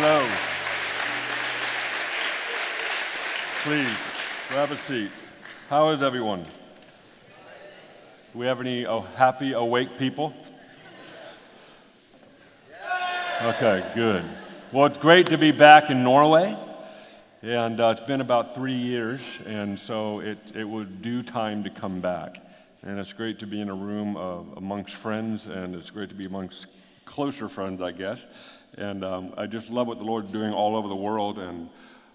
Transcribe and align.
hello. 0.00 0.24
Please 3.64 3.96
grab 4.48 4.70
a 4.70 4.76
seat. 4.76 5.10
How 5.68 5.90
is 5.90 6.04
everyone? 6.04 6.44
Do 8.32 8.38
we 8.38 8.46
have 8.46 8.60
any 8.60 8.86
oh, 8.86 9.00
happy, 9.00 9.54
awake 9.54 9.98
people? 9.98 10.32
Okay, 13.42 13.84
good. 13.96 14.24
Well, 14.70 14.86
it's 14.86 14.98
great 14.98 15.26
to 15.26 15.36
be 15.36 15.50
back 15.50 15.90
in 15.90 16.04
Norway. 16.04 16.56
And 17.42 17.80
uh, 17.80 17.94
it's 17.96 18.06
been 18.06 18.20
about 18.20 18.54
three 18.54 18.72
years, 18.74 19.20
and 19.46 19.78
so 19.78 20.20
it, 20.20 20.38
it 20.54 20.68
was 20.68 20.86
due 21.00 21.24
time 21.24 21.64
to 21.64 21.70
come 21.70 22.00
back. 22.00 22.36
And 22.82 23.00
it's 23.00 23.12
great 23.12 23.40
to 23.40 23.46
be 23.46 23.60
in 23.60 23.68
a 23.68 23.74
room 23.74 24.16
uh, 24.16 24.42
amongst 24.56 24.94
friends, 24.94 25.48
and 25.48 25.74
it's 25.74 25.90
great 25.90 26.08
to 26.08 26.14
be 26.14 26.26
amongst 26.26 26.66
closer 27.04 27.48
friends, 27.48 27.80
I 27.80 27.90
guess. 27.90 28.18
And 28.76 29.04
um, 29.04 29.32
I 29.36 29.46
just 29.46 29.70
love 29.70 29.86
what 29.86 29.98
the 29.98 30.04
Lord's 30.04 30.30
doing 30.30 30.52
all 30.52 30.76
over 30.76 30.88
the 30.88 30.96
world. 30.96 31.38
And 31.38 31.68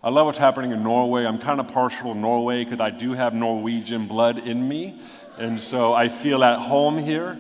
I 0.04 0.10
love 0.10 0.26
what's 0.26 0.38
happening 0.38 0.72
in 0.72 0.84
Norway. 0.84 1.26
I'm 1.26 1.40
kind 1.40 1.60
of 1.60 1.68
partial 1.70 2.14
to 2.14 2.20
Norway 2.20 2.64
because 2.64 2.80
I 2.80 2.90
do 2.90 3.14
have 3.14 3.34
Norwegian 3.34 4.08
blood 4.08 4.38
in 4.40 4.68
me. 4.68 5.00
And 5.38 5.60
so 5.60 5.94
I 5.94 6.10
feel 6.10 6.44
at 6.44 6.60
home 6.60 6.98
here. 6.98 7.38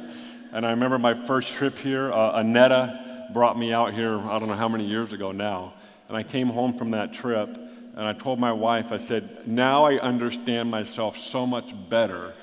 And 0.52 0.66
I 0.66 0.72
remember 0.72 0.99
my 0.99 1.26
first 1.26 1.53
trip 1.53 1.77
here, 1.77 2.12
uh, 2.12 2.39
Anetta 2.39 3.34
brought 3.34 3.58
me 3.58 3.73
out 3.73 3.94
here, 3.94 4.20
I 4.20 4.38
don't 4.39 4.48
know 4.48 4.55
how 4.55 4.70
many 4.70 4.86
years 4.86 5.12
ago 5.12 5.31
now. 5.31 5.73
And 6.08 6.16
I 6.16 6.23
came 6.23 6.48
home 6.48 6.77
from 6.77 6.91
that 6.91 7.14
trip 7.14 7.50
and 7.95 8.05
I 8.05 8.14
told 8.14 8.39
my 8.39 8.52
wife, 8.52 8.91
I 8.91 8.98
said, 8.98 9.48
now 9.48 9.86
I 9.86 10.00
understand 10.00 10.70
myself 10.70 11.17
so 11.17 11.45
much 11.45 11.73
better 11.89 12.34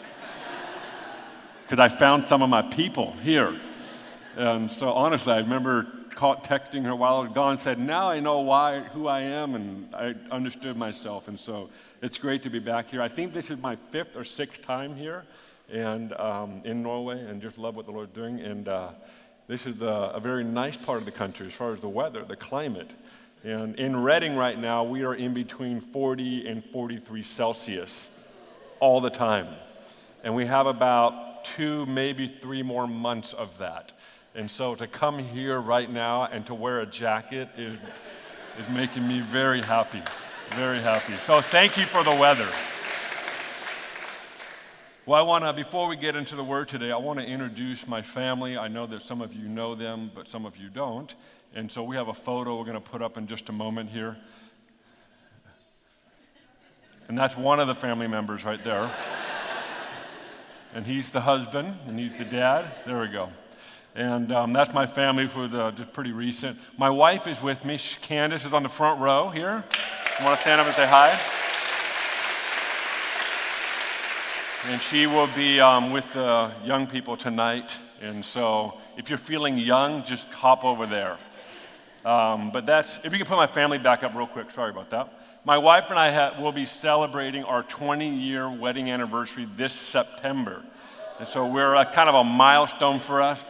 because 1.63 1.79
I 1.79 1.89
found 1.89 2.25
some 2.25 2.43
of 2.43 2.51
my 2.51 2.63
people 2.63 3.13
here. 3.23 3.55
And 4.37 4.71
so 4.71 4.89
honestly, 4.89 5.33
I 5.33 5.39
remember 5.39 5.87
caught 6.21 6.45
texting 6.45 6.85
her 6.85 6.95
while 6.95 7.17
I 7.17 7.23
was 7.23 7.33
gone, 7.33 7.57
said, 7.57 7.79
now 7.79 8.11
I 8.11 8.21
know 8.21 8.41
why, 8.41 8.81
who 8.81 9.09
I 9.09 9.23
am, 9.23 9.55
and 9.55 9.95
I 9.95 10.15
understood 10.31 10.77
myself. 10.77 11.29
And 11.29 11.41
so 11.41 11.71
it's 12.03 12.19
great 12.19 12.43
to 12.43 12.51
be 12.51 12.59
back 12.59 12.91
here. 12.91 13.01
I 13.01 13.09
think 13.09 13.33
this 13.33 13.51
is 13.51 13.59
my 13.59 13.77
fifth 13.91 14.17
or 14.17 14.25
sixth 14.25 14.61
time 14.61 14.95
here 14.95 15.25
and 15.73 16.13
um, 16.13 16.61
in 16.67 16.83
Norway, 16.83 17.25
and 17.25 17.41
just 17.41 17.57
love 17.57 17.75
what 17.75 17.87
the 17.87 17.93
Lord's 17.93 18.13
doing. 18.13 18.39
And 18.39 18.69
uh, 18.69 18.91
this 19.47 19.67
is 19.67 19.81
a, 19.81 20.13
a 20.15 20.21
very 20.21 20.45
nice 20.45 20.77
part 20.77 20.99
of 20.99 21.07
the 21.07 21.11
country 21.11 21.47
as 21.47 21.55
far 21.55 21.73
as 21.73 21.81
the 21.81 21.89
weather, 21.89 22.23
the 22.23 22.37
climate. 22.37 22.93
And 23.43 23.75
in 23.77 24.03
Redding 24.03 24.37
right 24.37 24.59
now, 24.59 24.85
we 24.85 25.05
are 25.05 25.15
in 25.15 25.33
between 25.33 25.81
40 25.81 26.47
and 26.47 26.63
43 26.67 27.23
Celsius 27.23 28.11
all 28.79 29.01
the 29.01 29.09
time. 29.09 29.49
And 30.23 30.37
we 30.37 30.45
have 30.45 30.67
about 30.67 31.47
two, 31.47 31.87
maybe 31.87 32.37
three 32.43 32.63
more 32.63 32.87
months 32.87 33.33
of 33.33 33.57
that. 33.57 33.95
And 34.35 34.51
so 34.51 34.75
to 34.77 34.87
come 34.87 35.19
here 35.19 35.61
right 35.61 35.91
now 35.91 36.25
and 36.25 36.47
to 36.47 36.55
wear 36.55 36.81
a 36.81 36.87
jacket 36.87 37.49
is, 37.57 37.75
is 37.75 38.69
making 38.73 39.07
me 39.07 39.21
very 39.21 39.61
happy, 39.61 40.03
very 40.51 40.81
happy. 40.81 41.15
So 41.15 41.41
thank 41.41 41.77
you 41.77 41.85
for 41.85 42.05
the 42.05 42.15
weather. 42.15 42.49
Well, 45.07 45.19
I 45.19 45.23
want 45.23 45.45
to, 45.45 45.53
before 45.53 45.89
we 45.89 45.97
get 45.97 46.15
into 46.15 46.37
the 46.37 46.45
word 46.45 46.69
today, 46.69 46.93
I 46.93 46.97
want 46.97 47.19
to 47.19 47.25
introduce 47.25 47.89
my 47.89 48.03
family. 48.03 48.57
I 48.57 48.69
know 48.69 48.87
that 48.87 49.03
some 49.03 49.21
of 49.21 49.35
you 49.35 49.49
know 49.49 49.75
them, 49.75 50.13
but 50.15 50.29
some 50.29 50.47
of 50.47 50.57
you 50.57 50.69
don't. 50.69 51.13
And 51.53 51.73
so 51.73 51.83
we 51.83 51.97
have 51.97 52.07
a 52.07 52.15
photo 52.15 52.57
we're 52.57 52.65
going 52.65 52.81
to 52.81 52.81
put 52.81 53.03
up 53.03 53.17
in 53.17 53.27
just 53.27 53.49
a 53.49 53.53
moment 53.53 53.91
here. 53.91 54.17
And 57.09 57.19
that's 57.19 57.37
one 57.37 57.59
of 57.59 57.67
the 57.67 57.75
family 57.75 58.07
members 58.07 58.45
right 58.45 58.63
there. 58.63 58.89
and 60.75 60.87
he's 60.87 61.11
the 61.11 61.23
husband, 61.23 61.77
and 61.87 61.99
he's 61.99 62.17
the 62.17 62.25
dad. 62.25 62.67
There 62.87 63.01
we 63.01 63.09
go. 63.09 63.31
And 63.95 64.31
um, 64.31 64.53
that's 64.53 64.73
my 64.73 64.87
family 64.87 65.27
for 65.27 65.49
the, 65.49 65.73
just 65.73 65.93
pretty 65.93 66.13
recent. 66.13 66.59
My 66.79 66.91
wife 66.91 67.27
is 67.27 67.43
with 67.43 67.65
me. 67.65 67.79
Candace 68.03 68.45
is 68.45 68.55
on 68.55 68.63
the 68.63 68.69
front 68.69 69.01
row 69.01 69.31
here. 69.31 69.65
I 70.19 70.25
want 70.25 70.37
to 70.37 70.43
stand 70.43 70.61
up 70.61 70.67
and 70.67 70.77
say 70.77 70.87
hi? 70.87 71.19
And 74.71 74.81
she 74.83 75.07
will 75.07 75.29
be 75.35 75.59
um, 75.59 75.91
with 75.91 76.13
the 76.13 76.53
young 76.65 76.87
people 76.87 77.17
tonight. 77.17 77.77
And 78.01 78.25
so 78.25 78.79
if 78.97 79.09
you're 79.09 79.19
feeling 79.19 79.59
young, 79.59 80.05
just 80.05 80.27
hop 80.33 80.65
over 80.65 80.87
there. 80.87 81.17
Um, 82.05 82.51
but 82.51 82.67
that's, 82.67 82.99
if 83.05 83.13
you 83.13 83.19
can 83.19 83.27
put 83.27 83.37
my 83.37 83.47
family 83.47 83.79
back 83.79 84.05
up 84.05 84.15
real 84.15 84.27
quick, 84.27 84.51
sorry 84.51 84.71
about 84.71 84.91
that. 84.91 85.13
My 85.45 85.59
wife 85.59 85.87
and 85.91 85.99
I 85.99 86.13
ha- 86.13 86.41
will 86.41 86.53
be 86.53 86.65
celebrating 86.65 87.45
our 87.45 87.63
20 87.65 88.09
year 88.09 88.49
wedding 88.49 88.91
anniversary 88.91 89.49
this 89.57 89.73
September. 89.73 90.63
And 91.19 91.29
so 91.29 91.47
we're 91.47 91.75
a, 91.75 91.85
kind 91.85 92.09
of 92.09 92.15
a 92.15 92.25
milestone 92.25 92.99
for 92.99 93.21
us. 93.21 93.43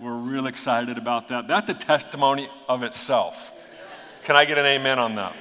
We're 0.00 0.14
real 0.14 0.46
excited 0.46 0.96
about 0.96 1.26
that. 1.28 1.48
That's 1.48 1.68
a 1.70 1.74
testimony 1.74 2.48
of 2.68 2.84
itself. 2.84 3.52
Can 4.22 4.36
I 4.36 4.44
get 4.44 4.56
an 4.56 4.64
amen 4.64 5.00
on 5.00 5.16
that? 5.16 5.34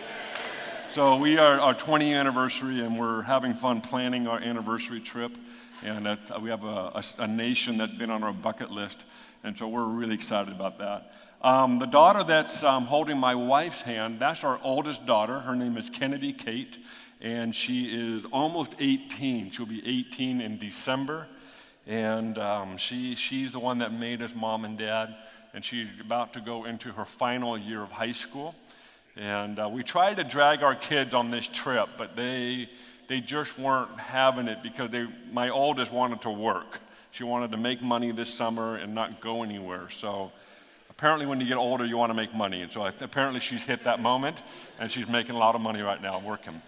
So 0.93 1.15
we 1.17 1.37
are 1.37 1.59
our 1.59 1.75
20th 1.75 2.19
anniversary, 2.19 2.81
and 2.81 2.97
we're 2.97 3.21
having 3.21 3.53
fun 3.53 3.81
planning 3.81 4.27
our 4.27 4.39
anniversary 4.39 4.99
trip. 4.99 5.37
And 5.83 6.07
uh, 6.07 6.17
we 6.41 6.49
have 6.49 6.63
a, 6.63 6.91
a, 6.95 7.03
a 7.19 7.27
nation 7.27 7.77
that's 7.77 7.93
been 7.93 8.09
on 8.09 8.23
our 8.23 8.33
bucket 8.33 8.71
list, 8.71 9.05
and 9.43 9.55
so 9.55 9.67
we're 9.67 9.85
really 9.85 10.15
excited 10.15 10.51
about 10.51 10.79
that. 10.79 11.13
Um, 11.43 11.77
the 11.77 11.85
daughter 11.85 12.23
that's 12.23 12.63
um, 12.63 12.85
holding 12.85 13.19
my 13.19 13.35
wife's 13.35 13.83
hand, 13.83 14.19
that's 14.19 14.43
our 14.43 14.59
oldest 14.63 15.05
daughter. 15.05 15.39
Her 15.39 15.55
name 15.55 15.77
is 15.77 15.87
Kennedy 15.91 16.33
Kate, 16.33 16.79
and 17.21 17.53
she 17.53 17.95
is 17.95 18.25
almost 18.31 18.73
18. 18.79 19.51
She'll 19.51 19.67
be 19.67 19.87
18 19.87 20.41
in 20.41 20.57
December. 20.57 21.27
And 21.87 22.37
um, 22.37 22.77
she, 22.77 23.15
she's 23.15 23.53
the 23.53 23.59
one 23.59 23.79
that 23.79 23.93
made 23.93 24.21
us 24.21 24.35
mom 24.35 24.65
and 24.65 24.77
dad, 24.77 25.15
and 25.53 25.63
she's 25.63 25.87
about 26.01 26.33
to 26.33 26.41
go 26.41 26.65
into 26.65 26.91
her 26.91 27.05
final 27.05 27.57
year 27.57 27.81
of 27.81 27.91
high 27.91 28.11
school. 28.11 28.53
And 29.15 29.57
uh, 29.57 29.69
we 29.71 29.83
tried 29.83 30.17
to 30.17 30.25
drag 30.25 30.63
our 30.63 30.75
kids 30.75 31.13
on 31.13 31.31
this 31.31 31.47
trip, 31.47 31.89
but 31.97 32.15
they, 32.15 32.69
they 33.07 33.21
just 33.21 33.57
weren't 33.57 33.97
having 33.97 34.49
it 34.49 34.61
because 34.61 34.91
they, 34.91 35.07
my 35.31 35.49
oldest 35.49 35.91
wanted 35.91 36.21
to 36.23 36.29
work. 36.29 36.79
She 37.11 37.23
wanted 37.23 37.51
to 37.51 37.57
make 37.57 37.81
money 37.81 38.11
this 38.11 38.31
summer 38.31 38.75
and 38.75 38.93
not 38.93 39.21
go 39.21 39.41
anywhere. 39.41 39.89
So 39.89 40.31
apparently 40.89 41.25
when 41.25 41.39
you 41.39 41.47
get 41.47 41.57
older, 41.57 41.85
you 41.85 41.97
want 41.97 42.09
to 42.09 42.15
make 42.15 42.35
money. 42.35 42.61
And 42.61 42.71
so 42.71 42.85
apparently 42.99 43.39
she's 43.39 43.63
hit 43.63 43.85
that 43.85 44.01
moment, 44.01 44.43
and 44.77 44.91
she's 44.91 45.07
making 45.07 45.35
a 45.35 45.39
lot 45.39 45.55
of 45.55 45.61
money 45.61 45.81
right 45.81 46.01
now 46.01 46.19
working. 46.19 46.61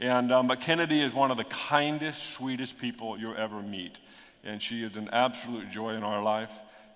And, 0.00 0.30
um, 0.30 0.46
but 0.46 0.60
Kennedy 0.60 1.02
is 1.02 1.14
one 1.14 1.30
of 1.30 1.38
the 1.38 1.44
kindest, 1.44 2.34
sweetest 2.34 2.78
people 2.78 3.18
you'll 3.18 3.36
ever 3.38 3.62
meet. 3.62 3.98
And 4.46 4.62
she 4.62 4.84
is 4.84 4.96
an 4.96 5.10
absolute 5.12 5.68
joy 5.70 5.94
in 5.94 6.04
our 6.04 6.22
life. 6.22 6.52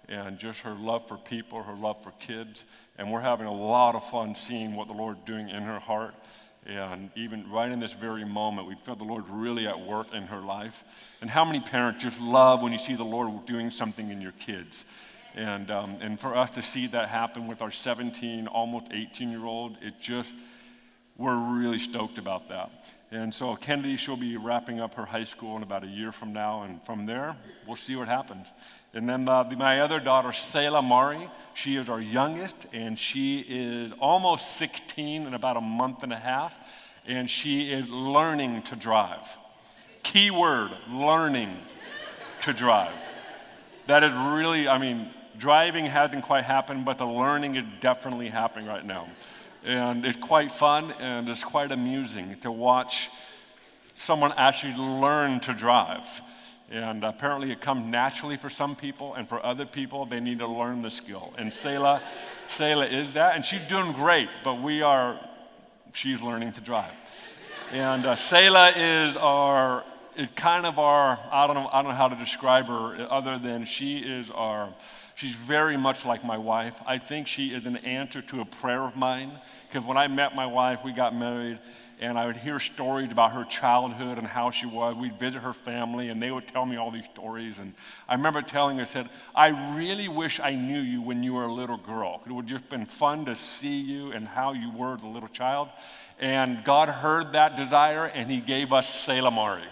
And 0.09 0.39
just 0.39 0.61
her 0.61 0.75
love 0.75 1.07
for 1.07 1.17
people, 1.17 1.63
her 1.63 1.75
love 1.75 2.03
for 2.03 2.13
kids. 2.13 2.65
And 2.97 3.13
we're 3.13 3.21
having 3.21 3.47
a 3.47 3.53
lot 3.53 3.95
of 3.95 4.09
fun 4.09 4.35
seeing 4.35 4.75
what 4.75 4.89
the 4.89 4.95
Lord's 4.95 5.21
doing 5.25 5.49
in 5.49 5.63
her 5.63 5.79
heart. 5.79 6.15
And 6.67 7.11
even 7.17 7.51
right 7.51 7.71
in 7.71 7.81
this 7.81 7.93
very 7.93 8.25
moment, 8.25 8.69
we 8.69 8.75
feel 8.77 8.95
the 8.95 9.05
Lord 9.05 9.29
really 9.29 9.67
at 9.67 9.81
work 9.81 10.13
in 10.13 10.25
her 10.25 10.41
life. 10.41 10.85
And 11.21 11.29
how 11.31 11.45
many 11.45 11.61
parents 11.61 12.03
just 12.03 12.21
love 12.21 12.63
when 12.63 12.73
you 12.73 12.79
see 12.79 12.95
the 12.95 13.05
Lord 13.05 13.47
doing 13.47 13.71
something 13.71 14.11
in 14.11 14.21
your 14.21 14.33
kids? 14.33 14.85
And, 15.35 15.71
um, 15.71 15.99
and 16.01 16.19
for 16.19 16.37
us 16.37 16.51
to 16.53 16.63
see 16.63 16.87
that 16.89 17.09
happen 17.09 17.47
with 17.47 17.63
our 17.63 17.71
17, 17.71 18.47
almost 18.47 18.87
18 18.93 19.31
year 19.31 19.45
old, 19.45 19.77
it 19.81 19.95
just, 20.01 20.33
we're 21.17 21.37
really 21.37 21.79
stoked 21.79 22.19
about 22.19 22.49
that. 22.49 22.71
And 23.13 23.35
so 23.35 23.57
Kennedy, 23.57 23.97
she'll 23.97 24.17
be 24.17 24.37
wrapping 24.37 24.81
up 24.81 24.95
her 24.95 25.05
high 25.05 25.25
school 25.25 25.57
in 25.57 25.65
about 25.65 25.83
a 25.83 25.89
year 25.89 26.13
from 26.13 26.33
now. 26.33 26.63
And 26.63 26.81
from 26.85 27.07
there, 27.07 27.37
we'll 27.67 27.77
see 27.77 27.97
what 27.97 28.07
happens. 28.07 28.47
And 28.95 29.09
then 29.09 29.29
uh, 29.29 29.45
my 29.57 29.81
other 29.81 29.99
daughter, 29.99 30.33
Selah 30.33 30.83
Mari, 30.83 31.29
she 31.55 31.77
is 31.77 31.89
our 31.89 32.01
youngest, 32.01 32.67
and 32.73 32.99
she 32.99 33.45
is 33.49 33.93
almost 33.99 34.57
16 34.57 35.27
in 35.27 35.35
about 35.35 35.57
a 35.57 35.61
month 35.61 36.05
and 36.05 36.13
a 36.13 36.19
half. 36.19 36.57
And 37.07 37.29
she 37.29 37.73
is 37.73 37.89
learning 37.89 38.63
to 38.65 38.77
drive. 38.77 39.27
Key 40.05 40.31
word, 40.31 40.71
learning 40.89 41.57
to 42.43 42.53
drive. 42.53 42.95
That 43.87 44.05
is 44.05 44.13
really, 44.13 44.69
I 44.69 44.79
mean, 44.79 45.11
driving 45.37 45.85
hasn't 45.85 46.25
quite 46.25 46.45
happened, 46.45 46.85
but 46.85 46.99
the 46.99 47.07
learning 47.07 47.57
is 47.57 47.65
definitely 47.81 48.29
happening 48.29 48.69
right 48.69 48.85
now. 48.85 49.09
And 49.65 50.05
it's 50.07 50.19
quite 50.19 50.51
fun 50.51 50.93
and 50.93 51.29
it's 51.29 51.45
quite 51.45 51.73
amusing 51.73 52.39
to 52.41 52.51
watch 52.51 53.11
someone 53.95 54.33
actually 54.37 54.75
learn 54.75 55.41
to 55.41 55.53
drive. 55.53 56.07
And 56.71 57.05
apparently, 57.05 57.51
it 57.51 57.61
comes 57.61 57.85
naturally 57.85 58.37
for 58.37 58.49
some 58.49 58.77
people, 58.77 59.15
and 59.15 59.29
for 59.29 59.45
other 59.45 59.67
people, 59.67 60.07
they 60.07 60.21
need 60.21 60.39
to 60.39 60.47
learn 60.47 60.83
the 60.83 60.91
skill. 60.91 61.35
And 61.37 61.53
Selah, 61.53 62.01
Selah 62.57 62.87
is 62.87 63.13
that, 63.15 63.35
and 63.35 63.45
she's 63.45 63.61
doing 63.63 63.91
great, 63.93 64.29
but 64.45 64.63
we 64.63 64.81
are, 64.81 65.19
she's 65.93 66.23
learning 66.23 66.53
to 66.53 66.61
drive. 66.61 66.93
And 67.73 68.07
uh, 68.07 68.15
Selah 68.15 68.73
is 68.77 69.17
our, 69.17 69.85
it 70.17 70.37
kind 70.37 70.65
of 70.65 70.79
our, 70.79 71.19
I 71.33 71.49
don't 71.49 71.57
know, 71.57 71.69
I 71.73 71.83
don't 71.83 71.91
know 71.91 71.97
how 71.97 72.09
to 72.09 72.17
describe 72.17 72.69
her 72.69 73.07
other 73.11 73.37
than 73.37 73.65
she 73.65 73.99
is 73.99 74.31
our 74.31 74.73
She's 75.21 75.33
very 75.33 75.77
much 75.77 76.07
like 76.07 76.25
my 76.25 76.39
wife. 76.39 76.81
I 76.87 76.97
think 76.97 77.27
she 77.27 77.49
is 77.49 77.67
an 77.67 77.77
answer 77.77 78.23
to 78.23 78.41
a 78.41 78.47
prayer 78.47 78.81
of 78.81 78.97
mine 78.97 79.31
because 79.69 79.87
when 79.87 79.99
I 79.99 80.09
met 80.09 80.35
my 80.35 80.47
wife, 80.47 80.79
we 80.83 80.93
got 80.93 81.15
married, 81.15 81.59
and 82.01 82.19
I 82.19 82.25
would 82.25 82.39
hear 82.39 82.59
stories 82.59 83.13
about 83.13 83.33
her 83.33 83.45
childhood 83.45 84.17
and 84.17 84.27
how 84.27 84.51
she 84.51 84.65
was. 84.65 84.97
We'd 84.97 85.21
visit 85.21 85.43
her 85.43 85.53
family, 85.53 86.09
and 86.09 86.23
they 86.23 86.31
would 86.31 86.49
tell 86.49 86.65
me 86.65 86.77
all 86.77 86.91
these 86.91 87.05
stories. 87.05 87.59
And 87.59 87.75
I 88.09 88.15
remember 88.15 88.41
telling 88.41 88.79
her, 88.79 88.85
I 88.85 88.87
said, 88.87 89.11
I 89.35 89.49
really 89.77 90.09
wish 90.09 90.41
I 90.41 90.55
knew 90.55 90.81
you 90.81 91.03
when 91.03 91.23
you 91.23 91.35
were 91.35 91.45
a 91.45 91.53
little 91.53 91.77
girl. 91.77 92.23
It 92.25 92.33
would 92.33 92.47
just 92.47 92.71
been 92.71 92.87
fun 92.87 93.27
to 93.27 93.37
see 93.37 93.79
you 93.79 94.13
and 94.13 94.27
how 94.27 94.55
you 94.55 94.73
were 94.73 94.95
as 94.95 95.03
a 95.03 95.07
little 95.07 95.29
child. 95.29 95.69
And 96.19 96.65
God 96.65 96.89
heard 96.89 97.33
that 97.33 97.59
desire, 97.59 98.07
and 98.07 98.31
He 98.31 98.41
gave 98.41 98.73
us 98.73 98.89
Selah 98.89 99.31
Mari. 99.31 99.65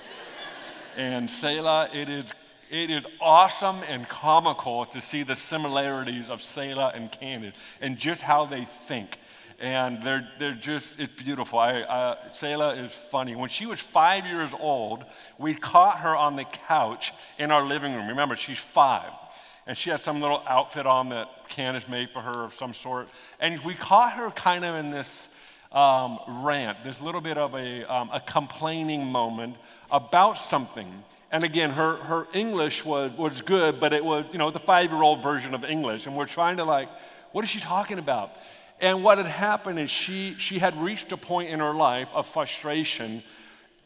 and 0.98 1.30
Selah, 1.30 1.88
it 1.94 2.10
is 2.10 2.26
it 2.70 2.90
is 2.90 3.06
awesome 3.20 3.76
and 3.88 4.08
comical 4.08 4.86
to 4.86 5.00
see 5.00 5.22
the 5.22 5.36
similarities 5.36 6.28
of 6.28 6.42
Selah 6.42 6.92
and 6.94 7.10
Candace 7.10 7.54
and 7.80 7.98
just 7.98 8.22
how 8.22 8.46
they 8.46 8.64
think 8.86 9.18
and 9.60 10.02
they're, 10.04 10.28
they're 10.38 10.54
just, 10.54 10.94
it's 10.98 11.22
beautiful. 11.22 11.58
I, 11.58 11.80
uh, 11.80 12.32
Selah 12.32 12.74
is 12.74 12.92
funny. 12.92 13.34
When 13.34 13.48
she 13.48 13.66
was 13.66 13.80
five 13.80 14.24
years 14.24 14.50
old, 14.58 15.04
we 15.36 15.54
caught 15.54 15.98
her 15.98 16.14
on 16.14 16.36
the 16.36 16.44
couch 16.44 17.12
in 17.38 17.50
our 17.50 17.64
living 17.64 17.94
room. 17.94 18.08
Remember, 18.08 18.36
she's 18.36 18.58
five. 18.58 19.10
And 19.66 19.76
she 19.76 19.90
had 19.90 20.00
some 20.00 20.20
little 20.20 20.42
outfit 20.46 20.86
on 20.86 21.08
that 21.10 21.28
Candace 21.48 21.88
made 21.88 22.10
for 22.10 22.20
her 22.22 22.44
of 22.44 22.54
some 22.54 22.72
sort. 22.72 23.08
And 23.40 23.58
we 23.64 23.74
caught 23.74 24.12
her 24.12 24.30
kind 24.30 24.64
of 24.64 24.76
in 24.76 24.90
this 24.90 25.28
um, 25.72 26.18
rant, 26.26 26.84
this 26.84 27.00
little 27.00 27.20
bit 27.20 27.36
of 27.36 27.54
a, 27.54 27.84
um, 27.92 28.10
a 28.12 28.20
complaining 28.20 29.06
moment 29.06 29.56
about 29.90 30.38
something. 30.38 31.04
And 31.30 31.44
again, 31.44 31.70
her, 31.70 31.96
her 31.96 32.26
English 32.32 32.84
was, 32.84 33.12
was 33.12 33.42
good, 33.42 33.80
but 33.80 33.92
it 33.92 34.04
was, 34.04 34.24
you 34.32 34.38
know, 34.38 34.50
the 34.50 34.58
five 34.58 34.90
year 34.90 35.02
old 35.02 35.22
version 35.22 35.54
of 35.54 35.64
English. 35.64 36.06
And 36.06 36.16
we're 36.16 36.26
trying 36.26 36.56
to, 36.56 36.64
like, 36.64 36.88
what 37.32 37.44
is 37.44 37.50
she 37.50 37.60
talking 37.60 37.98
about? 37.98 38.34
And 38.80 39.04
what 39.04 39.18
had 39.18 39.26
happened 39.26 39.78
is 39.78 39.90
she, 39.90 40.34
she 40.38 40.58
had 40.58 40.76
reached 40.80 41.12
a 41.12 41.16
point 41.16 41.50
in 41.50 41.60
her 41.60 41.74
life 41.74 42.08
of 42.14 42.26
frustration, 42.26 43.22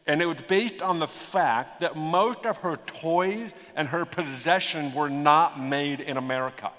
and 0.07 0.21
it 0.21 0.27
was 0.27 0.39
based 0.47 0.83
on 0.83 0.99
the 0.99 1.07
fact 1.07 1.81
that 1.81 1.97
most 1.97 2.45
of 2.45 2.59
her 2.59 2.77
toys 2.77 3.51
and 3.75 3.89
her 3.89 4.05
possessions 4.05 4.95
were 4.95 5.09
not 5.09 5.61
made 5.61 6.01
in 6.01 6.17
America. 6.17 6.71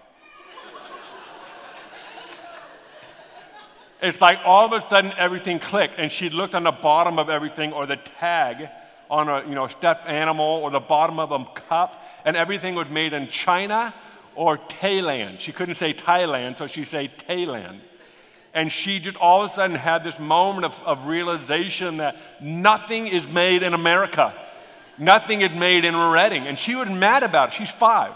it's 4.02 4.22
like 4.22 4.40
all 4.46 4.66
of 4.66 4.74
a 4.74 4.88
sudden 4.90 5.12
everything 5.18 5.60
clicked, 5.60 5.96
and 5.98 6.12
she 6.12 6.30
looked 6.30 6.54
on 6.54 6.64
the 6.64 6.72
bottom 6.72 7.18
of 7.18 7.30
everything 7.30 7.74
or 7.74 7.86
the 7.88 7.96
tag 7.96 8.70
on 9.14 9.30
a 9.30 9.48
you 9.48 9.54
know, 9.54 9.68
stuffed 9.68 10.08
animal 10.08 10.44
or 10.64 10.72
the 10.72 10.80
bottom 10.80 11.20
of 11.20 11.32
a 11.32 11.46
cup, 11.70 12.04
and 12.26 12.36
everything 12.36 12.74
was 12.74 12.90
made 12.90 13.14
in 13.14 13.28
China 13.28 13.94
or 14.34 14.58
Thailand. 14.58 15.40
She 15.40 15.52
couldn't 15.52 15.76
say 15.76 15.94
Thailand, 15.94 16.58
so 16.58 16.66
she 16.66 16.84
said 16.84 17.12
Thailand. 17.30 17.80
And 18.56 18.72
she 18.72 19.00
just 19.00 19.16
all 19.18 19.44
of 19.44 19.52
a 19.52 19.54
sudden 19.54 19.76
had 19.76 20.04
this 20.04 20.18
moment 20.18 20.66
of, 20.66 20.82
of 20.84 21.06
realization 21.06 21.98
that 21.98 22.18
nothing 22.42 23.06
is 23.06 23.28
made 23.28 23.62
in 23.62 23.76
America. 23.76 24.34
Nothing 24.98 25.42
is 25.42 25.56
made 25.56 25.86
in 25.86 25.96
Redding. 25.96 26.48
And 26.48 26.58
she 26.58 26.74
was 26.74 26.90
mad 26.90 27.22
about 27.22 27.50
it. 27.50 27.54
She's 27.54 27.70
five. 27.70 28.16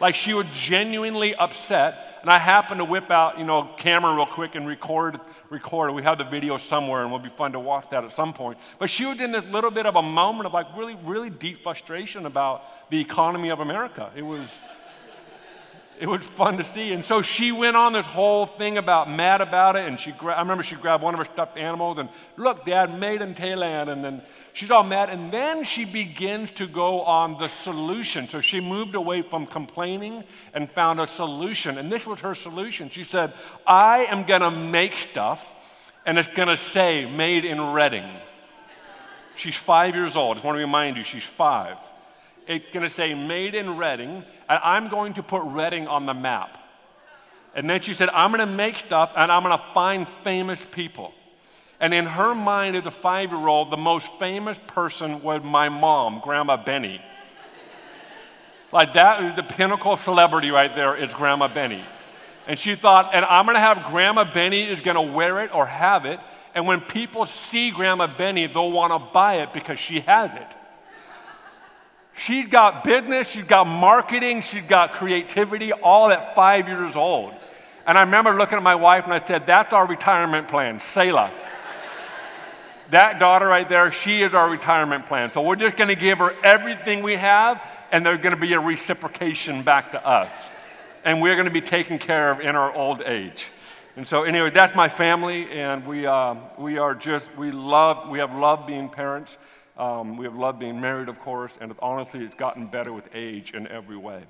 Like 0.00 0.14
she 0.14 0.34
was 0.34 0.46
genuinely 0.52 1.34
upset. 1.34 2.18
And 2.22 2.30
I 2.30 2.38
happened 2.38 2.78
to 2.78 2.84
whip 2.84 3.10
out, 3.10 3.38
you 3.38 3.44
know, 3.44 3.70
camera 3.78 4.14
real 4.14 4.26
quick 4.26 4.54
and 4.54 4.66
record, 4.66 5.20
record. 5.48 5.92
We 5.92 6.02
have 6.02 6.18
the 6.18 6.24
video 6.24 6.56
somewhere 6.56 7.02
and 7.02 7.08
it'll 7.08 7.18
be 7.18 7.28
fun 7.28 7.52
to 7.52 7.60
watch 7.60 7.90
that 7.90 8.04
at 8.04 8.12
some 8.12 8.32
point. 8.32 8.58
But 8.78 8.90
she 8.90 9.04
was 9.06 9.20
in 9.20 9.32
this 9.32 9.44
little 9.46 9.70
bit 9.70 9.86
of 9.86 9.96
a 9.96 10.02
moment 10.02 10.46
of 10.46 10.52
like 10.52 10.66
really, 10.76 10.96
really 11.04 11.30
deep 11.30 11.62
frustration 11.62 12.26
about 12.26 12.90
the 12.90 13.00
economy 13.00 13.50
of 13.50 13.60
America. 13.60 14.10
It 14.16 14.24
was 14.24 14.48
it 15.98 16.06
was 16.06 16.26
fun 16.26 16.58
to 16.58 16.64
see. 16.64 16.92
And 16.92 17.04
so 17.04 17.22
she 17.22 17.52
went 17.52 17.76
on 17.76 17.92
this 17.92 18.06
whole 18.06 18.46
thing 18.46 18.76
about 18.76 19.10
mad 19.10 19.40
about 19.40 19.76
it. 19.76 19.88
And 19.88 19.98
she, 19.98 20.12
gra- 20.12 20.34
I 20.34 20.40
remember 20.40 20.62
she 20.62 20.74
grabbed 20.74 21.02
one 21.02 21.14
of 21.14 21.18
her 21.18 21.32
stuffed 21.32 21.56
animals 21.56 21.98
and 21.98 22.08
look, 22.36 22.66
Dad, 22.66 22.98
made 22.98 23.22
in 23.22 23.34
Thailand. 23.34 23.88
And 23.88 24.04
then 24.04 24.22
she's 24.52 24.70
all 24.70 24.82
mad. 24.82 25.08
And 25.08 25.32
then 25.32 25.64
she 25.64 25.84
begins 25.84 26.50
to 26.52 26.66
go 26.66 27.00
on 27.02 27.38
the 27.38 27.48
solution. 27.48 28.28
So 28.28 28.40
she 28.40 28.60
moved 28.60 28.94
away 28.94 29.22
from 29.22 29.46
complaining 29.46 30.22
and 30.52 30.70
found 30.70 31.00
a 31.00 31.06
solution. 31.06 31.78
And 31.78 31.90
this 31.90 32.06
was 32.06 32.20
her 32.20 32.34
solution. 32.34 32.90
She 32.90 33.04
said, 33.04 33.32
I 33.66 34.04
am 34.10 34.24
going 34.24 34.42
to 34.42 34.50
make 34.50 34.94
stuff 34.94 35.50
and 36.04 36.18
it's 36.18 36.28
going 36.28 36.48
to 36.48 36.56
say 36.56 37.10
made 37.10 37.44
in 37.44 37.72
Redding. 37.72 38.08
She's 39.36 39.56
five 39.56 39.94
years 39.94 40.14
old. 40.16 40.32
I 40.32 40.34
just 40.34 40.44
want 40.44 40.56
to 40.56 40.60
remind 40.60 40.96
you, 40.96 41.02
she's 41.02 41.24
five 41.24 41.78
it's 42.46 42.66
going 42.72 42.84
to 42.84 42.90
say 42.90 43.14
made 43.14 43.54
in 43.54 43.76
Redding, 43.76 44.24
and 44.48 44.60
I'm 44.62 44.88
going 44.88 45.14
to 45.14 45.22
put 45.22 45.42
Redding 45.42 45.88
on 45.88 46.06
the 46.06 46.14
map. 46.14 46.62
And 47.56 47.70
then 47.70 47.80
she 47.80 47.94
said, 47.94 48.10
I'm 48.10 48.32
going 48.32 48.46
to 48.46 48.54
make 48.54 48.76
stuff 48.76 49.12
and 49.16 49.32
I'm 49.32 49.42
going 49.42 49.56
to 49.56 49.64
find 49.72 50.06
famous 50.22 50.60
people. 50.72 51.14
And 51.80 51.94
in 51.94 52.04
her 52.04 52.34
mind, 52.34 52.76
as 52.76 52.84
a 52.84 52.90
five 52.90 53.30
year 53.30 53.48
old, 53.48 53.70
the 53.70 53.78
most 53.78 54.12
famous 54.18 54.58
person 54.66 55.22
was 55.22 55.42
my 55.42 55.70
mom, 55.70 56.20
Grandma 56.22 56.58
Beni. 56.58 57.00
like 58.72 58.92
that 58.92 59.24
is 59.24 59.34
the 59.36 59.42
pinnacle 59.42 59.96
celebrity 59.96 60.50
right 60.50 60.74
there, 60.76 60.94
is 60.94 61.14
Grandma 61.14 61.48
Beni. 61.48 61.82
And 62.46 62.58
she 62.58 62.74
thought, 62.74 63.14
and 63.14 63.24
I'm 63.24 63.46
going 63.46 63.56
to 63.56 63.60
have 63.60 63.90
Grandma 63.90 64.30
Beni 64.30 64.62
is 64.62 64.82
going 64.82 64.94
to 64.94 65.14
wear 65.14 65.42
it 65.42 65.54
or 65.54 65.64
have 65.64 66.04
it. 66.04 66.20
And 66.54 66.66
when 66.66 66.82
people 66.82 67.24
see 67.24 67.70
Grandma 67.70 68.06
Beni, 68.06 68.48
they'll 68.48 68.70
want 68.70 68.92
to 68.92 68.98
buy 69.12 69.36
it 69.36 69.54
because 69.54 69.78
she 69.78 70.00
has 70.00 70.32
it. 70.34 70.56
She's 72.18 72.46
got 72.46 72.82
business, 72.82 73.28
she's 73.28 73.44
got 73.44 73.66
marketing, 73.66 74.40
she's 74.40 74.64
got 74.64 74.92
creativity, 74.92 75.72
all 75.72 76.10
at 76.10 76.34
five 76.34 76.66
years 76.66 76.96
old. 76.96 77.34
And 77.86 77.96
I 77.98 78.02
remember 78.02 78.34
looking 78.34 78.56
at 78.56 78.62
my 78.62 78.74
wife 78.74 79.04
and 79.04 79.12
I 79.12 79.18
said, 79.18 79.46
That's 79.46 79.72
our 79.72 79.86
retirement 79.86 80.48
plan, 80.48 80.80
Selah. 80.80 81.30
that 82.90 83.18
daughter 83.18 83.46
right 83.46 83.68
there, 83.68 83.92
she 83.92 84.22
is 84.22 84.32
our 84.34 84.50
retirement 84.50 85.06
plan. 85.06 85.30
So 85.32 85.42
we're 85.42 85.56
just 85.56 85.76
going 85.76 85.88
to 85.88 85.94
give 85.94 86.18
her 86.18 86.34
everything 86.42 87.02
we 87.02 87.16
have, 87.16 87.62
and 87.92 88.04
there's 88.04 88.20
going 88.20 88.34
to 88.34 88.40
be 88.40 88.54
a 88.54 88.60
reciprocation 88.60 89.62
back 89.62 89.92
to 89.92 90.04
us. 90.04 90.30
And 91.04 91.20
we're 91.20 91.34
going 91.34 91.46
to 91.46 91.52
be 91.52 91.60
taken 91.60 91.98
care 91.98 92.30
of 92.32 92.40
in 92.40 92.56
our 92.56 92.74
old 92.74 93.02
age. 93.02 93.48
And 93.94 94.06
so, 94.06 94.24
anyway, 94.24 94.50
that's 94.50 94.74
my 94.74 94.88
family, 94.88 95.50
and 95.50 95.86
we, 95.86 96.06
uh, 96.06 96.34
we 96.58 96.78
are 96.78 96.94
just, 96.94 97.34
we 97.36 97.50
love, 97.50 98.08
we 98.08 98.18
have 98.18 98.34
loved 98.34 98.66
being 98.66 98.88
parents. 98.88 99.38
Um, 99.76 100.16
we 100.16 100.24
have 100.24 100.34
loved 100.34 100.58
being 100.58 100.80
married, 100.80 101.08
of 101.08 101.20
course, 101.20 101.52
and 101.60 101.74
honestly, 101.80 102.24
it's 102.24 102.34
gotten 102.34 102.66
better 102.66 102.92
with 102.92 103.08
age 103.14 103.52
in 103.52 103.68
every 103.68 103.96
way. 103.96 104.22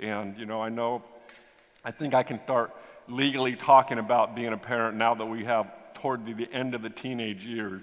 And, 0.00 0.36
you 0.36 0.44
know, 0.44 0.60
I 0.60 0.70
know, 0.70 1.04
I 1.84 1.92
think 1.92 2.14
I 2.14 2.24
can 2.24 2.42
start 2.42 2.74
legally 3.08 3.54
talking 3.54 3.98
about 3.98 4.34
being 4.34 4.52
a 4.52 4.56
parent 4.56 4.96
now 4.96 5.14
that 5.14 5.26
we 5.26 5.44
have 5.44 5.70
toward 5.94 6.26
the, 6.26 6.32
the 6.32 6.52
end 6.52 6.74
of 6.74 6.82
the 6.82 6.90
teenage 6.90 7.46
years. 7.46 7.80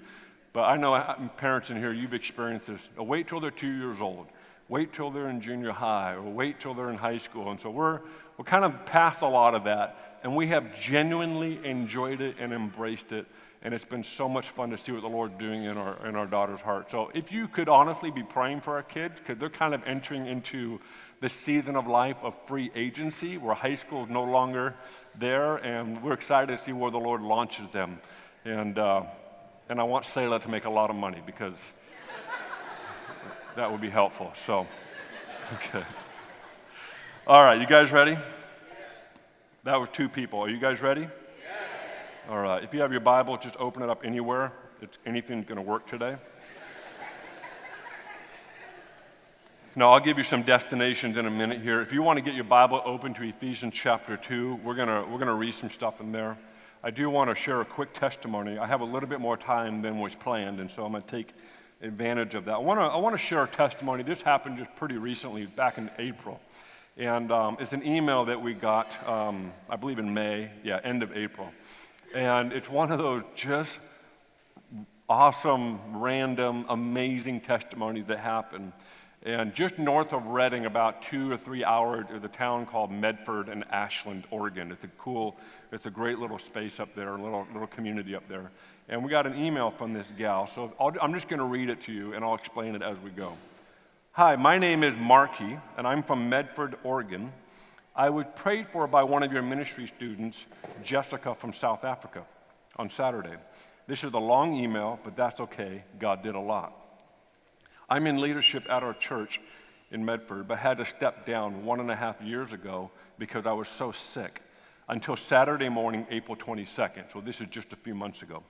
But 0.52 0.64
I 0.64 0.76
know 0.76 0.94
uh, 0.94 1.28
parents 1.36 1.70
in 1.70 1.78
here, 1.78 1.92
you've 1.92 2.14
experienced 2.14 2.66
this. 2.66 2.80
Wait 2.98 3.28
till 3.28 3.40
they're 3.40 3.50
two 3.50 3.72
years 3.72 4.00
old. 4.00 4.26
Wait 4.68 4.92
till 4.92 5.10
they're 5.10 5.28
in 5.28 5.40
junior 5.40 5.70
high, 5.70 6.14
or 6.14 6.22
wait 6.22 6.60
till 6.60 6.74
they're 6.74 6.90
in 6.90 6.98
high 6.98 7.18
school. 7.18 7.50
And 7.50 7.60
so 7.60 7.70
we're, 7.70 8.00
we're 8.36 8.44
kind 8.44 8.64
of 8.64 8.84
past 8.84 9.22
a 9.22 9.28
lot 9.28 9.54
of 9.54 9.64
that, 9.64 10.18
and 10.22 10.34
we 10.34 10.48
have 10.48 10.78
genuinely 10.78 11.64
enjoyed 11.64 12.20
it 12.20 12.36
and 12.38 12.52
embraced 12.52 13.12
it 13.12 13.26
and 13.66 13.74
it's 13.74 13.84
been 13.84 14.04
so 14.04 14.28
much 14.28 14.50
fun 14.50 14.70
to 14.70 14.78
see 14.78 14.92
what 14.92 15.02
the 15.02 15.08
Lord's 15.08 15.36
doing 15.40 15.64
in 15.64 15.76
our, 15.76 16.06
in 16.06 16.14
our 16.14 16.28
daughter's 16.28 16.60
heart. 16.60 16.88
So 16.88 17.10
if 17.14 17.32
you 17.32 17.48
could 17.48 17.68
honestly 17.68 18.12
be 18.12 18.22
praying 18.22 18.60
for 18.60 18.76
our 18.76 18.84
kids, 18.84 19.18
because 19.18 19.38
they're 19.38 19.50
kind 19.50 19.74
of 19.74 19.82
entering 19.84 20.26
into 20.26 20.78
the 21.20 21.28
season 21.28 21.74
of 21.74 21.88
life 21.88 22.16
of 22.22 22.36
free 22.46 22.70
agency 22.76 23.38
where 23.38 23.56
high 23.56 23.74
school 23.74 24.04
is 24.04 24.08
no 24.08 24.22
longer 24.22 24.76
there, 25.18 25.56
and 25.56 26.00
we're 26.00 26.12
excited 26.12 26.56
to 26.56 26.64
see 26.64 26.72
where 26.72 26.92
the 26.92 26.98
Lord 26.98 27.22
launches 27.22 27.68
them. 27.72 27.98
And, 28.44 28.78
uh, 28.78 29.02
and 29.68 29.80
I 29.80 29.82
want 29.82 30.04
Selah 30.04 30.38
to 30.38 30.48
make 30.48 30.64
a 30.64 30.70
lot 30.70 30.88
of 30.90 30.94
money 30.94 31.20
because 31.26 31.58
that 33.56 33.72
would 33.72 33.80
be 33.80 33.90
helpful. 33.90 34.32
So, 34.46 34.64
okay. 35.54 35.82
All 37.26 37.42
right, 37.42 37.60
you 37.60 37.66
guys 37.66 37.90
ready? 37.90 38.16
That 39.64 39.80
was 39.80 39.88
two 39.88 40.08
people. 40.08 40.38
Are 40.38 40.48
you 40.48 40.60
guys 40.60 40.80
ready? 40.80 41.08
All 42.28 42.40
right. 42.40 42.64
If 42.64 42.74
you 42.74 42.80
have 42.80 42.90
your 42.90 43.00
Bible, 43.00 43.36
just 43.36 43.54
open 43.60 43.84
it 43.84 43.88
up 43.88 44.04
anywhere. 44.04 44.52
It's 44.82 44.98
anything's 45.06 45.46
going 45.46 45.56
to 45.56 45.62
work 45.62 45.86
today. 45.86 46.16
Now, 49.76 49.90
I'll 49.90 50.00
give 50.00 50.18
you 50.18 50.24
some 50.24 50.42
destinations 50.42 51.16
in 51.16 51.26
a 51.26 51.30
minute 51.30 51.60
here. 51.60 51.80
If 51.80 51.92
you 51.92 52.02
want 52.02 52.16
to 52.16 52.24
get 52.24 52.34
your 52.34 52.42
Bible 52.42 52.82
open 52.84 53.14
to 53.14 53.22
Ephesians 53.22 53.74
chapter 53.74 54.16
2, 54.16 54.56
we're 54.64 54.74
going 54.74 54.88
to, 54.88 55.02
we're 55.08 55.18
going 55.18 55.26
to 55.28 55.34
read 55.34 55.54
some 55.54 55.70
stuff 55.70 56.00
in 56.00 56.10
there. 56.10 56.36
I 56.82 56.90
do 56.90 57.08
want 57.10 57.30
to 57.30 57.36
share 57.36 57.60
a 57.60 57.64
quick 57.64 57.92
testimony. 57.92 58.58
I 58.58 58.66
have 58.66 58.80
a 58.80 58.84
little 58.84 59.08
bit 59.08 59.20
more 59.20 59.36
time 59.36 59.80
than 59.80 60.00
was 60.00 60.16
planned, 60.16 60.58
and 60.58 60.68
so 60.68 60.84
I'm 60.84 60.90
going 60.92 61.04
to 61.04 61.08
take 61.08 61.28
advantage 61.80 62.34
of 62.34 62.46
that. 62.46 62.54
I 62.54 62.58
want 62.58 62.80
to, 62.80 62.84
I 62.84 62.96
want 62.96 63.14
to 63.14 63.18
share 63.18 63.44
a 63.44 63.48
testimony. 63.48 64.02
This 64.02 64.20
happened 64.20 64.58
just 64.58 64.74
pretty 64.74 64.96
recently, 64.96 65.46
back 65.46 65.78
in 65.78 65.90
April. 65.98 66.40
And 66.96 67.30
um, 67.30 67.58
it's 67.60 67.74
an 67.74 67.86
email 67.86 68.24
that 68.24 68.40
we 68.40 68.54
got, 68.54 69.06
um, 69.06 69.52
I 69.68 69.76
believe 69.76 70.00
in 70.00 70.12
May, 70.12 70.50
yeah, 70.64 70.80
end 70.82 71.04
of 71.04 71.16
April. 71.16 71.52
And 72.16 72.54
it's 72.54 72.70
one 72.70 72.90
of 72.92 72.98
those 72.98 73.24
just 73.34 73.78
awesome, 75.06 76.00
random, 76.00 76.64
amazing 76.70 77.42
testimonies 77.42 78.06
that 78.06 78.20
happen. 78.20 78.72
And 79.22 79.52
just 79.52 79.78
north 79.78 80.14
of 80.14 80.24
Redding, 80.24 80.64
about 80.64 81.02
two 81.02 81.30
or 81.30 81.36
three 81.36 81.62
hours, 81.62 82.06
is 82.10 82.24
a 82.24 82.28
town 82.28 82.64
called 82.64 82.90
Medford 82.90 83.50
and 83.50 83.64
Ashland, 83.70 84.24
Oregon. 84.30 84.72
It's 84.72 84.82
a 84.82 84.88
cool, 84.96 85.36
it's 85.72 85.84
a 85.84 85.90
great 85.90 86.18
little 86.18 86.38
space 86.38 86.80
up 86.80 86.94
there, 86.94 87.14
a 87.14 87.22
little, 87.22 87.46
little 87.52 87.66
community 87.66 88.14
up 88.14 88.26
there. 88.30 88.50
And 88.88 89.04
we 89.04 89.10
got 89.10 89.26
an 89.26 89.38
email 89.38 89.70
from 89.70 89.92
this 89.92 90.10
gal, 90.16 90.46
so 90.46 90.72
i 90.80 91.04
am 91.04 91.12
just 91.12 91.28
going 91.28 91.40
to 91.40 91.44
read 91.44 91.68
it 91.68 91.82
to 91.82 91.92
you 91.92 92.14
and 92.14 92.24
I'll 92.24 92.34
explain 92.34 92.74
it 92.74 92.80
as 92.80 92.98
we 93.00 93.10
go. 93.10 93.34
Hi, 94.12 94.36
my 94.36 94.56
name 94.56 94.82
is 94.84 94.96
Marky, 94.96 95.58
and 95.76 95.86
I'm 95.86 96.02
from 96.02 96.30
Medford, 96.30 96.76
Oregon. 96.82 97.30
I 97.96 98.10
was 98.10 98.26
prayed 98.34 98.68
for 98.68 98.86
by 98.86 99.02
one 99.04 99.22
of 99.22 99.32
your 99.32 99.40
ministry 99.40 99.86
students, 99.86 100.46
Jessica 100.82 101.34
from 101.34 101.54
South 101.54 101.82
Africa, 101.82 102.24
on 102.76 102.90
Saturday. 102.90 103.36
This 103.86 104.04
is 104.04 104.12
a 104.12 104.18
long 104.18 104.54
email, 104.54 105.00
but 105.02 105.16
that's 105.16 105.40
okay. 105.40 105.82
God 105.98 106.22
did 106.22 106.34
a 106.34 106.40
lot. 106.40 106.74
I'm 107.88 108.06
in 108.06 108.20
leadership 108.20 108.64
at 108.68 108.82
our 108.82 108.92
church 108.92 109.40
in 109.90 110.04
Medford, 110.04 110.46
but 110.46 110.58
had 110.58 110.76
to 110.76 110.84
step 110.84 111.24
down 111.24 111.64
one 111.64 111.80
and 111.80 111.90
a 111.90 111.96
half 111.96 112.20
years 112.20 112.52
ago 112.52 112.90
because 113.16 113.46
I 113.46 113.52
was 113.52 113.66
so 113.66 113.92
sick 113.92 114.42
until 114.90 115.16
Saturday 115.16 115.70
morning, 115.70 116.06
April 116.10 116.36
22nd. 116.36 117.10
So 117.10 117.22
this 117.22 117.40
is 117.40 117.48
just 117.48 117.72
a 117.72 117.76
few 117.76 117.94
months 117.94 118.20
ago. 118.20 118.42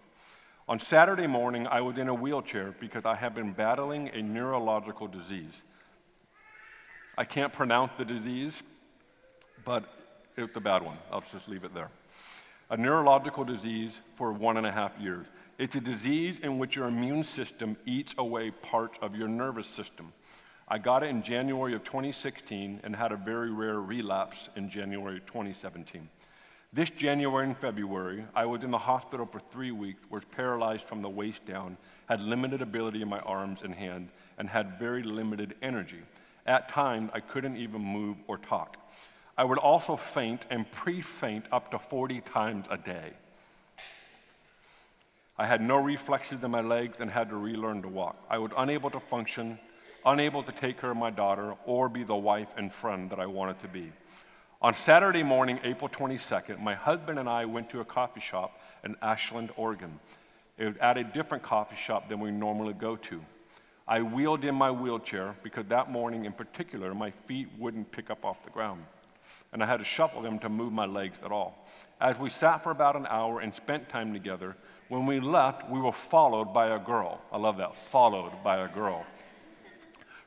On 0.69 0.81
Saturday 0.81 1.29
morning, 1.29 1.69
I 1.69 1.83
was 1.83 1.99
in 1.99 2.09
a 2.09 2.15
wheelchair 2.15 2.75
because 2.81 3.05
I 3.05 3.15
have 3.15 3.37
been 3.37 3.53
battling 3.53 4.09
a 4.09 4.23
neurological 4.23 5.07
disease. 5.07 5.63
I 7.17 7.25
can't 7.25 7.53
pronounce 7.53 7.93
the 7.97 8.05
disease, 8.05 8.65
but 9.67 9.85
it's 10.37 10.57
a 10.57 10.61
bad 10.61 10.83
one. 10.83 10.97
I'll 11.13 11.21
just 11.21 11.49
leave 11.49 11.65
it 11.65 11.75
there. 11.75 11.91
A 12.71 12.77
neurological 12.77 13.45
disease 13.45 14.01
for 14.15 14.33
one 14.33 14.57
and 14.57 14.67
a 14.67 14.73
half 14.73 14.93
years. 14.99 15.27
It's 15.59 15.77
a 15.77 15.81
disease 15.81 16.39
in 16.39 16.59
which 16.59 16.77
your 16.77 16.87
immune 16.87 17.25
system 17.25 17.77
eats 17.85 18.15
away 18.17 18.51
parts 18.51 18.99
of 19.03 19.17
your 19.17 19.29
nervous 19.29 19.67
system. 19.67 20.13
I 20.69 20.79
got 20.79 21.03
it 21.03 21.11
in 21.11 21.23
January 21.23 21.75
of 21.75 21.85
2016 21.85 22.81
and 22.85 22.97
had 22.97 23.13
a 23.13 23.17
very 23.17 23.51
rare 23.51 23.81
relapse 23.81 24.49
in 24.57 24.69
January 24.69 25.21
2017. 25.27 26.09
This 26.73 26.91
January 26.91 27.47
and 27.47 27.57
February, 27.57 28.25
I 28.35 28.45
was 28.47 28.63
in 28.63 28.71
the 28.71 28.79
hospital 28.79 29.27
for 29.27 29.39
three 29.39 29.71
weeks, 29.71 30.03
was 30.11 30.25
paralyzed 30.25 30.85
from 30.85 31.03
the 31.03 31.09
waist 31.09 31.47
down, 31.47 31.77
had 32.09 32.21
limited 32.21 32.63
ability 32.63 33.03
in 33.03 33.09
my 33.09 33.21
arms 33.21 33.63
and 33.63 33.75
hand, 33.75 34.11
and 34.39 34.49
had 34.49 34.79
very 34.79 35.03
limited 35.03 35.55
energy. 35.63 36.03
At 36.45 36.69
times, 36.69 37.11
I 37.15 37.21
couldn't 37.21 37.57
even 37.57 37.81
move 37.81 38.17
or 38.27 38.39
talk. 38.39 38.77
I 39.39 39.45
would 39.45 39.59
also 39.59 39.97
faint 39.97 40.47
and 40.51 40.71
pre 40.71 41.03
faint 41.03 41.47
up 41.53 41.71
to 41.73 41.79
40 41.79 42.21
times 42.23 42.67
a 42.71 42.79
day. 42.79 43.13
I 45.39 45.45
had 45.45 45.61
no 45.61 45.77
reflexes 45.77 46.43
in 46.43 46.51
my 46.51 46.63
legs 46.63 46.97
and 46.99 47.11
had 47.11 47.29
to 47.29 47.37
relearn 47.37 47.83
to 47.83 47.89
walk. 47.89 48.17
I 48.31 48.39
was 48.39 48.51
unable 48.57 48.89
to 48.91 49.01
function, 49.01 49.59
unable 50.07 50.43
to 50.43 50.53
take 50.53 50.81
care 50.81 50.91
of 50.91 50.97
my 50.97 51.11
daughter, 51.11 51.55
or 51.67 51.91
be 51.91 52.05
the 52.05 52.17
wife 52.17 52.49
and 52.57 52.73
friend 52.73 53.11
that 53.11 53.21
I 53.21 53.27
wanted 53.27 53.61
to 53.61 53.69
be. 53.69 53.93
On 54.63 54.73
Saturday 54.73 55.23
morning, 55.23 55.61
April 55.63 55.91
22nd, 55.91 56.59
my 56.61 56.75
husband 56.75 57.19
and 57.19 57.29
I 57.29 57.45
went 57.45 57.69
to 57.71 57.81
a 57.81 57.85
coffee 57.85 58.21
shop 58.21 58.59
in 58.83 58.97
Ashland, 59.03 59.51
Oregon. 59.57 60.01
It 60.57 60.65
was 60.65 60.77
at 60.79 60.97
a 60.97 61.05
different 61.05 61.43
coffee 61.43 61.77
shop 61.77 62.09
than 62.09 62.21
we 62.21 62.31
normally 62.31 62.73
go 62.73 62.97
to. 62.97 63.21
I 63.87 64.01
wheeled 64.01 64.47
in 64.47 64.55
my 64.55 64.71
wheelchair 64.71 65.37
because 65.43 65.67
that 65.67 65.91
morning 65.91 66.25
in 66.25 66.33
particular, 66.33 66.95
my 66.95 67.11
feet 67.29 67.49
wouldn't 67.59 67.93
pick 67.93 68.09
up 68.09 68.25
off 68.25 68.43
the 68.43 68.51
ground. 68.51 68.83
And 69.57 69.63
I 69.63 69.67
had 69.67 69.79
to 69.79 69.85
shuffle 69.85 70.21
them 70.21 70.39
to 70.41 70.51
move 70.51 70.71
my 70.71 70.85
legs 70.85 71.17
at 71.25 71.33
all. 71.33 71.57
As 71.99 72.19
we 72.19 72.29
sat 72.29 72.63
for 72.63 72.71
about 72.71 72.95
an 72.95 73.07
hour 73.07 73.41
and 73.41 73.55
spent 73.55 73.89
time 73.89 74.13
together, 74.13 74.55
when 74.91 75.07
we 75.07 75.19
left, 75.19 75.71
we 75.71 75.81
were 75.81 75.93
followed 75.93 76.53
by 76.53 76.75
a 76.75 76.79
girl. 76.79 77.23
I 77.33 77.39
love 77.39 77.57
that, 77.57 77.75
followed 77.75 78.33
by 78.45 78.59
a 78.59 78.69
girl 78.69 79.07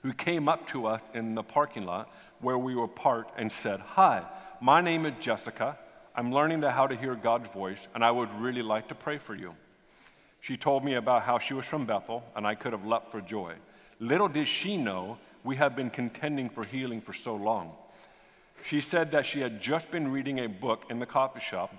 who 0.02 0.14
came 0.14 0.50
up 0.50 0.68
to 0.70 0.88
us 0.88 1.02
in 1.14 1.36
the 1.36 1.44
parking 1.44 1.86
lot 1.86 2.12
where 2.40 2.58
we 2.58 2.74
were 2.74 2.88
parked 2.88 3.40
and 3.40 3.52
said, 3.52 3.80
Hi, 3.82 4.24
my 4.62 4.82
name 4.82 5.06
is 5.06 5.14
Jessica. 5.20 5.78
I'm 6.16 6.34
learning 6.34 6.64
how 6.64 6.88
to 6.88 6.96
hear 6.96 7.14
God's 7.14 7.50
voice, 7.50 7.88
and 7.94 8.04
I 8.04 8.10
would 8.10 8.34
really 8.40 8.64
like 8.64 8.88
to 8.88 8.96
pray 8.96 9.20
for 9.20 9.36
you. 9.36 9.54
She 10.42 10.58
told 10.58 10.84
me 10.84 10.96
about 10.96 11.22
how 11.22 11.38
she 11.38 11.54
was 11.54 11.66
from 11.66 11.86
Bethel, 11.86 12.24
and 12.36 12.48
I 12.48 12.56
could 12.56 12.72
have 12.72 12.84
leapt 12.84 13.12
for 13.12 13.22
joy. 13.22 13.54
Little 14.00 14.28
did 14.28 14.48
she 14.48 14.76
know 14.76 15.20
we 15.44 15.56
had 15.56 15.76
been 15.76 15.92
contending 15.92 16.50
for 16.50 16.64
healing 16.64 17.00
for 17.00 17.14
so 17.14 17.36
long. 17.36 17.74
She 18.64 18.82
said 18.82 19.12
that 19.12 19.26
she 19.26 19.40
had 19.40 19.62
just 19.62 19.92
been 19.92 20.12
reading 20.12 20.40
a 20.40 20.48
book 20.48 20.86
in 20.90 21.00
the 21.00 21.06
coffee 21.06 21.40
shop 21.40 21.74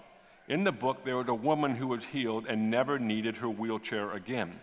in 0.50 0.64
the 0.64 0.72
book, 0.72 1.04
there 1.04 1.16
was 1.16 1.28
a 1.28 1.34
woman 1.34 1.76
who 1.76 1.86
was 1.86 2.04
healed 2.04 2.46
and 2.48 2.72
never 2.72 2.98
needed 2.98 3.36
her 3.36 3.48
wheelchair 3.48 4.10
again. 4.10 4.58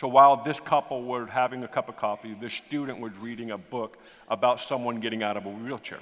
So 0.00 0.06
while 0.06 0.44
this 0.44 0.60
couple 0.60 1.02
were 1.02 1.26
having 1.26 1.64
a 1.64 1.68
cup 1.68 1.88
of 1.88 1.96
coffee, 1.96 2.36
the 2.40 2.48
student 2.48 3.00
was 3.00 3.16
reading 3.16 3.50
a 3.50 3.58
book 3.58 3.98
about 4.28 4.60
someone 4.60 5.00
getting 5.00 5.24
out 5.24 5.36
of 5.36 5.44
a 5.44 5.50
wheelchair. 5.50 5.98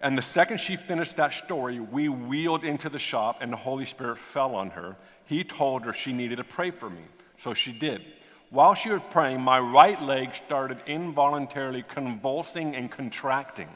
And 0.00 0.16
the 0.16 0.22
second 0.22 0.58
she 0.58 0.76
finished 0.76 1.16
that 1.16 1.32
story, 1.32 1.80
we 1.80 2.08
wheeled 2.08 2.62
into 2.62 2.88
the 2.88 3.00
shop 3.00 3.38
and 3.40 3.52
the 3.52 3.56
Holy 3.56 3.86
Spirit 3.86 4.18
fell 4.18 4.54
on 4.54 4.70
her. 4.70 4.94
He 5.26 5.42
told 5.42 5.84
her 5.84 5.92
she 5.92 6.12
needed 6.12 6.36
to 6.36 6.44
pray 6.44 6.70
for 6.70 6.88
me. 6.88 7.02
So 7.40 7.54
she 7.54 7.72
did. 7.72 8.04
While 8.52 8.74
she 8.74 8.90
was 8.90 9.00
praying, 9.10 9.40
my 9.40 9.58
right 9.58 10.00
leg 10.02 10.36
started 10.36 10.76
involuntarily 10.86 11.84
convulsing 11.88 12.76
and 12.76 12.90
contracting. 12.90 13.68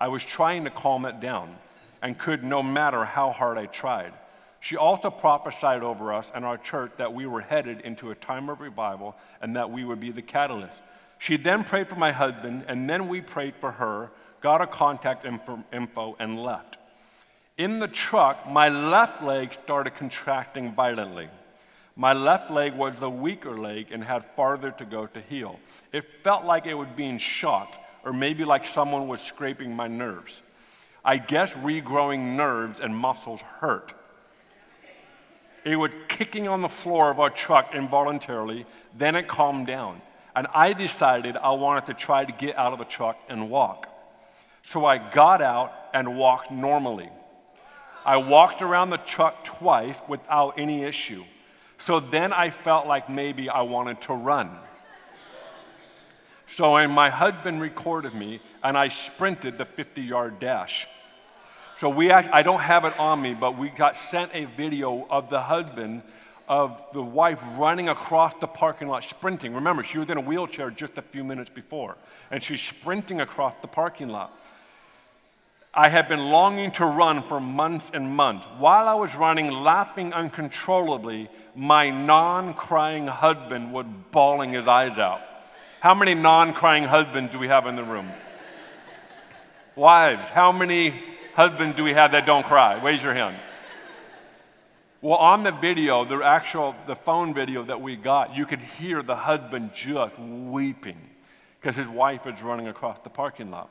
I 0.00 0.08
was 0.08 0.24
trying 0.24 0.64
to 0.64 0.70
calm 0.70 1.04
it 1.04 1.20
down 1.20 1.54
and 2.02 2.18
could 2.18 2.42
no 2.42 2.60
matter 2.60 3.04
how 3.04 3.30
hard 3.30 3.56
I 3.56 3.66
tried. 3.66 4.12
She 4.58 4.76
also 4.76 5.10
prophesied 5.10 5.84
over 5.84 6.12
us 6.12 6.32
and 6.34 6.44
our 6.44 6.58
church 6.58 6.90
that 6.96 7.14
we 7.14 7.24
were 7.26 7.40
headed 7.40 7.82
into 7.82 8.10
a 8.10 8.16
time 8.16 8.48
of 8.48 8.60
revival 8.60 9.14
and 9.40 9.54
that 9.54 9.70
we 9.70 9.84
would 9.84 10.00
be 10.00 10.10
the 10.10 10.22
catalyst. 10.22 10.82
She 11.18 11.36
then 11.36 11.62
prayed 11.62 11.88
for 11.88 11.94
my 11.94 12.10
husband, 12.10 12.64
and 12.66 12.90
then 12.90 13.06
we 13.06 13.20
prayed 13.20 13.54
for 13.60 13.70
her, 13.70 14.10
got 14.40 14.60
a 14.60 14.66
contact 14.66 15.24
info, 15.24 16.16
and 16.18 16.42
left. 16.42 16.78
In 17.56 17.78
the 17.78 17.86
truck, 17.86 18.50
my 18.50 18.70
left 18.70 19.22
leg 19.22 19.52
started 19.52 19.94
contracting 19.94 20.72
violently. 20.72 21.28
My 21.96 22.12
left 22.12 22.50
leg 22.50 22.74
was 22.74 22.96
the 22.96 23.10
weaker 23.10 23.58
leg 23.58 23.88
and 23.90 24.02
had 24.02 24.24
farther 24.36 24.70
to 24.72 24.84
go 24.84 25.06
to 25.06 25.20
heal. 25.20 25.58
It 25.92 26.04
felt 26.22 26.44
like 26.44 26.66
it 26.66 26.74
was 26.74 26.88
being 26.96 27.18
shot, 27.18 27.76
or 28.04 28.12
maybe 28.12 28.44
like 28.44 28.66
someone 28.66 29.08
was 29.08 29.20
scraping 29.20 29.74
my 29.74 29.88
nerves. 29.88 30.42
I 31.04 31.18
guess 31.18 31.52
regrowing 31.54 32.36
nerves 32.36 32.80
and 32.80 32.96
muscles 32.96 33.40
hurt. 33.40 33.92
It 35.64 35.76
was 35.76 35.90
kicking 36.08 36.48
on 36.48 36.62
the 36.62 36.68
floor 36.68 37.10
of 37.10 37.20
our 37.20 37.30
truck 37.30 37.74
involuntarily, 37.74 38.66
then 38.96 39.14
it 39.14 39.28
calmed 39.28 39.66
down. 39.66 40.00
And 40.34 40.46
I 40.54 40.72
decided 40.72 41.36
I 41.36 41.50
wanted 41.50 41.86
to 41.86 41.94
try 41.94 42.24
to 42.24 42.32
get 42.32 42.56
out 42.56 42.72
of 42.72 42.78
the 42.78 42.84
truck 42.84 43.18
and 43.28 43.50
walk. 43.50 43.88
So 44.62 44.84
I 44.84 44.98
got 44.98 45.42
out 45.42 45.72
and 45.92 46.16
walked 46.16 46.50
normally. 46.50 47.10
I 48.04 48.16
walked 48.18 48.62
around 48.62 48.90
the 48.90 48.98
truck 48.98 49.44
twice 49.44 49.96
without 50.08 50.58
any 50.58 50.84
issue. 50.84 51.24
So 51.80 51.98
then 51.98 52.32
I 52.32 52.50
felt 52.50 52.86
like 52.86 53.08
maybe 53.08 53.48
I 53.48 53.62
wanted 53.62 54.00
to 54.02 54.12
run. 54.12 54.50
So 56.46 56.76
and 56.76 56.92
my 56.92 57.10
husband 57.10 57.60
recorded 57.60 58.14
me, 58.14 58.40
and 58.62 58.76
I 58.76 58.88
sprinted 58.88 59.56
the 59.56 59.64
50 59.64 60.02
yard 60.02 60.40
dash. 60.40 60.86
So 61.78 61.88
we, 61.88 62.10
act, 62.10 62.28
I 62.32 62.42
don't 62.42 62.60
have 62.60 62.84
it 62.84 62.98
on 62.98 63.22
me, 63.22 63.32
but 63.32 63.56
we 63.56 63.70
got 63.70 63.96
sent 63.96 64.32
a 64.34 64.44
video 64.44 65.06
of 65.08 65.30
the 65.30 65.40
husband 65.40 66.02
of 66.46 66.78
the 66.92 67.02
wife 67.02 67.40
running 67.56 67.88
across 67.88 68.34
the 68.40 68.46
parking 68.46 68.88
lot 68.88 69.04
sprinting. 69.04 69.54
Remember, 69.54 69.82
she 69.82 69.96
was 69.96 70.10
in 70.10 70.18
a 70.18 70.20
wheelchair 70.20 70.70
just 70.70 70.98
a 70.98 71.02
few 71.02 71.24
minutes 71.24 71.48
before, 71.48 71.96
and 72.30 72.42
she's 72.42 72.60
sprinting 72.60 73.20
across 73.20 73.54
the 73.62 73.68
parking 73.68 74.08
lot. 74.08 74.36
I 75.72 75.88
had 75.88 76.08
been 76.08 76.30
longing 76.30 76.72
to 76.72 76.84
run 76.84 77.22
for 77.22 77.40
months 77.40 77.92
and 77.94 78.14
months. 78.14 78.46
While 78.58 78.88
I 78.88 78.94
was 78.94 79.14
running, 79.14 79.50
laughing 79.50 80.12
uncontrollably, 80.12 81.30
my 81.54 81.90
non 81.90 82.54
crying 82.54 83.06
husband 83.06 83.72
was 83.72 83.86
bawling 84.10 84.52
his 84.52 84.68
eyes 84.68 84.98
out. 84.98 85.20
How 85.80 85.94
many 85.94 86.14
non 86.14 86.52
crying 86.52 86.84
husbands 86.84 87.32
do 87.32 87.38
we 87.38 87.48
have 87.48 87.66
in 87.66 87.76
the 87.76 87.84
room? 87.84 88.10
Wives, 89.76 90.30
how 90.30 90.52
many 90.52 91.02
husbands 91.34 91.76
do 91.76 91.84
we 91.84 91.92
have 91.92 92.12
that 92.12 92.26
don't 92.26 92.44
cry? 92.44 92.82
Raise 92.82 93.02
your 93.02 93.14
hand. 93.14 93.36
Well, 95.02 95.16
on 95.16 95.44
the 95.44 95.52
video, 95.52 96.04
the 96.04 96.22
actual 96.22 96.74
the 96.86 96.96
phone 96.96 97.32
video 97.32 97.62
that 97.64 97.80
we 97.80 97.96
got, 97.96 98.36
you 98.36 98.44
could 98.44 98.60
hear 98.60 99.02
the 99.02 99.16
husband 99.16 99.70
just 99.72 100.18
weeping 100.18 100.98
because 101.58 101.76
his 101.76 101.88
wife 101.88 102.26
is 102.26 102.42
running 102.42 102.68
across 102.68 102.98
the 102.98 103.10
parking 103.10 103.50
lot. 103.50 103.70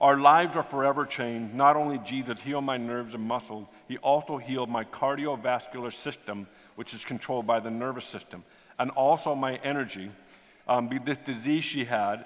Our 0.00 0.18
lives 0.18 0.56
are 0.56 0.64
forever 0.64 1.06
changed. 1.06 1.54
Not 1.54 1.76
only 1.76 1.98
Jesus 1.98 2.42
healed 2.42 2.64
my 2.64 2.76
nerves 2.76 3.14
and 3.14 3.22
muscles, 3.22 3.68
he 3.86 3.98
also 3.98 4.36
healed 4.36 4.68
my 4.68 4.82
cardiovascular 4.82 5.92
system, 5.92 6.48
which 6.76 6.94
is 6.94 7.04
controlled 7.04 7.46
by 7.46 7.60
the 7.60 7.70
nervous 7.70 8.04
system, 8.04 8.44
and 8.78 8.90
also 8.90 9.34
my 9.34 9.56
energy. 9.56 10.10
Um, 10.68 10.88
this 11.04 11.18
disease 11.18 11.64
she 11.64 11.84
had, 11.84 12.24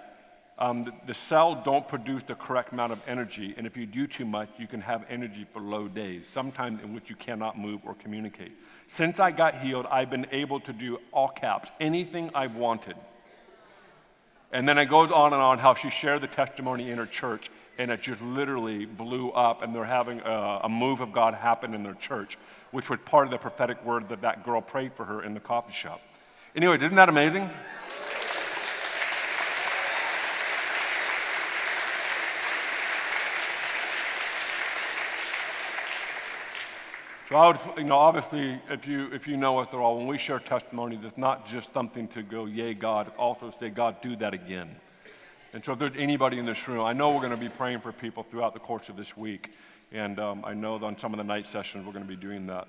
um, 0.59 0.85
the, 0.85 0.93
the 1.07 1.15
cell 1.15 1.61
don't 1.65 1.87
produce 1.87 2.23
the 2.23 2.35
correct 2.35 2.73
amount 2.73 2.93
of 2.93 3.01
energy, 3.07 3.55
and 3.57 3.67
if 3.67 3.77
you 3.77 3.85
do 3.85 4.07
too 4.07 4.25
much, 4.25 4.49
you 4.59 4.67
can 4.67 4.81
have 4.81 5.05
energy 5.09 5.47
for 5.53 5.61
low 5.61 5.89
days, 5.89 6.27
sometimes 6.31 6.83
in 6.83 6.95
which 6.95 7.11
you 7.11 7.17
cannot 7.17 7.59
move 7.59 7.81
or 7.85 7.95
communicate. 7.95 8.53
Since 8.89 9.21
I 9.21 9.33
got 9.33 9.61
healed, 9.61 9.87
I've 9.91 10.11
been 10.11 10.27
able 10.33 10.61
to 10.61 10.73
do 10.73 10.99
all 11.13 11.29
caps, 11.29 11.71
anything 11.79 12.31
I've 12.35 12.55
wanted. 12.55 12.97
And 14.53 14.67
then 14.67 14.79
it 14.79 14.87
goes 14.87 15.11
on 15.11 15.33
and 15.33 15.43
on 15.43 15.59
how 15.59 15.75
she 15.75 15.91
shared 15.91 16.23
the 16.23 16.29
testimony 16.29 16.91
in 16.91 16.99
her 16.99 17.07
church, 17.07 17.51
and 17.79 17.91
it 17.91 18.01
just 18.01 18.23
literally 18.23 18.87
blew 18.87 19.31
up, 19.33 19.61
and 19.63 19.75
they're 19.75 19.85
having 19.85 20.21
a, 20.21 20.61
a 20.65 20.69
move 20.69 21.01
of 21.01 21.13
God 21.13 21.35
happen 21.35 21.75
in 21.75 21.83
their 21.83 21.95
church, 21.95 22.39
which 22.71 22.91
was 22.91 22.99
part 23.05 23.27
of 23.27 23.31
the 23.31 23.39
prophetic 23.39 23.85
word 23.85 24.09
that 24.09 24.21
that 24.23 24.45
girl 24.45 24.61
prayed 24.61 24.93
for 24.93 25.05
her 25.05 25.23
in 25.23 25.35
the 25.35 25.41
coffee 25.41 25.73
shop. 25.73 26.01
Anyway, 26.55 26.77
isn't 26.77 26.95
that 26.95 27.09
amazing? 27.09 27.51
So 37.29 37.35
I 37.37 37.49
would, 37.49 37.59
you 37.77 37.85
know, 37.85 37.99
obviously, 37.99 38.61
if 38.71 38.87
you, 38.87 39.13
if 39.13 39.27
you 39.27 39.37
know 39.37 39.59
us 39.59 39.67
at 39.73 39.75
all, 39.75 39.99
when 39.99 40.07
we 40.07 40.17
share 40.17 40.39
testimonies, 40.39 41.01
it's 41.03 41.19
not 41.19 41.45
just 41.45 41.73
something 41.75 42.07
to 42.09 42.23
go, 42.23 42.47
yay, 42.47 42.73
God. 42.73 43.11
Also 43.19 43.53
say, 43.59 43.69
God, 43.69 44.01
do 44.01 44.15
that 44.17 44.33
again. 44.33 44.77
And 45.53 45.65
so 45.65 45.73
if 45.73 45.79
there's 45.81 45.97
anybody 45.97 46.39
in 46.39 46.45
this 46.45 46.69
room, 46.69 46.85
I 46.85 46.93
know 46.93 47.11
we're 47.11 47.21
going 47.21 47.31
to 47.31 47.37
be 47.37 47.49
praying 47.49 47.81
for 47.81 47.91
people 47.91 48.23
throughout 48.23 48.55
the 48.55 48.61
course 48.61 48.89
of 48.89 48.97
this 48.97 49.17
week. 49.17 49.53
And 49.93 50.19
um, 50.19 50.45
I 50.45 50.55
know 50.55 50.79
that 50.79 50.87
on 50.87 50.99
some 50.99 51.13
of 51.13 51.19
the 51.19 51.25
night 51.25 51.47
sessions, 51.47 51.87
we're 51.87 51.93
going 51.93 52.05
to 52.05 52.09
be 52.09 52.17
doing 52.17 52.47
that. 52.47 52.69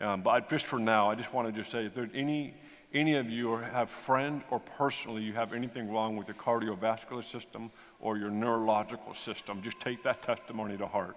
Um, 0.00 0.22
but 0.22 0.48
just 0.48 0.66
for 0.66 0.78
now, 0.78 1.10
I 1.10 1.14
just 1.14 1.32
want 1.32 1.48
to 1.48 1.52
just 1.52 1.70
say, 1.70 1.86
if 1.86 1.94
there's 1.94 2.10
any, 2.14 2.54
any 2.92 3.14
of 3.14 3.30
you 3.30 3.50
or 3.50 3.62
have 3.62 3.90
friend 3.90 4.42
or 4.50 4.60
personally 4.60 5.22
you 5.22 5.32
have 5.32 5.52
anything 5.52 5.90
wrong 5.90 6.16
with 6.16 6.28
your 6.28 6.36
cardiovascular 6.36 7.24
system 7.24 7.70
or 8.00 8.18
your 8.18 8.30
neurological 8.30 9.14
system, 9.14 9.62
just 9.62 9.80
take 9.80 10.02
that 10.02 10.22
testimony 10.22 10.76
to 10.76 10.86
heart 10.86 11.16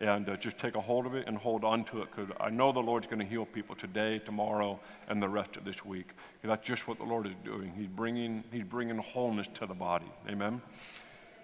and 0.00 0.28
uh, 0.28 0.36
just 0.36 0.58
take 0.58 0.76
a 0.76 0.80
hold 0.80 1.06
of 1.06 1.14
it 1.14 1.26
and 1.26 1.36
hold 1.36 1.62
on 1.64 1.84
to 1.84 2.00
it 2.02 2.08
because 2.10 2.30
I 2.40 2.48
know 2.48 2.72
the 2.72 2.80
Lord's 2.80 3.06
going 3.06 3.18
to 3.18 3.24
heal 3.24 3.44
people 3.44 3.76
today, 3.76 4.18
tomorrow, 4.18 4.80
and 5.08 5.22
the 5.22 5.28
rest 5.28 5.56
of 5.56 5.64
this 5.64 5.84
week. 5.84 6.08
That's 6.42 6.66
just 6.66 6.88
what 6.88 6.98
the 6.98 7.04
Lord 7.04 7.26
is 7.26 7.34
doing. 7.44 7.72
He's 7.76 7.86
bringing, 7.86 8.42
he's 8.50 8.64
bringing 8.64 8.96
wholeness 8.96 9.48
to 9.54 9.66
the 9.66 9.74
body. 9.74 10.10
Amen? 10.28 10.62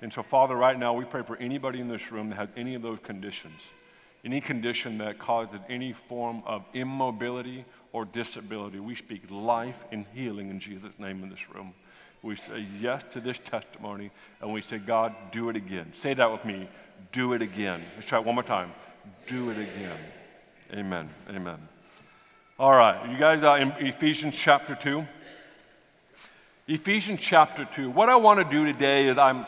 And 0.02 0.12
so, 0.12 0.22
Father, 0.22 0.54
right 0.54 0.78
now 0.78 0.94
we 0.94 1.04
pray 1.04 1.22
for 1.22 1.36
anybody 1.36 1.80
in 1.80 1.88
this 1.88 2.12
room 2.12 2.30
that 2.30 2.36
has 2.36 2.48
any 2.56 2.74
of 2.74 2.82
those 2.82 2.98
conditions, 3.00 3.60
any 4.24 4.40
condition 4.40 4.98
that 4.98 5.18
causes 5.18 5.60
any 5.68 5.92
form 5.92 6.42
of 6.46 6.64
immobility 6.74 7.64
or 7.92 8.04
disability. 8.04 8.78
We 8.78 8.94
speak 8.94 9.22
life 9.30 9.84
and 9.90 10.04
healing 10.14 10.50
in 10.50 10.60
Jesus' 10.60 10.92
name 10.98 11.22
in 11.22 11.30
this 11.30 11.50
room. 11.50 11.72
We 12.22 12.36
say 12.36 12.66
yes 12.80 13.04
to 13.12 13.20
this 13.20 13.38
testimony 13.38 14.10
and 14.40 14.52
we 14.52 14.60
say, 14.60 14.78
God, 14.78 15.14
do 15.32 15.48
it 15.48 15.56
again. 15.56 15.92
Say 15.94 16.14
that 16.14 16.30
with 16.30 16.44
me 16.44 16.68
do 17.12 17.32
it 17.32 17.42
again. 17.42 17.82
Let's 17.94 18.06
try 18.06 18.18
it 18.18 18.24
one 18.24 18.34
more 18.34 18.44
time. 18.44 18.72
Do 19.26 19.50
it 19.50 19.58
again. 19.58 19.96
Amen. 20.72 21.08
Amen. 21.30 21.58
All 22.58 22.72
right, 22.72 23.10
you 23.10 23.18
guys 23.18 23.42
in 23.60 23.86
Ephesians 23.86 24.36
chapter 24.36 24.74
2. 24.74 25.06
Ephesians 26.68 27.20
chapter 27.20 27.64
2. 27.66 27.90
What 27.90 28.08
I 28.08 28.16
want 28.16 28.40
to 28.40 28.44
do 28.44 28.64
today 28.64 29.08
is 29.08 29.18
I'm, 29.18 29.46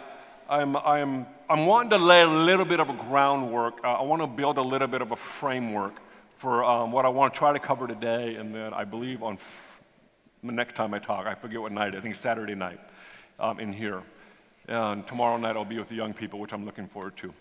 I'm, 0.51 0.77
I'm, 0.77 1.27
I'm 1.51 1.67
wanting 1.67 1.91
to 1.91 1.99
lay 1.99 2.23
a 2.23 2.27
little 2.27 2.65
bit 2.65 2.81
of 2.81 2.89
a 2.89 2.95
groundwork. 2.95 3.85
Uh, 3.85 3.93
I 3.93 4.03
want 4.03 4.23
to 4.23 4.27
build 4.27 4.57
a 4.57 4.63
little 4.63 4.89
bit 4.89 5.03
of 5.03 5.13
a 5.13 5.17
framework 5.17 5.93
for 6.39 6.65
um, 6.65 6.91
what 6.91 7.05
I 7.05 7.09
want 7.09 7.35
to 7.35 7.39
try 7.39 7.53
to 7.53 7.59
cover 7.59 7.87
today, 7.87 8.37
and 8.37 8.55
then 8.55 8.73
I 8.73 8.85
believe 8.85 9.23
on 9.23 9.35
f- 9.35 9.79
the 10.43 10.53
next 10.53 10.75
time 10.75 10.95
I 10.95 11.01
talk, 11.01 11.27
I 11.27 11.35
forget 11.35 11.61
what 11.61 11.73
night, 11.73 11.95
I 11.95 12.01
think 12.01 12.17
Saturday 12.23 12.55
night 12.55 12.81
um, 13.39 13.61
in 13.61 13.75
here. 13.75 14.03
And 14.69 15.07
tomorrow 15.07 15.37
night 15.37 15.55
I'll 15.55 15.67
be 15.67 15.79
with 15.79 15.91
the 15.91 15.97
young 15.97 16.15
people, 16.15 16.39
which 16.39 16.55
I'm 16.55 16.65
looking 16.65 16.87
forward 16.87 17.19
to. 17.19 17.35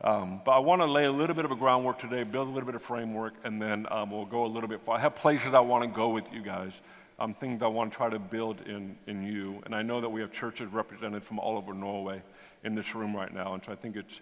Um, 0.00 0.40
but 0.42 0.52
I 0.52 0.58
want 0.58 0.80
to 0.80 0.86
lay 0.86 1.04
a 1.04 1.12
little 1.12 1.36
bit 1.36 1.44
of 1.44 1.50
a 1.50 1.56
groundwork 1.56 1.98
today, 1.98 2.22
build 2.22 2.48
a 2.48 2.50
little 2.50 2.66
bit 2.66 2.76
of 2.76 2.82
framework, 2.82 3.34
and 3.44 3.60
then 3.60 3.86
um, 3.90 4.10
we'll 4.10 4.24
go 4.24 4.46
a 4.46 4.48
little 4.48 4.70
bit 4.70 4.80
far. 4.80 4.96
I 4.96 5.00
have 5.02 5.14
places 5.14 5.52
I 5.52 5.60
want 5.60 5.84
to 5.84 5.90
go 5.90 6.08
with 6.08 6.24
you 6.32 6.40
guys, 6.40 6.72
um, 7.18 7.34
things 7.34 7.62
I 7.62 7.66
want 7.66 7.92
to 7.92 7.96
try 7.98 8.08
to 8.08 8.18
build 8.18 8.62
in, 8.62 8.96
in 9.06 9.22
you. 9.22 9.60
And 9.66 9.74
I 9.74 9.82
know 9.82 10.00
that 10.00 10.08
we 10.08 10.22
have 10.22 10.32
churches 10.32 10.72
represented 10.72 11.22
from 11.22 11.38
all 11.40 11.58
over 11.58 11.74
Norway 11.74 12.22
in 12.64 12.74
this 12.74 12.94
room 12.94 13.14
right 13.14 13.32
now, 13.32 13.54
and 13.54 13.64
so 13.64 13.72
I 13.72 13.76
think 13.76 13.96
it's, 13.96 14.20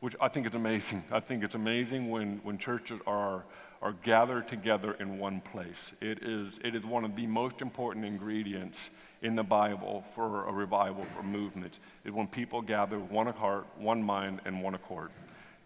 which 0.00 0.14
I 0.20 0.28
think 0.28 0.46
is 0.46 0.54
amazing. 0.54 1.04
I 1.12 1.20
think 1.20 1.44
it's 1.44 1.54
amazing 1.54 2.10
when, 2.10 2.40
when 2.42 2.58
churches 2.58 3.00
are, 3.06 3.44
are 3.82 3.92
gathered 4.02 4.48
together 4.48 4.96
in 5.00 5.18
one 5.18 5.40
place. 5.40 5.92
It 6.00 6.22
is, 6.22 6.58
it 6.64 6.74
is 6.74 6.84
one 6.84 7.04
of 7.04 7.16
the 7.16 7.26
most 7.26 7.62
important 7.62 8.04
ingredients 8.04 8.90
in 9.22 9.34
the 9.34 9.42
Bible 9.42 10.04
for 10.14 10.46
a 10.46 10.52
revival, 10.52 11.04
for 11.16 11.22
movement, 11.22 11.78
is 12.04 12.12
when 12.12 12.26
people 12.26 12.60
gather 12.60 12.98
one 12.98 13.26
heart, 13.26 13.66
one 13.78 14.02
mind, 14.02 14.40
and 14.44 14.62
one 14.62 14.74
accord. 14.74 15.10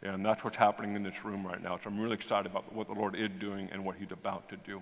And 0.03 0.25
that's 0.25 0.45
what's 0.45 0.57
happening 0.57 0.95
in 0.95 1.03
this 1.03 1.25
room 1.25 1.45
right 1.45 1.61
now. 1.61 1.77
So 1.77 1.91
I'm 1.91 1.99
really 1.99 2.15
excited 2.15 2.51
about 2.51 2.73
what 2.73 2.87
the 2.87 2.95
Lord 2.95 3.17
is 3.17 3.31
doing 3.41 3.69
and 3.73 3.85
what 3.85 3.97
He's 3.97 4.13
about 4.13 4.49
to 4.51 4.57
do. 4.57 4.81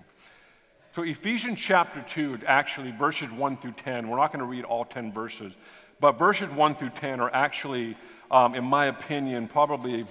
So, 0.91 1.03
Ephesians 1.03 1.59
chapter 1.59 2.03
2, 2.09 2.35
is 2.35 2.39
actually, 2.47 2.91
verses 2.91 3.29
1 3.29 3.57
through 3.57 3.73
10, 3.73 4.07
we're 4.07 4.17
not 4.17 4.31
going 4.31 4.39
to 4.39 4.45
read 4.45 4.63
all 4.63 4.85
10 4.85 5.11
verses, 5.11 5.55
but 5.99 6.19
verses 6.19 6.49
1 6.49 6.75
through 6.75 6.89
10 6.91 7.19
are 7.19 7.33
actually, 7.33 7.97
um, 8.29 8.55
in 8.55 8.63
my 8.63 8.85
opinion, 8.87 9.47
probably 9.47 10.05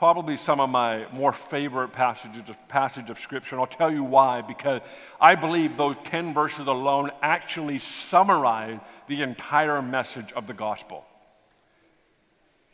probably 0.00 0.34
some 0.34 0.60
of 0.60 0.70
my 0.70 1.06
more 1.12 1.30
favorite 1.30 1.92
passages 1.92 2.48
of, 2.48 2.68
passage 2.68 3.10
of 3.10 3.18
Scripture. 3.18 3.54
And 3.54 3.60
I'll 3.60 3.66
tell 3.66 3.92
you 3.92 4.02
why, 4.02 4.40
because 4.40 4.80
I 5.20 5.34
believe 5.34 5.76
those 5.76 5.94
10 6.04 6.32
verses 6.32 6.66
alone 6.66 7.10
actually 7.20 7.76
summarize 7.76 8.80
the 9.08 9.20
entire 9.20 9.82
message 9.82 10.32
of 10.32 10.46
the 10.46 10.54
gospel. 10.54 11.04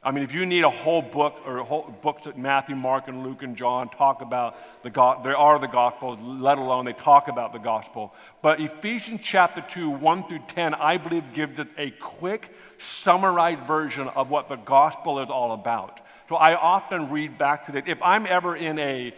I 0.06 0.12
mean, 0.12 0.22
if 0.22 0.32
you 0.32 0.46
need 0.46 0.62
a 0.62 0.70
whole 0.70 1.02
book 1.02 1.40
or 1.44 1.58
whole 1.64 1.92
books 2.00 2.26
that 2.26 2.38
Matthew, 2.38 2.76
Mark, 2.76 3.08
and 3.08 3.24
Luke 3.24 3.42
and 3.42 3.56
John 3.56 3.88
talk 3.88 4.22
about 4.22 4.56
the 4.84 4.88
God, 4.88 5.24
there 5.24 5.36
are 5.36 5.58
the 5.58 5.66
gospels, 5.66 6.20
let 6.22 6.58
alone 6.58 6.84
they 6.84 6.92
talk 6.92 7.26
about 7.26 7.52
the 7.52 7.58
gospel. 7.58 8.14
But 8.40 8.60
Ephesians 8.60 9.20
chapter 9.24 9.62
2, 9.62 9.90
1 9.90 10.28
through 10.28 10.42
10, 10.46 10.74
I 10.74 10.98
believe 10.98 11.24
gives 11.34 11.58
us 11.58 11.66
a 11.76 11.90
quick, 11.90 12.54
summarized 12.78 13.66
version 13.66 14.06
of 14.06 14.30
what 14.30 14.48
the 14.48 14.54
gospel 14.54 15.18
is 15.18 15.28
all 15.28 15.50
about. 15.50 16.00
So 16.28 16.36
I 16.36 16.54
often 16.54 17.10
read 17.10 17.36
back 17.36 17.66
to 17.66 17.72
that. 17.72 17.88
If 17.88 18.00
I'm 18.00 18.26
ever 18.26 18.54
in 18.54 18.78
a, 18.78 19.12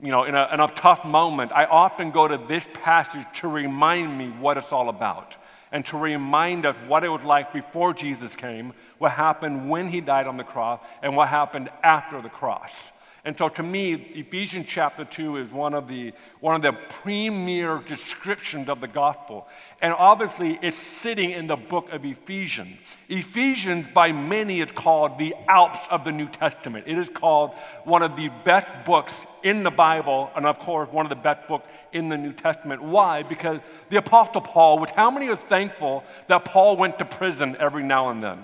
you 0.00 0.10
know, 0.10 0.24
in 0.24 0.34
a, 0.34 0.48
in 0.50 0.60
a 0.60 0.68
tough 0.68 1.04
moment, 1.04 1.52
I 1.52 1.66
often 1.66 2.10
go 2.10 2.26
to 2.26 2.38
this 2.38 2.66
passage 2.72 3.26
to 3.40 3.48
remind 3.48 4.16
me 4.16 4.30
what 4.30 4.56
it's 4.56 4.72
all 4.72 4.88
about 4.88 5.36
and 5.72 5.84
to 5.86 5.98
remind 5.98 6.66
us 6.66 6.76
what 6.86 7.04
it 7.04 7.08
was 7.08 7.22
like 7.22 7.52
before 7.52 7.94
Jesus 7.94 8.36
came, 8.36 8.72
what 8.98 9.12
happened 9.12 9.70
when 9.70 9.88
he 9.88 10.00
died 10.00 10.26
on 10.26 10.36
the 10.36 10.44
cross, 10.44 10.80
and 11.02 11.16
what 11.16 11.28
happened 11.28 11.68
after 11.82 12.20
the 12.20 12.28
cross. 12.28 12.92
And 13.26 13.36
so 13.36 13.48
to 13.48 13.62
me, 13.64 13.94
Ephesians 13.94 14.66
chapter 14.68 15.04
2 15.04 15.38
is 15.38 15.52
one 15.52 15.74
of 15.74 15.88
the, 15.88 16.12
one 16.38 16.54
of 16.54 16.62
the 16.62 16.72
premier 17.02 17.82
descriptions 17.84 18.68
of 18.68 18.80
the 18.80 18.86
gospel. 18.86 19.48
And 19.82 19.92
obviously, 19.92 20.60
it's 20.62 20.76
sitting 20.76 21.32
in 21.32 21.48
the 21.48 21.56
book 21.56 21.90
of 21.90 22.04
Ephesians. 22.04 22.78
Ephesians, 23.08 23.88
by 23.92 24.12
many, 24.12 24.60
is 24.60 24.70
called 24.70 25.18
the 25.18 25.34
Alps 25.48 25.80
of 25.90 26.04
the 26.04 26.12
New 26.12 26.28
Testament. 26.28 26.84
It 26.86 26.98
is 26.98 27.08
called 27.08 27.54
one 27.82 28.04
of 28.04 28.14
the 28.14 28.30
best 28.44 28.68
books 28.84 29.26
in 29.42 29.64
the 29.64 29.72
Bible, 29.72 30.30
and 30.36 30.46
of 30.46 30.60
course, 30.60 30.88
one 30.92 31.04
of 31.04 31.10
the 31.10 31.16
best 31.16 31.48
books 31.48 31.68
in 31.92 32.08
the 32.08 32.16
New 32.16 32.32
Testament. 32.32 32.82
Why? 32.82 33.22
Because 33.22 33.60
the 33.90 33.96
Apostle 33.96 34.40
Paul, 34.40 34.78
which 34.78 34.90
how 34.90 35.10
many 35.10 35.28
are 35.28 35.36
thankful 35.36 36.04
that 36.28 36.44
Paul 36.44 36.76
went 36.76 36.98
to 36.98 37.04
prison 37.04 37.56
every 37.58 37.82
now 37.82 38.10
and 38.10 38.22
then? 38.22 38.42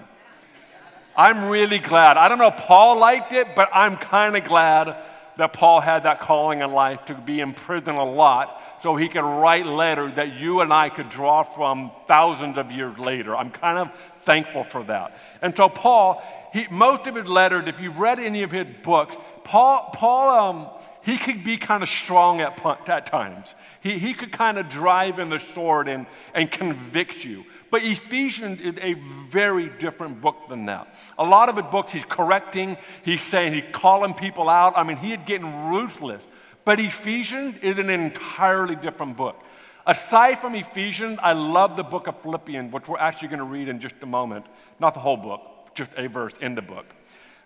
I'm 1.17 1.47
really 1.47 1.79
glad. 1.79 2.17
I 2.17 2.29
don't 2.29 2.39
know 2.39 2.51
Paul 2.51 2.99
liked 2.99 3.33
it, 3.33 3.55
but 3.55 3.69
I'm 3.73 3.97
kind 3.97 4.37
of 4.37 4.45
glad 4.45 4.97
that 5.37 5.53
Paul 5.53 5.81
had 5.81 6.05
that 6.05 6.21
calling 6.21 6.61
in 6.61 6.73
life 6.73 7.05
to 7.07 7.15
be 7.15 7.41
in 7.41 7.53
prison 7.53 7.95
a 7.95 8.05
lot 8.05 8.63
so 8.83 8.97
he 8.97 9.09
could 9.09 9.25
write 9.25 9.65
letters 9.67 10.15
that 10.17 10.35
you 10.35 10.61
and 10.61 10.73
I 10.73 10.89
could 10.89 11.09
draw 11.09 11.43
from 11.43 11.93
thousands 12.09 12.59
of 12.59 12.73
years 12.73 12.99
later. 12.99 13.37
I'm 13.37 13.51
kind 13.51 13.79
of 13.79 13.93
thankful 14.25 14.65
for 14.65 14.83
that. 14.85 15.17
And 15.41 15.57
so, 15.57 15.69
Paul, 15.69 16.23
he, 16.53 16.67
most 16.69 17.07
of 17.07 17.15
his 17.15 17.27
letters, 17.27 17.65
if 17.67 17.81
you've 17.81 17.99
read 17.99 18.19
any 18.19 18.43
of 18.43 18.51
his 18.51 18.67
books, 18.83 19.17
Paul, 19.45 19.91
Paul 19.95 20.41
um, 20.41 20.69
he 21.03 21.19
could 21.19 21.43
be 21.43 21.57
kind 21.57 21.83
of 21.83 21.89
strong 21.89 22.41
at, 22.41 22.65
at 22.89 23.07
times. 23.07 23.55
He, 23.81 23.99
he 23.99 24.15
could 24.15 24.31
kind 24.31 24.59
of 24.59 24.69
drive 24.69 25.19
in 25.19 25.29
the 25.29 25.41
sword 25.41 25.89
and, 25.89 26.07
and 26.35 26.51
convict 26.51 27.25
you. 27.25 27.45
But 27.71 27.83
Ephesians 27.83 28.61
is 28.61 28.77
a 28.81 28.95
very 29.29 29.69
different 29.69 30.21
book 30.21 30.49
than 30.49 30.67
that. 30.67 30.95
A 31.19 31.25
lot 31.25 31.49
of 31.49 31.57
his 31.57 31.67
books, 31.67 31.93
he's 31.93 32.05
correcting, 32.05 32.77
he's 33.05 33.23
saying, 33.23 33.55
he's 33.55 33.65
calling 33.73 34.15
people 34.15 34.49
out. 34.49 34.75
I 34.77 34.85
mean, 34.85 34.97
he 34.97 35.13
is 35.13 35.19
getting 35.27 35.71
ruthless. 35.71 36.23
But 36.65 36.79
Ephesians 36.79 37.57
is 37.63 37.79
an 37.79 37.91
entirely 37.91 38.77
different 38.77 39.17
book. 39.17 39.43
Aside 39.85 40.39
from 40.39 40.55
Ephesians, 40.55 41.19
I 41.21 41.33
love 41.33 41.77
the 41.77 41.83
book 41.83 42.07
of 42.07 42.23
Philippians, 42.23 42.73
which 42.73 42.87
we're 42.87 42.99
actually 42.99 43.29
going 43.29 43.41
to 43.41 43.45
read 43.45 43.69
in 43.69 43.81
just 43.81 43.97
a 44.03 44.07
moment. 44.07 44.47
Not 44.79 44.95
the 44.95 45.01
whole 45.01 45.17
book, 45.17 45.75
just 45.75 45.91
a 45.97 46.09
verse 46.09 46.35
in 46.41 46.55
the 46.55 46.63
book. 46.63 46.87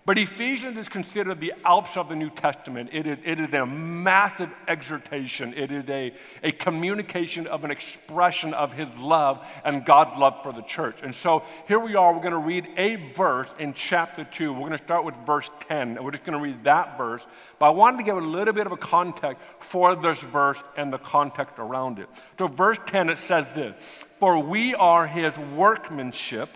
But 0.07 0.19
Ephesians 0.19 0.79
is 0.79 0.89
considered 0.89 1.41
the 1.41 1.53
Alps 1.65 1.97
of 1.97 2.09
the 2.09 2.15
New 2.15 2.31
Testament. 2.31 2.91
It 2.93 3.09
is, 3.09 3.19
it 3.25 3.41
is 3.41 3.53
a 3.53 3.67
massive 3.67 4.51
exhortation. 4.69 5.53
It 5.53 5.73
is 5.73 5.85
a, 5.89 6.13
a 6.45 6.53
communication 6.53 7.49
of 7.49 7.65
an 7.65 7.73
expression 7.73 8.55
of 8.55 8.73
his 8.73 8.87
love 8.97 9.45
and 9.65 9.85
God's 9.85 10.17
love 10.17 10.45
for 10.45 10.53
the 10.53 10.63
church. 10.63 10.99
And 11.03 11.13
so 11.13 11.43
here 11.67 11.81
we 11.81 11.97
are. 11.97 12.15
We're 12.15 12.21
going 12.21 12.31
to 12.31 12.39
read 12.39 12.69
a 12.77 12.95
verse 13.15 13.53
in 13.59 13.75
chapter 13.75 14.23
2. 14.23 14.53
We're 14.53 14.61
going 14.61 14.79
to 14.79 14.85
start 14.85 15.05
with 15.05 15.17
verse 15.27 15.51
10. 15.69 15.97
And 15.97 16.05
we're 16.05 16.13
just 16.13 16.23
going 16.23 16.39
to 16.39 16.45
read 16.45 16.63
that 16.63 16.97
verse. 16.97 17.27
But 17.59 17.67
I 17.67 17.71
wanted 17.71 17.97
to 17.97 18.05
give 18.05 18.17
a 18.17 18.21
little 18.21 18.55
bit 18.55 18.67
of 18.67 18.73
a 18.73 18.77
context 18.77 19.43
for 19.59 19.97
this 19.97 20.21
verse 20.21 20.63
and 20.77 20.93
the 20.93 20.99
context 20.99 21.59
around 21.59 21.99
it. 21.99 22.09
So, 22.39 22.47
verse 22.47 22.79
10, 22.87 23.11
it 23.11 23.19
says 23.19 23.47
this 23.57 23.75
For 24.21 24.39
we 24.39 24.73
are 24.77 25.09
his 25.09 25.37
workmanship 25.37 26.49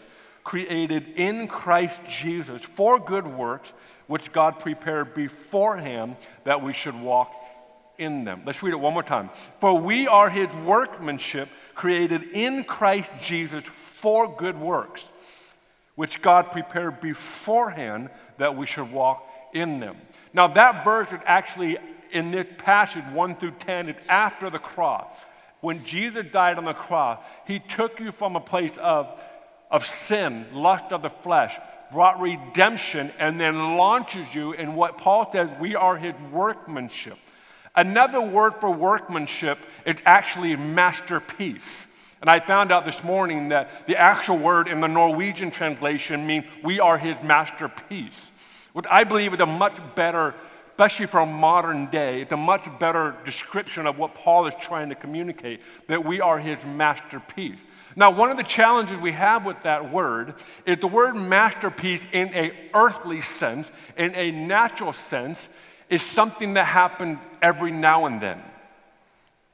created 0.44 1.06
in 1.16 1.48
Christ 1.48 2.00
Jesus 2.08 2.62
for 2.62 2.98
good 2.98 3.26
works, 3.26 3.72
which 4.06 4.32
God 4.32 4.58
prepared 4.58 5.14
beforehand 5.14 6.16
that 6.44 6.62
we 6.62 6.72
should 6.72 7.00
walk 7.00 7.34
in 7.98 8.24
them. 8.24 8.42
Let's 8.46 8.62
read 8.62 8.72
it 8.72 8.80
one 8.80 8.94
more 8.94 9.02
time. 9.02 9.30
For 9.60 9.78
we 9.78 10.08
are 10.08 10.30
his 10.30 10.52
workmanship, 10.54 11.48
created 11.74 12.22
in 12.32 12.64
Christ 12.64 13.10
Jesus 13.22 13.62
for 13.64 14.34
good 14.34 14.58
works, 14.58 15.12
which 15.94 16.22
God 16.22 16.50
prepared 16.50 17.00
beforehand 17.00 18.10
that 18.38 18.56
we 18.56 18.66
should 18.66 18.90
walk 18.90 19.28
in 19.52 19.80
them. 19.80 19.96
Now, 20.32 20.48
that 20.48 20.84
verse 20.84 21.12
is 21.12 21.20
actually 21.26 21.76
in 22.10 22.30
this 22.30 22.46
passage 22.58 23.04
1 23.12 23.36
through 23.36 23.52
10, 23.52 23.88
it's 23.88 24.02
after 24.08 24.50
the 24.50 24.58
cross. 24.58 25.12
When 25.60 25.84
Jesus 25.84 26.26
died 26.32 26.58
on 26.58 26.64
the 26.64 26.72
cross, 26.72 27.22
he 27.46 27.58
took 27.58 28.00
you 28.00 28.12
from 28.12 28.34
a 28.34 28.40
place 28.40 28.76
of 28.78 29.22
of 29.70 29.86
sin, 29.86 30.46
lust 30.52 30.92
of 30.92 31.02
the 31.02 31.10
flesh, 31.10 31.58
brought 31.92 32.20
redemption, 32.20 33.10
and 33.18 33.40
then 33.40 33.76
launches 33.76 34.34
you 34.34 34.52
in 34.52 34.74
what 34.74 34.98
Paul 34.98 35.30
says 35.30 35.48
we 35.60 35.74
are 35.74 35.96
his 35.96 36.14
workmanship. 36.32 37.18
Another 37.74 38.20
word 38.20 38.54
for 38.60 38.70
workmanship 38.70 39.58
is 39.86 39.96
actually 40.04 40.56
masterpiece. 40.56 41.86
And 42.20 42.28
I 42.28 42.40
found 42.40 42.70
out 42.70 42.84
this 42.84 43.02
morning 43.02 43.48
that 43.50 43.86
the 43.86 43.96
actual 43.96 44.38
word 44.38 44.68
in 44.68 44.80
the 44.80 44.88
Norwegian 44.88 45.50
translation 45.50 46.26
means 46.26 46.44
we 46.62 46.80
are 46.80 46.98
his 46.98 47.16
masterpiece. 47.22 48.32
What 48.72 48.90
I 48.90 49.04
believe 49.04 49.32
is 49.32 49.40
a 49.40 49.46
much 49.46 49.78
better, 49.94 50.34
especially 50.80 51.04
for 51.04 51.20
a 51.20 51.26
modern 51.26 51.84
day, 51.88 52.22
it's 52.22 52.32
a 52.32 52.36
much 52.38 52.66
better 52.78 53.14
description 53.26 53.86
of 53.86 53.98
what 53.98 54.14
Paul 54.14 54.46
is 54.46 54.54
trying 54.58 54.88
to 54.88 54.94
communicate 54.94 55.60
that 55.88 56.06
we 56.06 56.22
are 56.22 56.38
his 56.38 56.64
masterpiece. 56.64 57.58
Now, 57.96 58.10
one 58.12 58.30
of 58.30 58.38
the 58.38 58.42
challenges 58.42 58.98
we 58.98 59.12
have 59.12 59.44
with 59.44 59.62
that 59.64 59.92
word 59.92 60.36
is 60.64 60.78
the 60.78 60.86
word 60.86 61.16
masterpiece 61.16 62.06
in 62.12 62.34
a 62.34 62.54
earthly 62.72 63.20
sense, 63.20 63.70
in 63.98 64.14
a 64.14 64.30
natural 64.30 64.94
sense, 64.94 65.50
is 65.90 66.00
something 66.00 66.54
that 66.54 66.64
happened 66.64 67.18
every 67.42 67.72
now 67.72 68.06
and 68.06 68.18
then. 68.18 68.40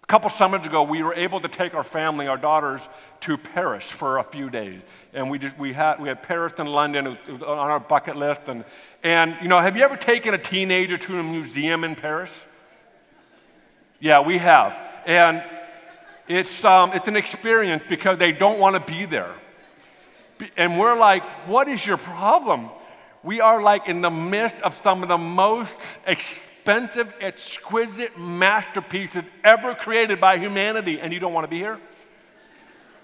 A 0.06 0.08
couple 0.08 0.30
summers 0.30 0.64
ago, 0.64 0.84
we 0.84 1.02
were 1.02 1.14
able 1.14 1.40
to 1.40 1.48
take 1.48 1.74
our 1.74 1.82
family, 1.82 2.28
our 2.28 2.36
daughters, 2.36 2.80
to 3.22 3.36
Paris 3.36 3.90
for 3.90 4.18
a 4.18 4.22
few 4.22 4.48
days. 4.48 4.80
And 5.12 5.28
we, 5.28 5.40
just, 5.40 5.58
we, 5.58 5.72
had, 5.72 6.00
we 6.00 6.06
had 6.06 6.22
Paris 6.22 6.52
and 6.58 6.68
London 6.68 7.18
on 7.28 7.42
our 7.42 7.80
bucket 7.80 8.14
list. 8.14 8.42
And, 8.46 8.64
and, 9.02 9.36
you 9.42 9.48
know, 9.48 9.60
have 9.60 9.76
you 9.76 9.82
ever 9.82 9.96
taken 9.96 10.32
a 10.32 10.38
teenager 10.38 10.96
to 10.96 11.18
a 11.18 11.24
museum 11.24 11.82
in 11.82 11.96
Paris? 11.96 12.46
Yeah, 13.98 14.20
we 14.20 14.38
have. 14.38 14.80
And 15.06 15.42
it's, 16.28 16.64
um, 16.64 16.92
it's 16.92 17.08
an 17.08 17.16
experience 17.16 17.82
because 17.88 18.16
they 18.16 18.30
don't 18.30 18.60
want 18.60 18.76
to 18.76 18.92
be 18.92 19.06
there. 19.06 19.34
And 20.56 20.78
we're 20.78 20.96
like, 20.96 21.24
what 21.48 21.66
is 21.66 21.84
your 21.84 21.96
problem? 21.96 22.68
We 23.24 23.40
are 23.40 23.60
like 23.60 23.88
in 23.88 24.02
the 24.02 24.10
midst 24.10 24.62
of 24.62 24.80
some 24.84 25.02
of 25.02 25.08
the 25.08 25.18
most 25.18 25.84
expensive, 26.66 27.14
exquisite 27.20 28.18
masterpieces 28.18 29.22
ever 29.44 29.72
created 29.72 30.20
by 30.20 30.36
humanity, 30.36 31.00
and 31.00 31.12
you 31.12 31.20
don't 31.20 31.32
want 31.32 31.44
to 31.44 31.48
be 31.48 31.58
here? 31.58 31.78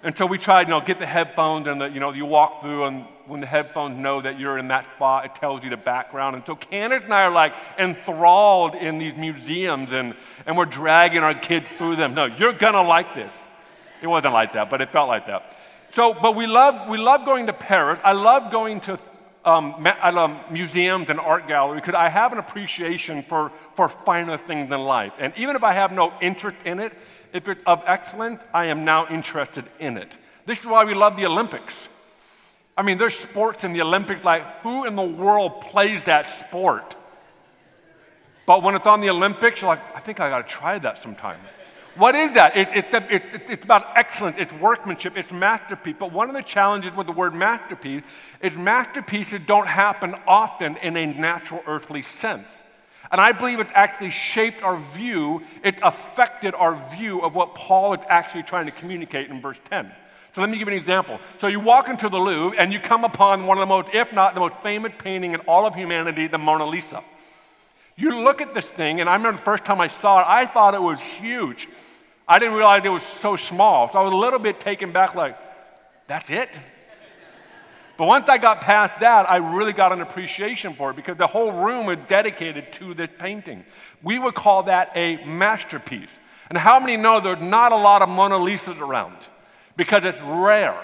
And 0.03 0.19
so 0.19 0.27
we 0.27 0.37
tried, 0.37 0.67
you 0.67 0.71
know, 0.71 0.81
get 0.81 0.99
the 0.99 1.07
headphones 1.07 1.69
and 1.69 1.81
the, 1.81 1.87
you 1.87 2.01
know, 2.01 2.11
you 2.11 2.27
walk 2.27 2.61
through 2.61 2.87
and 2.87 3.05
when 3.29 3.41
the 3.41 3.47
headphones 3.47 3.97
know 3.97 4.21
that 4.21 4.37
you're 4.37 4.59
in 4.59 4.67
that 4.67 4.85
spot, 4.97 5.27
it 5.27 5.37
tells 5.37 5.63
you 5.63 5.71
the 5.71 5.77
background. 5.77 6.35
And 6.35 6.45
so 6.45 6.57
Candace 6.57 7.05
and 7.05 7.15
I 7.15 7.23
are 7.23 7.31
like 7.31 7.55
enthralled 7.79 8.75
in 8.75 8.99
these 8.99 9.15
museums 9.15 9.93
and, 9.93 10.17
and 10.45 10.57
we're 10.57 10.65
dragging 10.65 11.23
our 11.23 11.35
kids 11.35 11.71
through 11.79 11.95
them. 11.95 12.15
No, 12.15 12.25
you're 12.25 12.53
gonna 12.53 12.83
like 12.83 13.15
this. 13.15 13.31
It 14.03 14.09
wasn't 14.09 14.35
like 14.35 14.55
that, 14.55 14.71
but 14.71 14.81
it 14.81 14.91
felt 14.91 15.07
like 15.07 15.29
that. 15.29 15.57
So, 15.93 16.13
but 16.15 16.35
we 16.35 16.49
love, 16.49 16.89
we 16.89 16.99
love 16.99 17.25
going 17.25 17.47
to 17.47 17.53
Paris. 17.53 18.01
I 18.03 18.11
love 18.11 18.51
going 18.51 18.81
to 18.81 18.99
um, 19.45 19.83
love 19.83 20.51
museums 20.51 21.11
and 21.11 21.19
art 21.19 21.49
galleries 21.49 21.81
because 21.81 21.95
I 21.95 22.09
have 22.09 22.33
an 22.33 22.39
appreciation 22.39 23.23
for, 23.23 23.51
for 23.75 23.89
finer 23.89 24.39
things 24.39 24.73
in 24.73 24.81
life. 24.81 25.13
And 25.19 25.33
even 25.37 25.57
if 25.57 25.65
I 25.65 25.73
have 25.73 25.93
no 25.93 26.13
interest 26.21 26.57
in 26.65 26.79
it, 26.79 26.93
if 27.33 27.49
it's 27.49 27.63
of 27.67 27.83
excellence, 27.87 28.43
I 28.53 28.67
am 28.67 28.85
now 28.85 29.09
interested 29.09 29.65
in 29.79 29.97
it. 29.97 30.17
This 30.47 30.61
is 30.61 30.67
why 30.67 30.85
we 30.85 30.95
love 30.95 31.17
the 31.17 31.27
Olympics. 31.27 31.89
I 32.77 32.83
mean, 32.83 32.99
there's 32.99 33.17
sports 33.17 33.65
in 33.65 33.73
the 33.73 33.83
Olympics 33.83 34.25
like 34.25 34.61
who 34.61 34.87
in 34.87 34.97
the 34.97 35.03
world 35.03 35.61
plays 35.61 36.05
that 36.05 36.27
sport? 36.27 36.97
But 38.47 38.63
when 38.63 38.75
it's 38.75 38.87
on 38.87 39.01
the 39.01 39.11
Olympics, 39.11 39.61
you're 39.61 39.69
like, 39.69 39.97
I 39.97 40.01
think 40.01 40.21
I 40.21 40.29
got 40.29 40.49
to 40.49 40.53
try 40.53 40.79
that 40.79 40.99
sometime. 40.99 41.39
What 41.95 42.15
is 42.15 42.33
that? 42.33 42.57
It, 42.57 42.69
it, 42.69 42.95
it, 43.11 43.51
it's 43.51 43.65
about 43.65 43.97
excellence, 43.97 44.39
it's 44.39 44.53
workmanship, 44.55 45.17
it's 45.17 45.33
masterpiece. 45.33 45.97
But 45.99 46.13
one 46.13 46.31
of 46.31 46.35
the 46.35 46.43
challenges 46.43 46.97
with 46.97 47.07
the 47.07 47.13
word 47.13 47.35
masterpiece 47.35 48.03
is 48.41 48.57
masterpieces 48.57 49.41
don't 49.47 49.67
happen 49.67 50.15
often 50.27 50.77
in 50.79 50.97
a 50.97 51.07
natural 51.07 51.63
earthly 51.67 52.03
sense. 52.03 52.57
And 53.11 53.21
I 53.21 53.33
believe 53.33 53.61
it's 53.61 53.73
actually 53.75 54.09
shaped 54.09 54.63
our 54.63 54.79
view, 54.79 55.43
it 55.63 55.79
affected 55.83 56.55
our 56.55 56.77
view 56.97 57.21
of 57.21 57.35
what 57.35 57.55
Paul 57.55 57.93
is 57.93 58.05
actually 58.09 58.45
trying 58.45 58.65
to 58.67 58.73
communicate 58.73 59.29
in 59.29 59.43
verse 59.43 59.59
10. 59.69 59.93
So 60.35 60.41
let 60.41 60.49
me 60.49 60.57
give 60.59 60.67
you 60.67 60.73
an 60.73 60.81
example. 60.81 61.21
So 61.37 61.47
you 61.47 61.61
walk 61.61 61.91
into 61.91 62.09
the 62.09 62.17
Louvre 62.17 62.59
and 62.59 62.73
you 62.73 62.81
come 62.81 63.05
upon 63.05 63.47
one 63.47 63.59
of 63.59 63.63
the 63.63 63.67
most, 63.67 63.89
if 63.93 64.15
not 64.15 64.33
the 64.33 64.41
most 64.41 64.55
famous 64.63 64.93
painting 64.97 65.35
in 65.35 65.41
all 65.41 65.67
of 65.67 65.75
humanity, 65.75 66.27
the 66.27 66.39
Mona 66.39 66.65
Lisa. 66.65 67.05
You 67.97 68.23
look 68.23 68.41
at 68.41 68.55
this 68.55 68.71
thing, 68.71 69.01
and 69.01 69.09
I 69.09 69.17
remember 69.17 69.39
the 69.39 69.45
first 69.45 69.65
time 69.65 69.81
I 69.81 69.89
saw 69.89 70.21
it, 70.21 70.27
I 70.27 70.47
thought 70.47 70.75
it 70.75 70.83
was 70.83 71.03
huge. 71.03 71.69
I 72.27 72.39
didn't 72.39 72.55
realize 72.55 72.85
it 72.85 72.89
was 72.89 73.03
so 73.03 73.37
small. 73.37 73.91
So 73.91 73.99
I 73.99 74.03
was 74.03 74.13
a 74.13 74.17
little 74.17 74.39
bit 74.39 74.61
taken 74.61 74.93
back, 74.93 75.15
like, 75.15 75.37
that's 76.07 76.31
it? 76.31 76.59
But 77.97 78.07
once 78.07 78.29
I 78.29 78.39
got 78.39 78.63
past 78.63 79.01
that, 79.01 79.31
I 79.31 79.37
really 79.37 79.73
got 79.73 79.93
an 79.93 80.01
appreciation 80.01 80.75
for 80.75 80.91
it 80.91 80.97
because 80.97 81.19
the 81.19 81.27
whole 81.27 81.53
room 81.53 81.89
is 81.91 81.99
dedicated 82.09 82.73
to 82.75 82.95
this 82.95 83.11
painting. 83.19 83.65
We 84.03 84.19
would 84.19 84.35
call 84.35 84.65
that 84.65 84.93
a 84.95 85.23
masterpiece. 85.25 86.11
And 86.49 86.59
how 86.59 86.81
many 86.81 86.97
know 86.97 87.21
there's 87.21 87.43
not 87.43 87.73
a 87.73 87.77
lot 87.77 88.03
of 88.03 88.09
Mona 88.09 88.37
Lisas 88.37 88.81
around? 88.81 89.17
Because 89.77 90.05
it's 90.05 90.21
rare. 90.23 90.77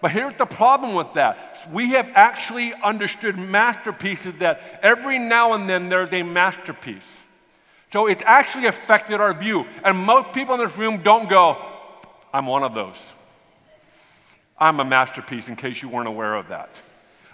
But 0.00 0.12
here's 0.12 0.34
the 0.34 0.46
problem 0.46 0.94
with 0.94 1.12
that. 1.14 1.68
We 1.72 1.90
have 1.90 2.10
actually 2.14 2.72
understood 2.74 3.36
masterpieces 3.36 4.34
that 4.38 4.80
every 4.82 5.18
now 5.18 5.52
and 5.52 5.68
then 5.68 5.88
there's 5.88 6.12
a 6.12 6.22
masterpiece. 6.22 7.02
So 7.92 8.06
it's 8.06 8.22
actually 8.24 8.66
affected 8.66 9.20
our 9.20 9.34
view. 9.34 9.66
And 9.84 9.98
most 9.98 10.32
people 10.32 10.54
in 10.54 10.60
this 10.66 10.76
room 10.76 11.02
don't 11.02 11.28
go, 11.28 11.58
I'm 12.32 12.46
one 12.46 12.62
of 12.62 12.74
those. 12.74 13.12
I'm 14.58 14.80
a 14.80 14.84
masterpiece, 14.84 15.48
in 15.48 15.56
case 15.56 15.82
you 15.82 15.88
weren't 15.88 16.08
aware 16.08 16.34
of 16.34 16.48
that. 16.48 16.70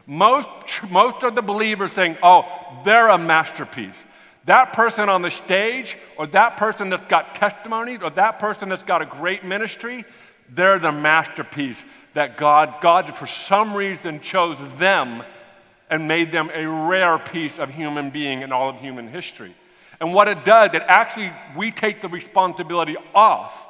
Most, 0.07 0.49
most 0.91 1.25
of 1.25 1.35
the 1.35 1.43
believers 1.43 1.91
think, 1.91 2.19
oh, 2.23 2.47
they're 2.85 3.09
a 3.09 3.19
masterpiece. 3.19 3.97
That 4.45 4.73
person 4.73 5.09
on 5.09 5.23
the 5.23 5.31
stage, 5.31 5.99
or 6.17 6.29
that 6.29 6.57
person 6.57 6.89
that's 6.89 7.09
got 7.09 7.35
testimonies, 7.35 8.01
or 8.03 8.11
that 8.11 8.39
person 8.39 8.69
that's 8.69 8.85
got 8.85 9.03
a 9.03 9.07
great 9.07 9.45
ministry, 9.45 10.05
they're 10.49 10.79
the 10.79 10.93
masterpiece 10.93 11.83
that 12.17 12.39
God, 12.39 12.77
God 12.81 13.15
for 13.15 13.27
some 13.27 13.75
reason 13.75 14.21
chose 14.21 14.57
them 14.79 15.23
and 15.91 16.09
made 16.09 16.33
them 16.33 16.49
a 16.55 16.67
rare 16.67 17.19
piece 17.19 17.59
of 17.59 17.69
human 17.69 18.09
being 18.09 18.41
in 18.41 18.53
all 18.53 18.71
of 18.71 18.81
human 18.81 19.07
history. 19.07 19.55
And 20.01 20.15
what 20.15 20.27
it 20.27 20.43
does, 20.43 20.71
it 20.73 20.83
actually, 20.87 21.31
we 21.55 21.71
take 21.71 22.01
the 22.01 22.09
responsibility 22.09 22.97
off 23.15 23.67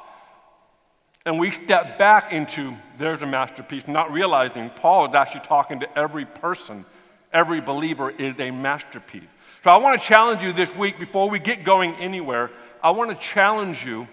and 1.25 1.37
we 1.37 1.51
step 1.51 1.99
back 1.99 2.31
into 2.31 2.73
there's 2.97 3.21
a 3.21 3.25
masterpiece, 3.25 3.85
not 3.85 4.13
realizing 4.13 4.69
Paul 4.69 5.09
is 5.09 5.13
actually 5.13 5.41
talking 5.41 5.81
to 5.81 5.99
every 5.99 6.23
person. 6.23 6.85
Every 7.33 7.59
believer 7.59 8.11
is 8.11 8.39
a 8.39 8.51
masterpiece. 8.51 9.27
So 9.65 9.71
I 9.71 9.75
want 9.75 10.01
to 10.01 10.07
challenge 10.07 10.41
you 10.41 10.53
this 10.53 10.73
week 10.73 10.97
before 10.99 11.29
we 11.29 11.39
get 11.39 11.65
going 11.65 11.95
anywhere. 11.95 12.51
I 12.81 12.91
want 12.91 13.09
to 13.09 13.17
challenge 13.17 13.85
you 13.85 14.07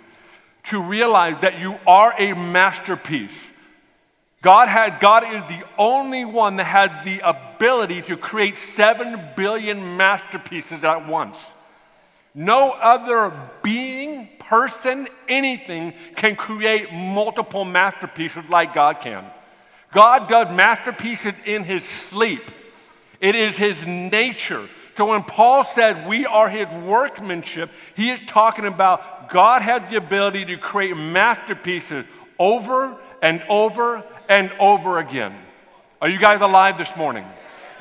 to 0.65 0.83
realize 0.83 1.41
that 1.43 1.61
you 1.61 1.79
are 1.87 2.13
a 2.19 2.35
masterpiece. 2.35 3.53
God, 4.45 4.69
had, 4.69 5.01
God 5.01 5.25
is 5.25 5.43
the 5.47 5.65
only 5.79 6.27
one 6.27 6.57
that 6.57 6.65
had 6.65 7.03
the 7.07 7.19
ability 7.27 8.03
to 8.03 8.17
create 8.19 8.59
seven 8.59 9.19
billion 9.37 9.97
masterpieces 9.97 10.85
at 10.85 11.09
once. 11.09 11.55
No 12.35 12.73
other 12.73 13.33
being, 13.63 14.29
person, 14.39 15.09
anything 15.29 15.95
can 16.17 16.37
create 16.37 16.93
multiple 16.93 17.65
masterpieces 17.65 18.45
like 18.51 18.75
God 18.75 19.01
can. 19.01 19.25
God 19.93 20.29
does 20.29 20.55
masterpieces 20.55 21.33
in 21.47 21.65
his 21.65 21.87
sleep. 21.87 22.43
It 23.23 23.37
is 23.37 23.57
his 23.57 23.87
nature. 23.87 24.69
So 24.99 25.07
when 25.07 25.23
Paul 25.23 25.65
said 25.65 26.07
we 26.07 26.27
are 26.27 26.51
his 26.51 26.69
workmanship, 26.69 27.71
he 27.97 28.11
is 28.11 28.21
talking 28.27 28.67
about 28.67 29.31
God 29.31 29.63
had 29.63 29.89
the 29.89 29.97
ability 29.97 30.45
to 30.47 30.59
create 30.59 30.99
masterpieces 30.99 32.05
over 32.39 32.99
and 33.25 33.43
over 33.49 34.05
and 34.29 34.53
over 34.61 34.99
again. 34.99 35.35
Are 36.03 36.11
you 36.11 36.19
guys 36.19 36.43
alive 36.43 36.77
this 36.77 36.95
morning? 36.95 37.25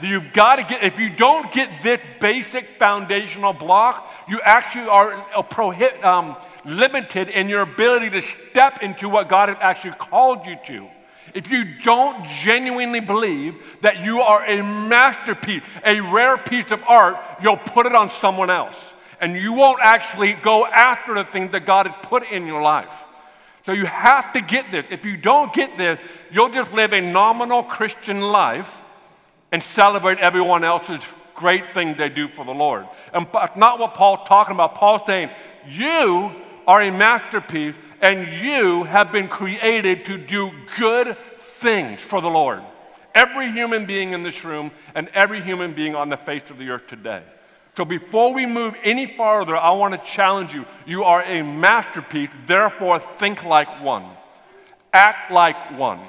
You've 0.02 0.32
got 0.32 0.56
to 0.56 0.64
get, 0.64 0.84
if 0.84 0.98
you 0.98 1.10
don't 1.10 1.52
get 1.52 1.70
this 1.84 2.00
basic 2.22 2.80
foundational 2.80 3.52
block, 3.52 4.10
you 4.30 4.40
actually 4.42 4.88
are 4.88 5.44
prohibit, 5.44 6.02
um, 6.04 6.38
limited 6.64 7.28
in 7.28 7.50
your 7.50 7.62
ability 7.62 8.10
to 8.12 8.22
step 8.22 8.82
into 8.82 9.10
what 9.10 9.28
God 9.28 9.50
has 9.50 9.58
actually 9.60 9.96
called 10.00 10.46
you 10.48 10.58
to. 10.68 10.88
If 11.34 11.52
you 11.52 11.66
don't 11.84 12.26
genuinely 12.26 13.02
believe 13.02 13.82
that 13.82 14.02
you 14.02 14.22
are 14.22 14.46
a 14.46 14.64
masterpiece, 14.64 15.64
a 15.86 16.00
rare 16.00 16.38
piece 16.38 16.72
of 16.72 16.82
art, 16.88 17.18
you'll 17.42 17.58
put 17.58 17.86
it 17.86 17.94
on 17.94 18.10
someone 18.10 18.50
else. 18.50 18.94
And 19.20 19.36
you 19.36 19.52
won't 19.52 19.80
actually 19.84 20.34
go 20.34 20.66
after 20.66 21.14
the 21.14 21.26
things 21.26 21.52
that 21.52 21.66
God 21.66 21.88
has 21.88 21.96
put 22.04 22.30
in 22.32 22.48
your 22.48 22.62
life. 22.62 23.03
So 23.64 23.72
you 23.72 23.86
have 23.86 24.34
to 24.34 24.42
get 24.42 24.72
this. 24.72 24.86
If 24.90 25.06
you 25.06 25.16
don't 25.16 25.54
get 25.54 25.78
this, 25.78 26.00
you'll 26.32 26.50
just 26.50 26.74
live 26.74 26.94
a 26.94 27.02
nominal 27.02 27.64
Christian 27.64 28.20
life 28.20 28.82
and 29.52 29.64
celebrate 29.64 30.20
everyone 30.20 30.64
else's 30.64 31.02
great 31.36 31.74
thing 31.74 31.96
they 31.96 32.10
do 32.10 32.28
for 32.28 32.46
the 32.46 32.54
Lord. 32.54 32.88
And 33.14 33.28
that's 33.32 33.56
not 33.56 33.80
what 33.80 33.94
Paul's 33.94 34.28
talking 34.28 34.54
about. 34.54 34.76
Paul's 34.76 35.04
saying, 35.06 35.30
You 35.68 36.32
are 36.68 36.82
a 36.82 36.92
masterpiece 36.92 37.76
and 38.02 38.34
you 38.34 38.84
have 38.84 39.12
been 39.12 39.30
created 39.30 40.06
to 40.06 40.18
do 40.18 40.52
good 40.78 41.18
things 41.38 42.02
for 42.02 42.22
the 42.22 42.30
Lord. 42.30 42.62
Every 43.16 43.52
human 43.52 43.86
being 43.86 44.12
in 44.12 44.24
this 44.24 44.44
room 44.44 44.72
and 44.94 45.08
every 45.14 45.42
human 45.42 45.72
being 45.72 45.96
on 45.96 46.10
the 46.10 46.18
face 46.18 46.50
of 46.50 46.58
the 46.58 46.70
earth 46.70 46.88
today. 46.88 47.24
So 47.76 47.86
before 47.86 48.34
we 48.34 48.46
move 48.46 48.76
any 48.84 49.08
farther, 49.08 49.58
I 49.58 49.72
want 49.72 49.94
to 49.94 50.10
challenge 50.10 50.54
you. 50.54 50.66
You 50.86 51.04
are 51.04 51.24
a 51.24 51.42
masterpiece, 51.42 52.30
therefore 52.46 53.00
think 53.00 53.44
like 53.44 53.84
one. 53.84 54.06
Act 54.94 55.32
like 55.32 55.78
one. 55.78 56.00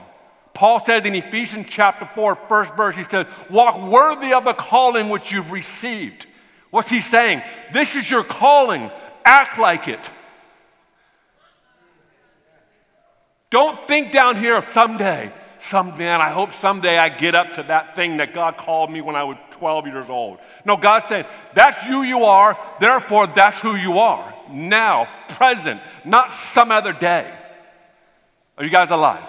Paul 0.52 0.84
said 0.84 1.06
in 1.06 1.14
Ephesians 1.14 1.66
chapter 1.68 2.08
4, 2.14 2.34
first 2.48 2.74
verse, 2.74 2.96
he 2.96 3.04
says, 3.04 3.26
Walk 3.50 3.80
worthy 3.80 4.32
of 4.32 4.44
the 4.44 4.52
calling 4.52 5.08
which 5.08 5.32
you've 5.32 5.50
received. 5.50 6.26
What's 6.70 6.90
he 6.90 7.00
saying? 7.00 7.42
This 7.72 7.96
is 7.96 8.10
your 8.10 8.24
calling. 8.24 8.90
Act 9.24 9.58
like 9.58 9.88
it. 9.88 10.00
Don't 13.50 13.88
think 13.88 14.12
down 14.12 14.36
here 14.36 14.56
of 14.56 14.68
someday. 14.70 15.32
Some 15.60 15.96
man, 15.96 16.20
I 16.20 16.30
hope 16.30 16.52
someday 16.52 16.98
I 16.98 17.08
get 17.08 17.34
up 17.34 17.54
to 17.54 17.62
that 17.64 17.96
thing 17.96 18.18
that 18.18 18.34
God 18.34 18.56
called 18.56 18.90
me 18.90 19.00
when 19.00 19.16
I 19.16 19.24
was 19.24 19.38
12 19.54 19.86
years 19.86 20.10
old. 20.10 20.38
No, 20.64 20.76
God's 20.76 21.08
saying, 21.08 21.24
that's 21.54 21.84
who 21.86 22.02
you 22.02 22.24
are, 22.24 22.58
therefore 22.80 23.26
that's 23.28 23.60
who 23.60 23.76
you 23.76 23.98
are. 23.98 24.34
Now, 24.50 25.08
present, 25.28 25.80
not 26.04 26.30
some 26.30 26.70
other 26.70 26.92
day. 26.92 27.32
Are 28.58 28.64
you 28.64 28.70
guys 28.70 28.90
alive? 28.90 29.28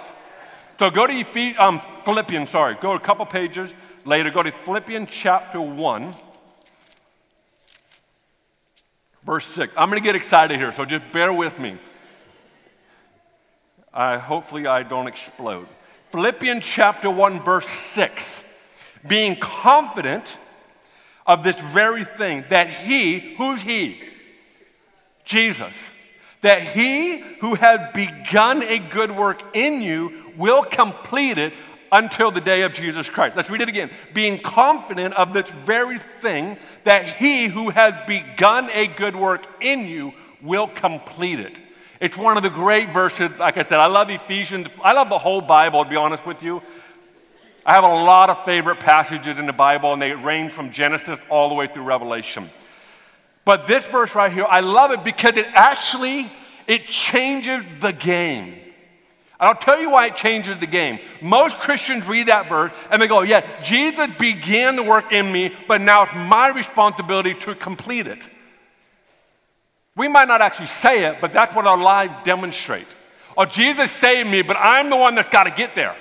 So 0.78 0.90
go 0.90 1.08
to 1.08 1.56
um, 1.56 1.82
Philippians, 2.04 2.50
sorry, 2.50 2.76
go 2.82 2.94
a 2.94 3.00
couple 3.00 3.26
pages 3.26 3.74
later, 4.04 4.30
go 4.30 4.44
to 4.44 4.52
Philippians 4.52 5.10
chapter 5.10 5.62
1, 5.62 6.16
verse 9.26 9.46
6. 9.48 9.74
I'm 9.78 9.90
going 9.90 10.02
to 10.02 10.06
get 10.06 10.16
excited 10.16 10.58
here, 10.58 10.72
so 10.72 10.86
just 10.86 11.12
bear 11.12 11.32
with 11.32 11.58
me. 11.60 11.78
Uh, 13.94 14.20
hopefully, 14.20 14.68
I 14.68 14.84
don't 14.84 15.08
explode. 15.08 15.68
Philippians 16.12 16.66
chapter 16.66 17.10
1, 17.10 17.42
verse 17.42 17.68
6. 17.68 18.45
Being 19.08 19.36
confident 19.36 20.38
of 21.26 21.44
this 21.44 21.60
very 21.60 22.06
thing, 22.06 22.46
that 22.50 22.70
he, 22.70 23.36
who's 23.36 23.62
he? 23.62 24.02
Jesus. 25.24 25.74
That 26.42 26.62
he 26.62 27.20
who 27.40 27.56
had 27.56 27.94
begun 27.94 28.62
a 28.64 28.80
good 28.80 29.12
work 29.12 29.56
in 29.56 29.82
you 29.82 30.32
will 30.38 30.64
complete 30.64 31.38
it 31.38 31.54
until 31.92 32.30
the 32.30 32.42
day 32.42 32.64
of 32.64 32.74
Jesus 32.74 33.10
Christ. 33.10 33.36
Let's 33.36 33.50
read 33.50 33.62
it 33.62 33.70
again. 33.70 33.90
Being 34.14 34.40
confident 34.40 35.16
of 35.16 35.34
this 35.34 35.50
very 35.50 35.98
thing, 35.98 36.58
that 36.84 37.06
he 37.06 37.48
who 37.48 37.70
has 37.70 37.94
begun 38.06 38.70
a 38.72 38.88
good 38.88 39.16
work 39.16 39.46
in 39.62 39.86
you 39.86 40.14
will 40.42 40.68
complete 40.68 41.40
it. 41.40 41.60
It's 42.00 42.18
one 42.18 42.38
of 42.38 42.44
the 42.44 42.50
great 42.50 42.90
verses. 42.90 43.32
Like 43.40 43.58
I 43.58 43.64
said, 43.64 43.80
I 43.80 43.88
love 43.88 44.10
Ephesians. 44.10 44.68
I 44.84 44.94
love 44.94 45.10
the 45.10 45.18
whole 45.18 45.42
Bible, 45.42 45.84
to 45.84 45.90
be 45.90 45.96
honest 45.96 46.26
with 46.26 46.44
you. 46.44 46.62
I 47.66 47.74
have 47.74 47.84
a 47.84 47.88
lot 47.88 48.30
of 48.30 48.46
favorite 48.46 48.80
passages 48.80 49.40
in 49.40 49.48
the 49.48 49.54
Bible, 49.54 49.94
and 49.94 50.02
they 50.02 50.14
range 50.14 50.52
from 50.52 50.72
Genesis 50.72 51.20
all 51.30 51.50
the 51.50 51.56
way 51.56 51.68
through 51.68 51.84
Revelation. 51.84 52.50
But 53.44 53.66
this 53.66 53.88
verse 53.88 54.14
right 54.14 54.32
here, 54.32 54.46
I 54.48 54.60
love 54.60 54.92
it 54.92 55.04
because 55.04 55.36
it 55.38 55.48
actually 55.54 56.32
it 56.68 56.88
changes 56.88 57.64
the 57.80 57.92
game. 57.92 58.54
And 59.40 59.50
I'll 59.50 59.56
tell 59.56 59.80
you 59.80 59.92
why 59.92 60.08
it 60.08 60.16
changes 60.16 60.58
the 60.60 60.68
game. 60.68 61.00
Most 61.22 61.58
Christians 61.58 62.08
read 62.08 62.28
that 62.28 62.48
verse 62.50 62.72
and 62.90 63.02
they 63.02 63.08
go, 63.08 63.22
Yeah, 63.22 63.46
Jesus 63.62 64.08
began 64.18 64.76
the 64.76 64.84
work 64.84 65.12
in 65.12 65.32
me, 65.32 65.54
but 65.68 65.82
now 65.82 66.04
it's 66.04 66.14
my 66.14 66.50
responsibility 66.50 67.34
to 67.34 67.54
complete 67.56 68.08
it. 68.08 68.20
We 69.96 70.08
might 70.08 70.28
not 70.28 70.42
actually 70.42 70.68
say 70.68 71.06
it, 71.06 71.18
but 71.22 71.34
that's 71.34 71.56
what 71.56 71.68
our 71.68 71.78
lives 71.78 72.14
demonstrate. 72.24 72.88
Oh, 73.38 73.46
Jesus 73.46 73.92
saved 73.92 74.30
me, 74.30 74.42
but 74.42 74.58
I'm 74.58 74.90
the 74.90 74.98
one 74.98 75.16
that's 75.16 75.30
got 75.30 75.44
to 75.44 75.52
get 75.52 75.76
there. 75.76 75.96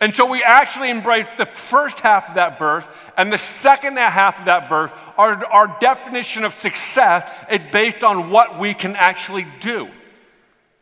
And 0.00 0.14
so 0.14 0.24
we 0.24 0.42
actually 0.42 0.90
embrace 0.90 1.26
the 1.36 1.44
first 1.44 2.00
half 2.00 2.30
of 2.30 2.36
that 2.36 2.58
verse, 2.58 2.84
and 3.18 3.30
the 3.30 3.38
second 3.38 3.98
half 3.98 4.38
of 4.38 4.46
that 4.46 4.68
verse, 4.68 4.90
our, 5.18 5.44
our 5.46 5.76
definition 5.78 6.44
of 6.44 6.54
success 6.54 7.30
is 7.50 7.60
based 7.70 8.02
on 8.02 8.30
what 8.30 8.58
we 8.58 8.72
can 8.72 8.96
actually 8.96 9.46
do. 9.60 9.90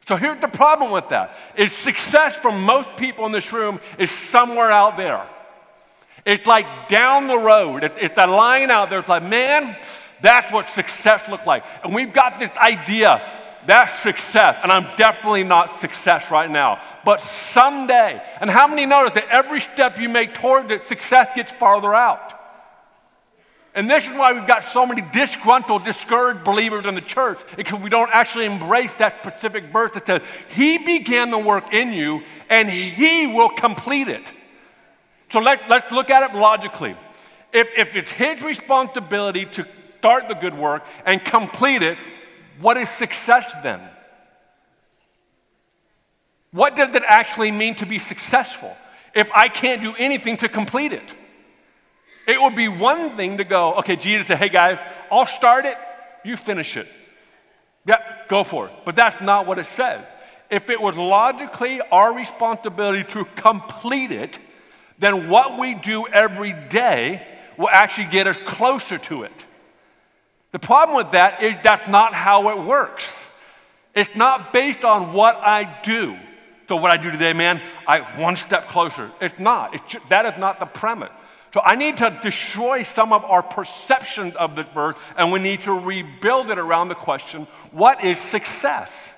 So 0.07 0.17
here's 0.17 0.41
the 0.41 0.49
problem 0.49 0.93
with 0.93 1.09
that 1.11 1.37
is 1.57 1.73
success 1.73 2.35
for 2.37 2.53
most 2.53 2.97
people 2.97 3.27
in 3.27 3.33
this 3.33 3.53
room 3.53 3.81
is 3.99 4.11
somewhere 4.11 4.71
out 4.71 4.97
there. 4.97 5.27
It's 6.25 6.47
like 6.47 6.89
down 6.89 7.27
the 7.27 7.39
road. 7.39 7.85
It's, 7.85 7.99
it's 7.99 8.19
a 8.19 8.27
line 8.27 8.71
out 8.71 8.89
there. 8.89 9.01
It's 9.01 9.09
like, 9.09 9.23
man, 9.23 9.77
that's 10.23 10.53
what 10.53 10.67
success 10.69 11.29
looks 11.29 11.47
like. 11.47 11.65
And 11.85 11.95
we've 11.95 12.13
got 12.13 12.39
this 12.39 12.57
idea 12.57 13.21
that's 13.69 13.93
success. 14.01 14.59
And 14.63 14.73
I'm 14.73 14.87
definitely 14.97 15.45
not 15.45 15.79
success 15.79 16.31
right 16.31 16.51
now. 16.51 16.81
But 17.05 17.21
someday, 17.21 18.19
and 18.41 18.49
how 18.49 18.67
many 18.67 18.87
notice 18.87 19.13
that 19.13 19.29
every 19.29 19.61
step 19.61 20.01
you 20.01 20.09
make 20.09 20.33
toward 20.33 20.71
it, 20.71 20.85
success 20.85 21.29
gets 21.37 21.53
farther 21.53 21.95
out? 21.95 22.33
And 23.75 23.91
this 23.91 24.09
is 24.09 24.15
why 24.15 24.33
we've 24.33 24.47
got 24.47 24.65
so 24.65 24.87
many 24.87 25.03
disgruntled, 25.13 25.85
discouraged 25.85 26.45
believers 26.45 26.87
in 26.87 26.95
the 26.95 27.03
church, 27.03 27.39
because 27.59 27.79
we 27.79 27.91
don't 27.91 28.11
actually 28.11 28.47
embrace 28.47 28.95
that 28.95 29.19
specific 29.21 29.65
verse 29.67 29.91
that 29.93 30.07
says, 30.07 30.23
He 30.57 30.79
began 30.79 31.31
the 31.31 31.39
work 31.39 31.75
in 31.75 31.93
you, 31.93 32.23
and 32.49 32.71
He 32.71 33.27
will 33.27 33.51
complete 33.51 34.09
it. 34.09 34.33
So 35.31 35.41
let, 35.41 35.69
let's 35.69 35.93
look 35.93 36.09
at 36.09 36.31
it 36.31 36.35
logically. 36.35 36.97
If, 37.53 37.69
if 37.77 37.97
it's 37.97 38.13
His 38.13 38.41
responsibility 38.41 39.45
to 39.45 39.67
start 39.99 40.27
the 40.29 40.35
good 40.35 40.57
work 40.57 40.87
and 41.05 41.23
complete 41.23 41.83
it, 41.83 41.99
what 42.61 42.77
is 42.77 42.89
success 42.89 43.51
then? 43.63 43.81
What 46.51 46.77
does 46.77 46.95
it 46.95 47.03
actually 47.07 47.51
mean 47.51 47.75
to 47.77 47.87
be 47.87 47.99
successful 47.99 48.77
if 49.15 49.31
I 49.33 49.49
can't 49.49 49.83
do 49.83 49.95
anything 49.99 50.39
to 50.39 50.49
complete 50.49 50.93
it? 50.93 51.15
It 52.27 52.41
would 52.41 52.55
be 52.55 52.69
one 52.69 53.17
thing 53.17 53.39
to 53.39 53.45
go, 53.45 53.75
okay, 53.77 53.97
Jesus 53.97 54.27
said, 54.27 54.39
hey 54.39 54.49
guys, 54.49 54.79
I'll 55.11 55.27
start 55.27 55.65
it, 55.65 55.77
you 56.25 56.37
finish 56.37 56.77
it. 56.77 56.87
Yep, 57.87 58.29
go 58.29 58.45
for 58.45 58.67
it. 58.67 58.73
But 58.85 58.97
that's 58.97 59.21
not 59.23 59.47
what 59.47 59.59
it 59.59 59.67
says. 59.67 60.05
If 60.51 60.69
it 60.71 60.81
was 60.81 60.97
logically 60.97 61.81
our 61.81 62.13
responsibility 62.13 63.05
to 63.13 63.25
complete 63.37 64.11
it, 64.11 64.39
then 64.99 65.29
what 65.29 65.59
we 65.59 65.75
do 65.75 66.07
every 66.07 66.53
day 66.53 67.27
will 67.57 67.69
actually 67.69 68.07
get 68.07 68.27
us 68.27 68.37
closer 68.45 68.99
to 68.99 69.23
it. 69.23 69.47
The 70.53 70.59
problem 70.59 70.97
with 70.97 71.13
that 71.13 71.43
is 71.43 71.55
that's 71.63 71.89
not 71.89 72.15
how 72.15 72.49
it 72.51 72.65
works. 72.65 73.27
It's 73.95 74.15
not 74.15 74.53
based 74.53 74.85
on 74.85 75.13
what 75.13 75.37
I 75.37 75.81
do. 75.83 76.17
So, 76.69 76.77
what 76.77 76.91
I 76.91 76.99
do 76.99 77.11
today, 77.11 77.33
man, 77.33 77.61
I 77.87 78.01
one 78.21 78.37
step 78.37 78.69
closer. 78.69 79.11
It's 79.21 79.41
not. 79.41 79.75
It's 79.75 79.93
just, 79.93 80.09
that 80.11 80.35
is 80.35 80.39
not 80.39 80.61
the 80.61 80.67
premise. 80.67 81.11
So, 81.55 81.61
I 81.65 81.77
need 81.77 81.97
to 81.99 82.19
destroy 82.23 82.83
some 82.83 83.13
of 83.13 83.25
our 83.25 83.43
perceptions 83.43 84.35
of 84.37 84.55
this 84.55 84.69
verse, 84.75 84.97
and 85.17 85.33
we 85.33 85.39
need 85.39 85.63
to 85.63 85.73
rebuild 85.73 86.51
it 86.51 86.59
around 86.59 86.89
the 86.89 86.95
question 86.95 87.47
what 87.73 88.05
is 88.05 88.19
success? 88.19 89.13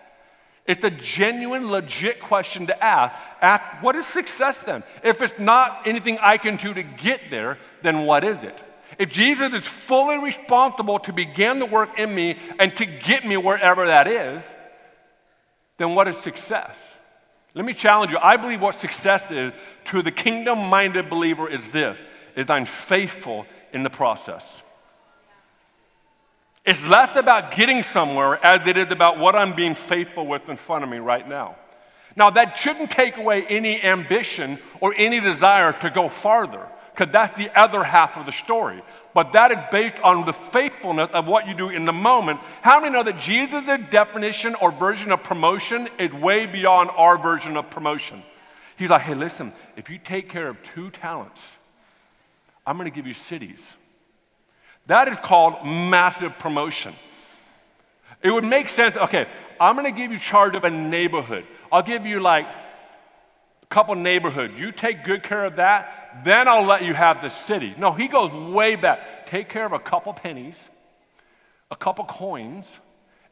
It's 0.66 0.84
a 0.84 0.90
genuine, 0.90 1.70
legit 1.70 2.20
question 2.20 2.68
to 2.68 2.84
ask. 2.84 3.14
Ask, 3.40 3.82
what 3.82 3.96
is 3.96 4.06
success 4.06 4.62
then? 4.62 4.84
If 5.02 5.20
it's 5.20 5.38
not 5.38 5.82
anything 5.86 6.18
I 6.20 6.38
can 6.38 6.56
do 6.56 6.72
to 6.72 6.82
get 6.84 7.22
there, 7.30 7.58
then 7.82 8.04
what 8.04 8.22
is 8.22 8.42
it? 8.44 8.62
If 9.00 9.08
Jesus 9.08 9.50
is 9.54 9.66
fully 9.66 10.18
responsible 10.18 10.98
to 11.00 11.12
begin 11.14 11.58
the 11.58 11.64
work 11.64 11.98
in 11.98 12.14
me 12.14 12.36
and 12.58 12.76
to 12.76 12.84
get 12.84 13.26
me 13.26 13.38
wherever 13.38 13.86
that 13.86 14.06
is, 14.06 14.42
then 15.78 15.94
what 15.94 16.06
is 16.06 16.18
success? 16.18 16.76
Let 17.54 17.64
me 17.64 17.72
challenge 17.72 18.12
you. 18.12 18.18
I 18.22 18.36
believe 18.36 18.60
what 18.60 18.78
success 18.78 19.30
is 19.30 19.54
to 19.86 20.02
the 20.02 20.10
kingdom 20.10 20.68
minded 20.68 21.08
believer 21.08 21.48
is 21.48 21.66
this 21.68 21.96
is 22.36 22.50
I'm 22.50 22.66
faithful 22.66 23.46
in 23.72 23.84
the 23.84 23.90
process. 23.90 24.62
It's 26.66 26.86
less 26.86 27.16
about 27.16 27.52
getting 27.56 27.82
somewhere 27.82 28.38
as 28.44 28.68
it 28.68 28.76
is 28.76 28.92
about 28.92 29.18
what 29.18 29.34
I'm 29.34 29.54
being 29.54 29.74
faithful 29.74 30.26
with 30.26 30.46
in 30.50 30.58
front 30.58 30.84
of 30.84 30.90
me 30.90 30.98
right 30.98 31.26
now. 31.26 31.56
Now, 32.16 32.28
that 32.30 32.58
shouldn't 32.58 32.90
take 32.90 33.16
away 33.16 33.46
any 33.46 33.82
ambition 33.82 34.58
or 34.80 34.94
any 34.94 35.20
desire 35.20 35.72
to 35.72 35.88
go 35.88 36.10
farther, 36.10 36.66
because 36.92 37.12
that's 37.12 37.38
the 37.38 37.50
other 37.58 37.82
half 37.84 38.16
of 38.16 38.26
the 38.26 38.32
story. 38.32 38.82
But 39.14 39.32
that 39.32 39.50
is 39.50 39.58
based 39.70 40.00
on 40.00 40.26
the 40.26 40.32
faithfulness 40.32 41.08
of 41.12 41.26
what 41.26 41.48
you 41.48 41.54
do 41.54 41.70
in 41.70 41.84
the 41.84 41.92
moment. 41.92 42.40
How 42.62 42.80
many 42.80 42.92
know 42.92 43.02
that 43.02 43.18
Jesus' 43.18 43.80
definition 43.90 44.54
or 44.56 44.70
version 44.70 45.12
of 45.12 45.22
promotion 45.22 45.88
is 45.98 46.12
way 46.12 46.46
beyond 46.46 46.90
our 46.96 47.16
version 47.16 47.56
of 47.56 47.70
promotion? 47.70 48.22
He's 48.76 48.90
like, 48.90 49.02
hey, 49.02 49.14
listen, 49.14 49.52
if 49.76 49.90
you 49.90 49.98
take 49.98 50.28
care 50.28 50.48
of 50.48 50.62
two 50.62 50.90
talents, 50.90 51.46
I'm 52.66 52.76
going 52.76 52.90
to 52.90 52.94
give 52.94 53.06
you 53.06 53.14
cities. 53.14 53.66
That 54.86 55.08
is 55.08 55.16
called 55.18 55.64
massive 55.64 56.38
promotion. 56.38 56.94
It 58.22 58.30
would 58.30 58.44
make 58.44 58.68
sense, 58.68 58.96
okay, 58.96 59.26
I'm 59.60 59.76
going 59.76 59.86
to 59.86 59.96
give 59.96 60.10
you 60.12 60.18
charge 60.18 60.54
of 60.54 60.64
a 60.64 60.70
neighborhood. 60.70 61.44
I'll 61.70 61.82
give 61.82 62.06
you 62.06 62.20
like 62.20 62.46
a 62.46 63.66
couple 63.66 63.94
neighborhoods. 63.94 64.58
You 64.58 64.72
take 64.72 65.04
good 65.04 65.22
care 65.22 65.44
of 65.44 65.56
that, 65.56 65.99
then 66.24 66.48
I'll 66.48 66.64
let 66.64 66.84
you 66.84 66.94
have 66.94 67.22
the 67.22 67.28
city. 67.28 67.74
No, 67.78 67.92
he 67.92 68.08
goes 68.08 68.32
way 68.32 68.76
back. 68.76 69.26
Take 69.26 69.48
care 69.48 69.66
of 69.66 69.72
a 69.72 69.78
couple 69.78 70.12
pennies, 70.12 70.56
a 71.70 71.76
couple 71.76 72.04
coins, 72.04 72.66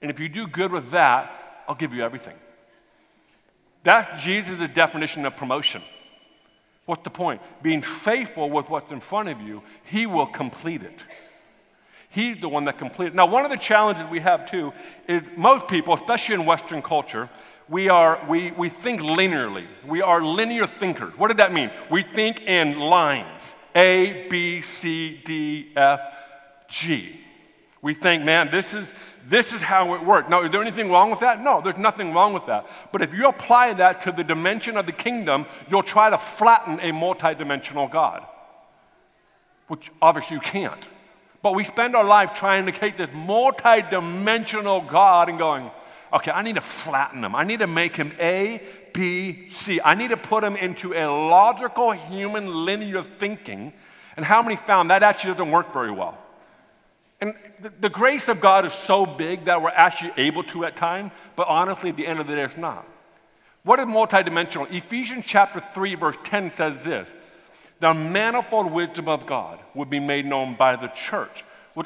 and 0.01 0.11
if 0.11 0.21
you 0.21 0.29
do 0.29 0.47
good 0.47 0.73
with 0.73 0.91
that, 0.91 1.65
I'll 1.69 1.75
give 1.75 1.93
you 1.93 2.03
everything. 2.03 2.37
That's 3.83 4.23
Jesus' 4.23 4.69
definition 4.71 5.25
of 5.27 5.37
promotion. 5.37 5.83
What's 6.87 7.03
the 7.03 7.11
point? 7.11 7.43
Being 7.63 7.83
faithful 7.83 8.49
with 8.49 8.71
what's 8.71 8.93
in 8.93 9.01
front 9.01 9.29
of 9.29 9.41
you, 9.41 9.63
he 9.85 10.07
will 10.07 10.27
complete 10.27 10.83
it. 10.83 11.05
He's 12.11 12.41
the 12.41 12.49
one 12.49 12.65
that 12.65 12.79
completed. 12.79 13.15
Now, 13.15 13.27
one 13.27 13.45
of 13.45 13.51
the 13.51 13.59
challenges 13.59 14.07
we 14.07 14.21
have 14.21 14.51
too 14.51 14.73
is 15.07 15.23
most 15.37 15.69
people, 15.69 15.93
especially 15.95 16.37
in 16.37 16.47
Western 16.47 16.81
culture, 16.81 17.29
we, 17.69 17.89
are, 17.89 18.25
we, 18.29 18.51
we 18.53 18.69
think 18.69 19.01
linearly. 19.01 19.67
We 19.87 20.03
are 20.03 20.23
linear 20.23 20.67
thinkers. 20.67 21.13
What 21.19 21.29
did 21.29 21.37
that 21.39 21.53
mean? 21.53 21.71
We 21.91 22.03
think 22.03 22.43
in 22.43 22.79
lines 22.79 23.27
A, 23.75 24.27
B, 24.29 24.63
C, 24.63 25.21
D, 25.25 25.73
F, 25.77 26.01
G. 26.69 27.21
We 27.81 27.95
think, 27.95 28.25
man, 28.25 28.51
this 28.51 28.75
is, 28.75 28.93
this 29.27 29.53
is 29.53 29.63
how 29.63 29.95
it 29.95 30.05
works. 30.05 30.29
Now, 30.29 30.43
is 30.43 30.51
there 30.51 30.63
anything 30.63 30.91
wrong 30.91 31.11
with 31.11 31.21
that? 31.21 31.41
No, 31.41 31.61
there's 31.61 31.79
nothing 31.79 32.13
wrong 32.13 32.33
with 32.33 32.47
that. 32.47 32.67
But 32.91 33.03
if 33.03 33.15
you 33.15 33.29
apply 33.29 33.75
that 33.75 34.01
to 34.03 34.13
the 34.13 34.25
dimension 34.25 34.77
of 34.77 34.87
the 34.87 34.93
kingdom, 34.93 35.47
you'll 35.71 35.83
try 35.83 36.11
to 36.11 36.19
flatten 36.19 36.81
a 36.81 36.91
multidimensional 36.91 37.91
God, 37.91 38.27
which 39.69 39.93
obviously 40.03 40.37
you 40.37 40.41
can't. 40.41 40.89
But 41.41 41.55
we 41.55 41.63
spend 41.63 41.95
our 41.95 42.05
life 42.05 42.35
trying 42.35 42.67
to 42.67 42.73
create 42.73 42.97
this 42.97 43.11
multi-dimensional 43.15 44.81
God 44.83 45.29
and 45.29 45.39
going, 45.39 45.71
okay, 46.13 46.31
I 46.31 46.43
need 46.43 46.57
to 46.57 46.61
flatten 46.61 47.25
him. 47.25 47.35
I 47.35 47.45
need 47.45 47.61
to 47.61 47.67
make 47.67 47.97
him 47.97 48.13
A, 48.19 48.63
B, 48.93 49.49
C. 49.51 49.81
I 49.85 49.95
need 49.95 50.11
to 50.11 50.17
put 50.17 50.45
him 50.45 50.57
into 50.57 50.93
a 50.95 51.07
logical 51.07 51.93
human 51.93 52.65
linear 52.65 53.03
thinking. 53.03 53.73
And 54.17 54.25
how 54.25 54.43
many 54.43 54.57
found 54.57 54.91
that 54.91 55.03
actually 55.03 55.33
doesn't 55.33 55.51
work 55.51 55.73
very 55.73 55.91
well? 55.91 56.19
And 57.21 57.35
the, 57.61 57.73
the 57.81 57.89
grace 57.89 58.29
of 58.29 58.41
God 58.41 58.65
is 58.65 58.73
so 58.73 59.05
big 59.05 59.47
that 59.47 59.61
we're 59.61 59.71
actually 59.71 60.13
able 60.17 60.45
to 60.45 60.65
at 60.65 60.77
times, 60.77 61.11
but 61.37 61.49
honestly, 61.49 61.91
at 61.91 61.97
the 61.97 62.07
end 62.07 62.21
of 62.21 62.27
the 62.27 62.35
day, 62.35 62.43
it's 62.43 62.57
not. 62.57 62.87
What 63.65 63.81
is 63.81 63.87
multidimensional? 63.87 64.73
Ephesians 64.73 65.25
chapter 65.27 65.63
3, 65.75 65.95
verse 65.97 66.17
10 66.23 66.51
says 66.51 66.85
this 66.85 67.09
the 67.81 67.95
manifold 67.95 68.73
wisdom 68.73 69.09
of 69.09 69.27
God 69.27 69.61
would 69.75 69.89
be 69.89 70.01
made 70.01 70.27
known 70.27 70.55
by 70.55 70.77
the 70.77 70.89
church. 70.89 71.45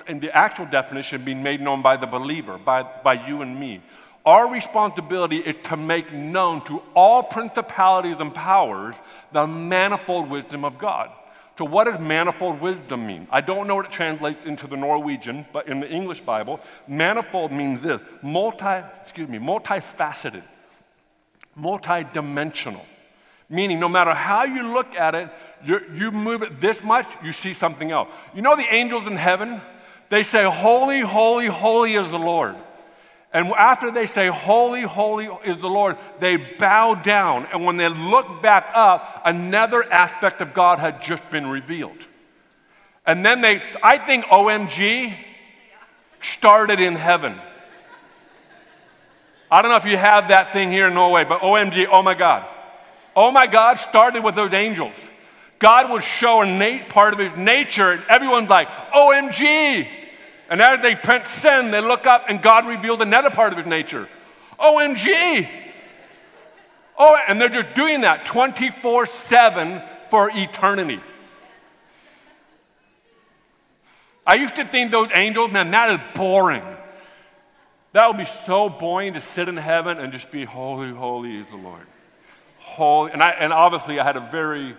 In 0.09 0.21
the 0.21 0.35
actual 0.35 0.65
definition, 0.65 1.23
being 1.23 1.43
made 1.43 1.61
known 1.61 1.83
by 1.83 1.99
the 1.99 2.07
believer, 2.07 2.57
by, 2.57 2.83
by 2.83 3.27
you 3.27 3.43
and 3.43 3.61
me. 3.61 3.83
Our 4.25 4.49
responsibility 4.53 5.39
is 5.39 5.57
to 5.65 5.77
make 5.77 6.13
known 6.13 6.65
to 6.67 6.81
all 6.95 7.23
principalities 7.23 8.17
and 8.21 8.33
powers 8.33 8.95
the 9.33 9.47
manifold 9.47 10.31
wisdom 10.31 10.65
of 10.65 10.79
God. 10.79 11.11
So, 11.59 11.65
what 11.65 11.85
does 11.85 12.01
manifold 12.01 12.61
wisdom 12.61 13.07
mean? 13.07 13.27
I 13.31 13.41
don't 13.41 13.67
know 13.67 13.77
what 13.77 13.87
it 13.87 13.93
translates 13.93 14.45
into 14.45 14.67
the 14.67 14.77
Norwegian, 14.77 15.45
but 15.53 15.69
in 15.69 15.81
the 15.81 15.89
English 15.89 16.21
Bible, 16.21 16.61
manifold 16.87 17.53
means 17.53 17.81
this 17.81 18.01
multi, 18.23 18.85
excuse 19.03 19.29
me, 19.29 19.39
multifaceted, 19.39 20.45
multidimensional. 21.59 22.85
Meaning, 23.51 23.81
no 23.81 23.89
matter 23.89 24.15
how 24.15 24.45
you 24.45 24.73
look 24.73 24.95
at 24.95 25.15
it, 25.15 25.29
you 25.95 26.11
move 26.11 26.43
it 26.43 26.59
this 26.59 26.83
much, 26.83 27.07
you 27.23 27.33
see 27.33 27.53
something 27.53 27.91
else. 27.91 28.09
You 28.35 28.41
know 28.41 28.57
the 28.57 28.73
angels 28.73 29.07
in 29.07 29.17
heaven? 29.17 29.61
They 30.09 30.23
say, 30.23 30.45
Holy, 30.45 31.01
holy, 31.01 31.47
holy 31.47 31.95
is 31.95 32.11
the 32.11 32.19
Lord. 32.19 32.57
And 33.33 33.49
after 33.53 33.91
they 33.91 34.07
say, 34.07 34.27
Holy, 34.29 34.83
holy 34.83 35.29
is 35.45 35.57
the 35.59 35.69
Lord, 35.69 35.97
they 36.21 36.37
bow 36.37 36.95
down. 36.95 37.47
And 37.47 37.65
when 37.65 37.79
they 37.79 37.89
look 37.89 38.43
back 38.43 38.71
up, 38.75 39.23
another 39.25 39.91
aspect 39.91 40.43
of 40.43 40.53
God 40.53 40.79
had 40.79 41.01
just 41.01 41.29
been 41.31 41.47
revealed. 41.47 42.07
And 43.07 43.25
then 43.25 43.41
they, 43.41 43.63
I 43.83 43.99
think 43.99 44.27
OMG 44.27 45.17
started 46.21 46.79
in 46.79 46.95
heaven. 46.95 47.41
I 49.51 49.61
don't 49.61 49.71
know 49.71 49.77
if 49.77 49.87
you 49.87 49.97
have 49.97 50.29
that 50.29 50.53
thing 50.53 50.71
here 50.71 50.89
in 50.89 50.95
Norway, 50.95 51.25
but 51.25 51.41
OMG, 51.41 51.89
oh 51.91 52.03
my 52.03 52.15
God. 52.15 52.47
Oh 53.17 53.31
my 53.31 53.47
God 53.47 53.79
started 53.79 54.23
with 54.23 54.35
those 54.35 54.53
angels. 54.53 54.95
God 55.59 55.91
would 55.91 56.03
show 56.03 56.43
a 56.43 56.79
part 56.89 57.13
of 57.13 57.19
his 57.19 57.37
nature, 57.37 57.93
and 57.93 58.03
everyone's 58.09 58.49
like, 58.49 58.69
OMG. 58.95 59.87
And 60.53 60.61
as 60.61 60.81
they 60.81 60.95
print 60.95 61.27
sin, 61.27 61.71
they 61.71 61.81
look 61.81 62.07
up, 62.07 62.27
and 62.29 62.41
God 62.41 62.67
revealed 62.67 63.03
another 63.03 63.31
part 63.31 63.53
of 63.53 63.59
his 63.59 63.67
nature. 63.67 64.09
OMG. 64.61 65.49
Oh, 66.99 67.19
and 67.27 67.41
they're 67.41 67.49
just 67.49 67.75
doing 67.75 68.03
that 68.03 68.27
24 68.27 69.07
7 69.07 69.83
for 70.11 70.31
eternity. 70.33 71.01
I 74.25 74.35
used 74.35 74.55
to 74.57 74.65
think 74.65 74.93
those 74.93 75.09
angels, 75.15 75.51
man, 75.51 75.71
that 75.71 75.91
is 75.91 76.01
boring. 76.15 76.63
That 77.93 78.07
would 78.07 78.19
be 78.19 78.27
so 78.27 78.69
boring 78.69 79.15
to 79.15 79.21
sit 79.21 79.49
in 79.49 79.57
heaven 79.57 79.99
and 79.99 80.13
just 80.13 80.31
be 80.31 80.45
holy, 80.45 80.93
holy 80.93 81.37
is 81.37 81.49
the 81.49 81.57
Lord 81.57 81.87
holy. 82.63 83.13
And, 83.13 83.23
I, 83.23 83.31
and 83.31 83.53
obviously, 83.53 84.01
I 84.01 84.05
had 84.05 84.17
a 84.17 84.29
very 84.31 84.77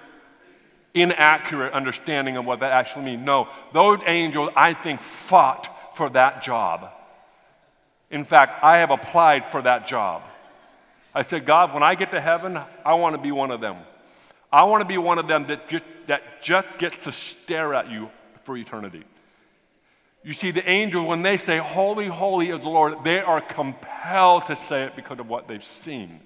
inaccurate 0.93 1.73
understanding 1.73 2.37
of 2.37 2.45
what 2.45 2.59
that 2.59 2.71
actually 2.71 3.05
means. 3.05 3.25
No, 3.25 3.49
those 3.73 3.99
angels, 4.05 4.51
I 4.55 4.73
think, 4.73 4.99
fought 4.99 5.97
for 5.97 6.09
that 6.11 6.41
job. 6.41 6.91
In 8.11 8.25
fact, 8.25 8.63
I 8.63 8.77
have 8.77 8.91
applied 8.91 9.45
for 9.45 9.61
that 9.63 9.87
job. 9.87 10.21
I 11.15 11.23
said, 11.23 11.45
God, 11.45 11.73
when 11.73 11.83
I 11.83 11.95
get 11.95 12.11
to 12.11 12.21
heaven, 12.21 12.59
I 12.85 12.93
want 12.95 13.15
to 13.15 13.21
be 13.21 13.31
one 13.31 13.51
of 13.51 13.61
them. 13.61 13.77
I 14.51 14.63
want 14.65 14.81
to 14.81 14.87
be 14.87 14.97
one 14.97 15.17
of 15.17 15.27
them 15.27 15.47
that 15.47 15.67
just, 15.67 15.83
that 16.07 16.43
just 16.43 16.77
gets 16.77 16.97
to 17.05 17.11
stare 17.11 17.73
at 17.73 17.89
you 17.89 18.09
for 18.43 18.55
eternity. 18.55 19.03
You 20.23 20.33
see, 20.33 20.51
the 20.51 20.67
angels, 20.67 21.05
when 21.05 21.21
they 21.21 21.37
say, 21.37 21.57
Holy, 21.57 22.07
holy 22.07 22.49
is 22.49 22.61
the 22.61 22.69
Lord, 22.69 23.03
they 23.03 23.19
are 23.19 23.41
compelled 23.41 24.45
to 24.45 24.55
say 24.55 24.83
it 24.83 24.95
because 24.95 25.19
of 25.19 25.27
what 25.27 25.47
they've 25.47 25.63
seen. 25.63 26.19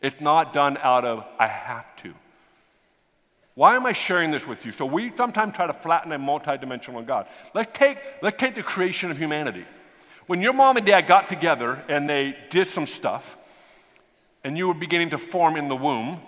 It's 0.00 0.20
not 0.20 0.52
done 0.52 0.78
out 0.82 1.04
of, 1.04 1.24
I 1.38 1.46
have 1.46 1.94
to. 1.96 2.14
Why 3.54 3.76
am 3.76 3.86
I 3.86 3.92
sharing 3.92 4.30
this 4.30 4.46
with 4.46 4.66
you? 4.66 4.72
So 4.72 4.84
we 4.84 5.12
sometimes 5.16 5.54
try 5.54 5.66
to 5.66 5.72
flatten 5.72 6.10
a 6.12 6.18
multidimensional 6.18 7.06
God. 7.06 7.28
Let's 7.54 7.76
take, 7.76 7.98
let's 8.20 8.36
take 8.36 8.54
the 8.54 8.62
creation 8.62 9.10
of 9.10 9.18
humanity. 9.18 9.64
When 10.26 10.40
your 10.40 10.52
mom 10.52 10.76
and 10.76 10.84
dad 10.84 11.02
got 11.02 11.28
together 11.28 11.82
and 11.88 12.08
they 12.08 12.36
did 12.50 12.66
some 12.66 12.86
stuff, 12.86 13.36
and 14.42 14.58
you 14.58 14.68
were 14.68 14.74
beginning 14.74 15.10
to 15.10 15.18
form 15.18 15.56
in 15.56 15.68
the 15.68 15.76
womb, 15.76 16.20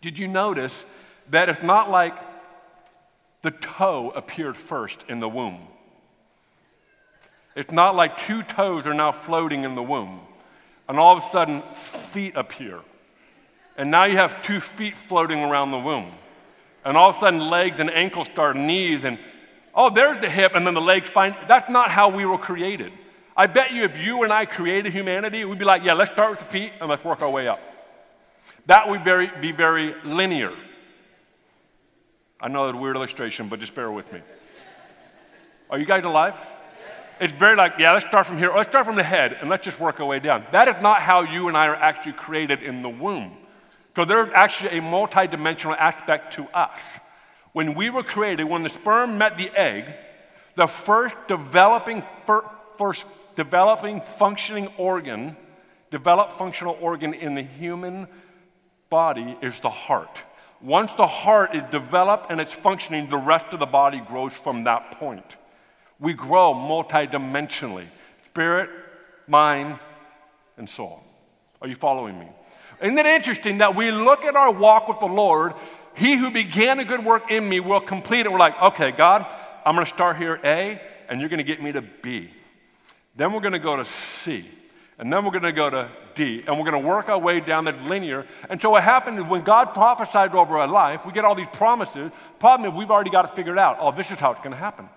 did 0.00 0.18
you 0.18 0.28
notice 0.28 0.86
that 1.30 1.48
it's 1.48 1.62
not 1.62 1.90
like 1.90 2.16
the 3.42 3.50
toe 3.50 4.10
appeared 4.14 4.56
first 4.56 5.04
in 5.08 5.20
the 5.20 5.28
womb? 5.28 5.58
It's 7.56 7.72
not 7.72 7.96
like 7.96 8.16
two 8.16 8.42
toes 8.42 8.86
are 8.86 8.94
now 8.94 9.10
floating 9.12 9.64
in 9.64 9.74
the 9.74 9.82
womb 9.82 10.20
and 10.88 10.98
all 10.98 11.16
of 11.16 11.24
a 11.24 11.30
sudden, 11.30 11.62
feet 11.72 12.34
appear. 12.34 12.80
And 13.78 13.92
now 13.92 14.04
you 14.04 14.16
have 14.16 14.42
two 14.42 14.60
feet 14.60 14.96
floating 14.96 15.38
around 15.38 15.70
the 15.70 15.78
womb. 15.78 16.12
And 16.84 16.96
all 16.96 17.10
of 17.10 17.16
a 17.16 17.20
sudden, 17.20 17.40
legs 17.48 17.78
and 17.78 17.90
ankles 17.90 18.26
start, 18.32 18.56
knees, 18.56 19.04
and 19.04 19.18
oh, 19.74 19.88
there's 19.88 20.20
the 20.20 20.28
hip, 20.28 20.52
and 20.54 20.66
then 20.66 20.74
the 20.74 20.80
legs 20.80 21.08
find. 21.08 21.36
That's 21.46 21.70
not 21.70 21.90
how 21.90 22.08
we 22.08 22.26
were 22.26 22.38
created. 22.38 22.92
I 23.36 23.46
bet 23.46 23.72
you 23.72 23.84
if 23.84 23.96
you 24.04 24.24
and 24.24 24.32
I 24.32 24.46
created 24.46 24.92
humanity, 24.92 25.44
we'd 25.44 25.60
be 25.60 25.64
like, 25.64 25.84
yeah, 25.84 25.92
let's 25.94 26.10
start 26.10 26.30
with 26.30 26.40
the 26.40 26.44
feet 26.44 26.72
and 26.80 26.90
let's 26.90 27.04
work 27.04 27.22
our 27.22 27.30
way 27.30 27.46
up. 27.46 27.60
That 28.66 28.88
would 28.88 29.04
very, 29.04 29.30
be 29.40 29.52
very 29.52 29.94
linear. 30.02 30.52
I 32.40 32.48
know 32.48 32.66
that's 32.66 32.76
a 32.76 32.80
weird 32.80 32.96
illustration, 32.96 33.48
but 33.48 33.60
just 33.60 33.76
bear 33.76 33.92
with 33.92 34.12
me. 34.12 34.20
Are 35.70 35.78
you 35.78 35.86
guys 35.86 36.04
alive? 36.04 36.34
It's 37.20 37.32
very 37.32 37.56
like, 37.56 37.74
yeah, 37.78 37.92
let's 37.92 38.06
start 38.06 38.26
from 38.26 38.38
here. 38.38 38.52
Let's 38.54 38.70
start 38.70 38.86
from 38.86 38.96
the 38.96 39.02
head 39.02 39.36
and 39.40 39.48
let's 39.48 39.64
just 39.64 39.78
work 39.78 40.00
our 40.00 40.06
way 40.06 40.18
down. 40.18 40.44
That 40.50 40.66
is 40.66 40.82
not 40.82 41.00
how 41.00 41.22
you 41.22 41.46
and 41.46 41.56
I 41.56 41.68
are 41.68 41.76
actually 41.76 42.12
created 42.14 42.62
in 42.62 42.82
the 42.82 42.88
womb. 42.88 43.36
So 43.96 44.04
there's 44.04 44.30
actually 44.32 44.78
a 44.78 44.82
multidimensional 44.82 45.76
aspect 45.76 46.34
to 46.34 46.44
us. 46.54 47.00
When 47.52 47.74
we 47.74 47.90
were 47.90 48.02
created, 48.02 48.44
when 48.44 48.62
the 48.62 48.68
sperm 48.68 49.18
met 49.18 49.36
the 49.36 49.50
egg, 49.58 49.92
the 50.54 50.66
first 50.66 51.16
developing, 51.26 52.02
first 52.76 53.06
developing 53.36 54.00
functioning 54.00 54.68
organ, 54.76 55.36
developed 55.90 56.32
functional 56.32 56.78
organ 56.80 57.14
in 57.14 57.34
the 57.34 57.42
human 57.42 58.06
body 58.90 59.36
is 59.40 59.60
the 59.60 59.70
heart. 59.70 60.22
Once 60.60 60.92
the 60.94 61.06
heart 61.06 61.54
is 61.54 61.62
developed 61.70 62.30
and 62.30 62.40
it's 62.40 62.52
functioning, 62.52 63.08
the 63.08 63.16
rest 63.16 63.46
of 63.52 63.60
the 63.60 63.66
body 63.66 64.00
grows 64.00 64.34
from 64.34 64.64
that 64.64 64.92
point. 64.92 65.36
We 66.00 66.14
grow 66.14 66.52
multidimensionally 66.52 67.86
spirit, 68.26 68.70
mind, 69.26 69.78
and 70.56 70.68
soul. 70.68 71.02
Are 71.60 71.68
you 71.68 71.74
following 71.74 72.18
me? 72.18 72.28
Isn't 72.80 72.98
it 72.98 73.06
interesting 73.06 73.58
that 73.58 73.74
we 73.74 73.90
look 73.90 74.24
at 74.24 74.36
our 74.36 74.52
walk 74.52 74.88
with 74.88 75.00
the 75.00 75.06
Lord? 75.06 75.54
He 75.94 76.16
who 76.16 76.30
began 76.30 76.78
a 76.78 76.84
good 76.84 77.04
work 77.04 77.30
in 77.30 77.48
me 77.48 77.60
will 77.60 77.80
complete 77.80 78.26
it. 78.26 78.32
We're 78.32 78.38
like, 78.38 78.60
okay, 78.62 78.92
God, 78.92 79.26
I'm 79.66 79.74
going 79.74 79.84
to 79.84 79.92
start 79.92 80.16
here 80.16 80.40
A, 80.44 80.80
and 81.08 81.20
you're 81.20 81.28
going 81.28 81.38
to 81.38 81.44
get 81.44 81.60
me 81.60 81.72
to 81.72 81.82
B. 81.82 82.30
Then 83.16 83.32
we're 83.32 83.40
going 83.40 83.52
to 83.52 83.58
go 83.58 83.76
to 83.76 83.84
C. 83.84 84.48
And 85.00 85.12
then 85.12 85.24
we're 85.24 85.30
going 85.30 85.42
to 85.42 85.52
go 85.52 85.70
to 85.70 85.88
D, 86.14 86.42
and 86.46 86.56
we're 86.58 86.70
going 86.70 86.80
to 86.80 86.88
work 86.88 87.08
our 87.08 87.18
way 87.18 87.40
down 87.40 87.64
that 87.64 87.82
linear. 87.82 88.26
And 88.48 88.60
so 88.60 88.70
what 88.70 88.82
happened 88.82 89.18
is 89.18 89.24
when 89.24 89.42
God 89.42 89.74
prophesied 89.74 90.34
over 90.34 90.58
our 90.58 90.66
life, 90.66 91.06
we 91.06 91.12
get 91.12 91.24
all 91.24 91.36
these 91.36 91.48
promises. 91.52 92.10
Problem 92.38 92.70
is, 92.70 92.76
we've 92.76 92.90
already 92.90 93.10
got 93.10 93.24
it 93.24 93.36
figured 93.36 93.58
out. 93.58 93.78
Oh, 93.80 93.92
this 93.92 94.10
is 94.10 94.18
how 94.18 94.32
it's 94.32 94.40
going 94.40 94.52
to 94.52 94.58
happen. 94.58 94.88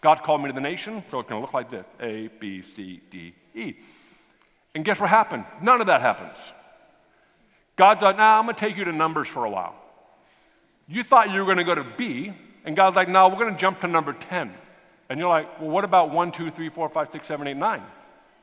God 0.00 0.22
called 0.22 0.40
me 0.40 0.48
to 0.48 0.54
the 0.54 0.62
nation, 0.62 1.02
so 1.10 1.20
it's 1.20 1.28
going 1.28 1.40
to 1.40 1.44
look 1.44 1.52
like 1.52 1.70
this 1.70 1.84
A, 2.00 2.28
B, 2.38 2.62
C, 2.62 3.00
D, 3.10 3.34
E. 3.54 3.74
And 4.74 4.84
guess 4.84 4.98
what 4.98 5.10
happened? 5.10 5.44
None 5.60 5.80
of 5.80 5.86
that 5.88 6.00
happens. 6.00 6.36
God 7.80 7.98
thought, 7.98 8.18
nah, 8.18 8.38
I'm 8.38 8.44
going 8.44 8.54
to 8.54 8.60
take 8.60 8.76
you 8.76 8.84
to 8.84 8.92
numbers 8.92 9.26
for 9.26 9.46
a 9.46 9.50
while. 9.50 9.74
You 10.86 11.02
thought 11.02 11.30
you 11.30 11.38
were 11.38 11.46
going 11.46 11.56
to 11.56 11.64
go 11.64 11.74
to 11.74 11.86
B, 11.96 12.30
and 12.66 12.76
God's 12.76 12.94
like, 12.94 13.08
no, 13.08 13.26
we're 13.30 13.38
going 13.38 13.54
to 13.54 13.58
jump 13.58 13.80
to 13.80 13.88
number 13.88 14.12
10. 14.12 14.52
And 15.08 15.18
you're 15.18 15.30
like, 15.30 15.58
well, 15.58 15.70
what 15.70 15.84
about 15.84 16.12
1, 16.12 16.30
2, 16.32 16.50
3, 16.50 16.68
4, 16.68 16.88
5, 16.90 17.10
6, 17.10 17.26
7, 17.26 17.46
8, 17.46 17.56
9? 17.56 17.82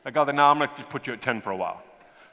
And 0.05 0.15
God's 0.15 0.25
like, 0.29 0.35
no, 0.37 0.45
I'm 0.45 0.57
going 0.57 0.71
to 0.71 0.75
just 0.77 0.89
put 0.89 1.05
you 1.05 1.13
at 1.13 1.21
10 1.21 1.41
for 1.41 1.51
a 1.51 1.55
while. 1.55 1.83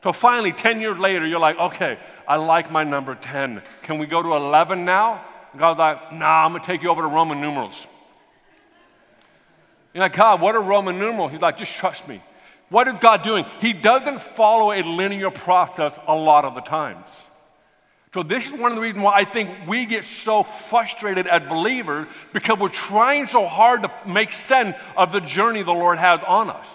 So 0.02 0.14
finally, 0.14 0.50
10 0.52 0.80
years 0.80 0.98
later, 0.98 1.26
you're 1.26 1.38
like, 1.38 1.58
okay, 1.58 1.98
I 2.26 2.36
like 2.36 2.70
my 2.72 2.84
number 2.84 3.14
10. 3.14 3.60
Can 3.82 3.98
we 3.98 4.06
go 4.06 4.22
to 4.22 4.32
11 4.36 4.86
now? 4.86 5.22
And 5.52 5.60
God's 5.60 5.80
like, 5.80 6.10
nah, 6.10 6.46
I'm 6.46 6.52
going 6.52 6.62
to 6.62 6.66
take 6.66 6.82
you 6.82 6.88
over 6.88 7.02
to 7.02 7.08
Roman 7.08 7.38
numerals. 7.38 7.86
You're 9.92 10.04
like, 10.04 10.14
God, 10.14 10.40
what 10.40 10.54
are 10.54 10.62
Roman 10.62 10.98
numerals? 10.98 11.32
He's 11.32 11.42
like, 11.42 11.58
just 11.58 11.74
trust 11.74 12.08
me. 12.08 12.22
What 12.70 12.88
is 12.88 12.94
God 13.00 13.22
doing? 13.22 13.44
He 13.60 13.72
doesn't 13.72 14.20
follow 14.20 14.72
a 14.72 14.82
linear 14.82 15.30
process 15.30 15.92
a 16.06 16.14
lot 16.14 16.44
of 16.44 16.54
the 16.54 16.60
times. 16.60 17.08
So, 18.14 18.22
this 18.22 18.46
is 18.46 18.52
one 18.52 18.70
of 18.70 18.76
the 18.76 18.82
reasons 18.82 19.02
why 19.02 19.16
I 19.16 19.24
think 19.24 19.50
we 19.66 19.86
get 19.86 20.04
so 20.04 20.44
frustrated 20.44 21.26
as 21.26 21.48
believers 21.48 22.06
because 22.32 22.60
we're 22.60 22.68
trying 22.68 23.26
so 23.26 23.44
hard 23.44 23.82
to 23.82 23.92
make 24.06 24.32
sense 24.32 24.76
of 24.96 25.10
the 25.10 25.20
journey 25.20 25.64
the 25.64 25.72
Lord 25.72 25.98
has 25.98 26.20
on 26.24 26.48
us. 26.48 26.68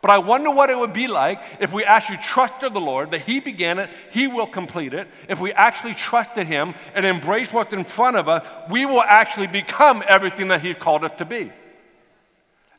But 0.00 0.10
I 0.10 0.18
wonder 0.18 0.50
what 0.50 0.68
it 0.68 0.76
would 0.76 0.92
be 0.92 1.06
like 1.06 1.40
if 1.60 1.72
we 1.72 1.84
actually 1.84 2.16
trusted 2.16 2.74
the 2.74 2.80
Lord, 2.80 3.12
that 3.12 3.20
He 3.22 3.38
began 3.38 3.78
it, 3.78 3.90
He 4.10 4.26
will 4.26 4.48
complete 4.48 4.92
it. 4.92 5.06
If 5.28 5.38
we 5.38 5.52
actually 5.52 5.94
trusted 5.94 6.48
Him 6.48 6.74
and 6.94 7.06
embraced 7.06 7.52
what's 7.52 7.72
in 7.72 7.84
front 7.84 8.16
of 8.16 8.28
us, 8.28 8.44
we 8.68 8.84
will 8.84 9.02
actually 9.02 9.46
become 9.46 10.02
everything 10.08 10.48
that 10.48 10.62
He's 10.62 10.74
called 10.74 11.04
us 11.04 11.12
to 11.18 11.24
be. 11.24 11.52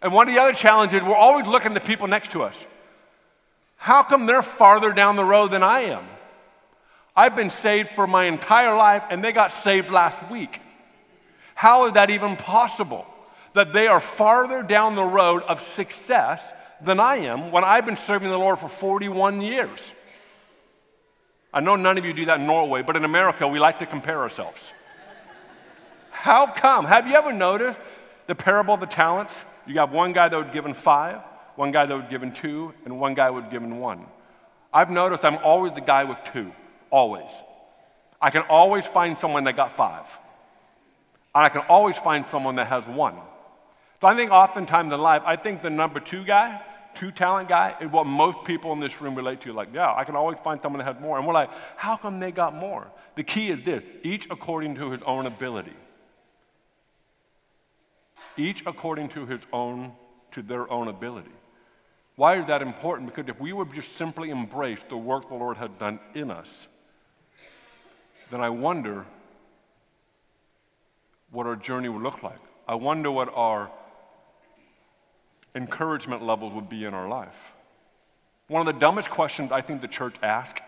And 0.04 0.12
one 0.12 0.28
of 0.28 0.36
the 0.36 0.41
other 0.41 0.54
challenges, 0.54 1.01
we're 1.01 1.16
always 1.16 1.47
looking 1.47 1.72
at 1.72 1.82
the 1.82 1.88
people 1.88 2.08
next 2.08 2.32
to 2.32 2.43
us. 2.43 2.68
How 3.78 4.04
come 4.04 4.26
they're 4.26 4.43
farther 4.43 4.91
down 4.91 5.16
the 5.16 5.24
road 5.24 5.51
than 5.51 5.64
I 5.64 5.82
am? 5.82 6.04
I've 7.16 7.36
been 7.36 7.49
saved 7.49 7.91
for 7.95 8.06
my 8.06 8.26
entire 8.26 8.76
life 8.76 9.04
and 9.10 9.24
they 9.24 9.32
got 9.32 9.54
saved 9.54 9.89
last 9.89 10.30
week. 10.30 10.60
How 11.56 11.88
is 11.88 11.93
that 11.93 12.10
even 12.10 12.36
possible? 12.36 13.06
That 13.54 13.72
they 13.72 13.88
are 13.88 14.01
farther 14.01 14.62
down 14.62 14.95
the 14.95 15.04
road 15.04 15.43
of 15.43 15.62
success 15.76 16.41
than 16.82 16.99
I 16.99 17.18
am 17.18 17.51
when 17.51 17.64
I've 17.64 17.86
been 17.86 17.97
serving 17.97 18.30
the 18.30 18.38
Lord 18.38 18.60
for 18.60 18.68
41 18.68 19.41
years. 19.41 19.91
I 21.54 21.60
know 21.60 21.76
none 21.76 21.97
of 21.97 22.04
you 22.04 22.14
do 22.14 22.26
that 22.26 22.39
in 22.39 22.47
Norway, 22.47 22.82
but 22.82 22.97
in 22.97 23.06
America, 23.06 23.47
we 23.47 23.60
like 23.60 23.80
to 23.80 23.86
compare 23.86 24.20
ourselves. 24.20 24.74
How 26.10 26.47
come? 26.47 26.86
Have 26.86 27.08
you 27.08 27.14
ever 27.14 27.32
noticed 27.32 27.80
the 28.28 28.36
parable 28.36 28.74
of 28.74 28.80
the 28.80 28.88
talents? 28.88 29.45
You 29.66 29.74
got 29.74 29.91
one 29.91 30.14
guy 30.14 30.30
that 30.30 30.38
would 30.38 30.47
give 30.47 30.64
given 30.64 30.74
five, 30.74 31.22
one 31.55 31.72
guy 31.72 31.86
that 31.86 31.95
would 31.95 32.09
give 32.09 32.22
given 32.22 32.34
two, 32.34 32.74
and 32.86 32.99
one 32.99 33.14
guy 33.14 33.30
would 33.30 33.45
give 33.45 33.61
given 33.61 33.80
one. 33.80 34.05
I've 34.74 34.89
noticed 34.89 35.24
I'm 35.24 35.38
always 35.43 35.74
the 35.74 35.82
guy 35.82 36.03
with 36.03 36.18
two, 36.34 36.51
always. 36.89 37.30
I 38.22 38.30
can 38.30 38.43
always 38.43 38.86
find 38.86 39.18
someone 39.18 39.43
that 39.43 39.55
got 39.55 39.72
five. 39.72 40.05
And 41.36 41.43
I 41.43 41.49
can 41.49 41.61
always 41.68 41.97
find 41.97 42.26
someone 42.26 42.55
that 42.55 42.68
has 42.68 42.86
one. 42.88 43.16
So 44.01 44.07
I 44.07 44.16
think 44.16 44.32
oftentimes 44.32 44.93
in 44.93 45.01
life, 45.01 45.22
I 45.26 45.36
think 45.36 45.61
the 45.61 45.70
number 45.70 45.99
two 45.99 46.24
guy, 46.24 46.61
two 46.93 47.11
talent 47.11 47.49
guy, 47.49 47.76
is 47.82 47.89
what 47.89 48.05
most 48.05 48.43
people 48.45 48.74
in 48.74 48.80
this 48.80 49.01
room 49.01 49.16
relate 49.16 49.41
to. 49.41 49.53
Like, 49.53 49.70
yeah, 49.74 49.93
I 49.93 50.03
can 50.03 50.16
always 50.16 50.38
find 50.39 50.61
someone 50.61 50.80
that 50.80 50.93
has 50.93 51.01
more. 51.01 51.18
And 51.18 51.28
we're 51.28 51.34
like, 51.34 51.51
how 51.76 51.95
come 51.95 52.20
they 52.20 52.32
got 52.32 52.55
more? 52.55 52.91
The 53.16 53.24
key 53.24 53.49
is 53.49 53.64
this 53.64 53.84
each 54.03 54.28
according 54.30 54.76
to 54.76 54.91
his 54.91 55.01
own 55.03 55.26
ability. 55.26 55.74
Each 58.38 58.63
according 58.65 59.09
to 59.09 59.25
his 59.25 59.41
own, 59.51 59.93
to 60.31 60.41
their 60.41 60.69
own 60.71 60.88
ability. 60.88 61.31
Why 62.15 62.39
is 62.39 62.47
that 62.47 62.61
important? 62.61 63.09
Because 63.13 63.29
if 63.29 63.39
we 63.39 63.53
would 63.53 63.73
just 63.73 63.93
simply 63.93 64.29
embrace 64.29 64.79
the 64.88 64.97
work 64.97 65.29
the 65.29 65.36
Lord 65.36 65.57
has 65.57 65.77
done 65.77 65.99
in 66.13 66.29
us, 66.29 66.67
then 68.29 68.41
I 68.41 68.49
wonder 68.49 69.05
what 71.31 71.47
our 71.47 71.55
journey 71.55 71.89
would 71.89 72.03
look 72.03 72.21
like. 72.21 72.39
I 72.67 72.75
wonder 72.75 73.11
what 73.11 73.34
our 73.36 73.71
encouragement 75.55 76.23
levels 76.23 76.53
would 76.53 76.69
be 76.69 76.86
in 76.86 76.93
our 76.93 77.07
life. 77.07 77.53
One 78.47 78.67
of 78.67 78.73
the 78.73 78.79
dumbest 78.79 79.09
questions 79.09 79.51
I 79.51 79.61
think 79.61 79.81
the 79.81 79.88
church 79.88 80.15
asks, 80.21 80.61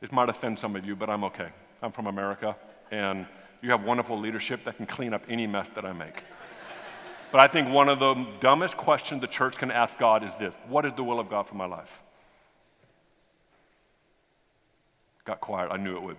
it 0.00 0.12
might 0.12 0.28
offend 0.28 0.58
some 0.58 0.76
of 0.76 0.84
you, 0.84 0.94
but 0.94 1.10
I'm 1.10 1.24
okay. 1.24 1.48
I'm 1.82 1.90
from 1.90 2.06
America, 2.06 2.56
and 2.90 3.26
you 3.62 3.70
have 3.70 3.82
wonderful 3.82 4.18
leadership 4.18 4.64
that 4.64 4.76
can 4.76 4.86
clean 4.86 5.12
up 5.12 5.22
any 5.28 5.46
mess 5.46 5.68
that 5.74 5.84
I 5.84 5.92
make. 5.92 6.22
But 7.32 7.40
I 7.40 7.48
think 7.48 7.68
one 7.68 7.88
of 7.88 7.98
the 7.98 8.26
dumbest 8.40 8.76
questions 8.76 9.20
the 9.20 9.26
church 9.26 9.56
can 9.56 9.70
ask 9.70 9.98
God 9.98 10.24
is 10.24 10.34
this 10.36 10.54
What 10.68 10.84
is 10.84 10.92
the 10.94 11.04
will 11.04 11.20
of 11.20 11.28
God 11.28 11.46
for 11.46 11.54
my 11.54 11.66
life? 11.66 12.02
Got 15.24 15.40
quiet, 15.40 15.70
I 15.72 15.76
knew 15.76 15.96
it 15.96 16.02
would. 16.02 16.16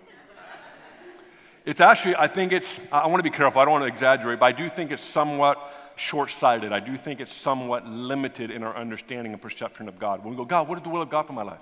It's 1.64 1.82
actually, 1.82 2.16
I 2.16 2.28
think 2.28 2.52
it's, 2.52 2.80
I 2.90 3.06
want 3.08 3.18
to 3.18 3.30
be 3.30 3.34
careful, 3.34 3.60
I 3.60 3.64
don't 3.64 3.72
want 3.72 3.84
to 3.84 3.92
exaggerate, 3.92 4.40
but 4.40 4.46
I 4.46 4.52
do 4.52 4.70
think 4.70 4.90
it's 4.90 5.04
somewhat 5.04 5.58
short 5.96 6.30
sighted. 6.30 6.72
I 6.72 6.80
do 6.80 6.96
think 6.96 7.20
it's 7.20 7.34
somewhat 7.34 7.86
limited 7.86 8.50
in 8.50 8.62
our 8.62 8.76
understanding 8.76 9.32
and 9.32 9.42
perception 9.42 9.88
of 9.88 9.98
God. 9.98 10.24
When 10.24 10.30
we 10.30 10.36
go, 10.36 10.44
God, 10.44 10.68
what 10.68 10.78
is 10.78 10.84
the 10.84 10.90
will 10.90 11.02
of 11.02 11.10
God 11.10 11.26
for 11.26 11.32
my 11.32 11.42
life? 11.42 11.60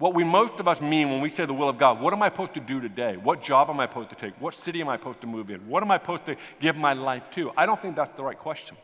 What 0.00 0.14
we 0.14 0.24
most 0.24 0.58
of 0.60 0.66
us 0.66 0.80
mean 0.80 1.10
when 1.10 1.20
we 1.20 1.28
say 1.28 1.44
the 1.44 1.52
will 1.52 1.68
of 1.68 1.76
God, 1.76 2.00
what 2.00 2.14
am 2.14 2.22
I 2.22 2.30
supposed 2.30 2.54
to 2.54 2.60
do 2.60 2.80
today? 2.80 3.18
What 3.18 3.42
job 3.42 3.68
am 3.68 3.80
I 3.80 3.86
supposed 3.86 4.08
to 4.08 4.16
take? 4.16 4.32
What 4.40 4.54
city 4.54 4.80
am 4.80 4.88
I 4.88 4.96
supposed 4.96 5.20
to 5.20 5.26
move 5.26 5.50
in? 5.50 5.68
What 5.68 5.82
am 5.82 5.90
I 5.90 5.98
supposed 5.98 6.24
to 6.24 6.36
give 6.58 6.78
my 6.78 6.94
life 6.94 7.24
to? 7.32 7.52
I 7.54 7.66
don't 7.66 7.80
think 7.80 7.96
that's 7.96 8.16
the 8.16 8.22
right 8.22 8.38
question. 8.38 8.78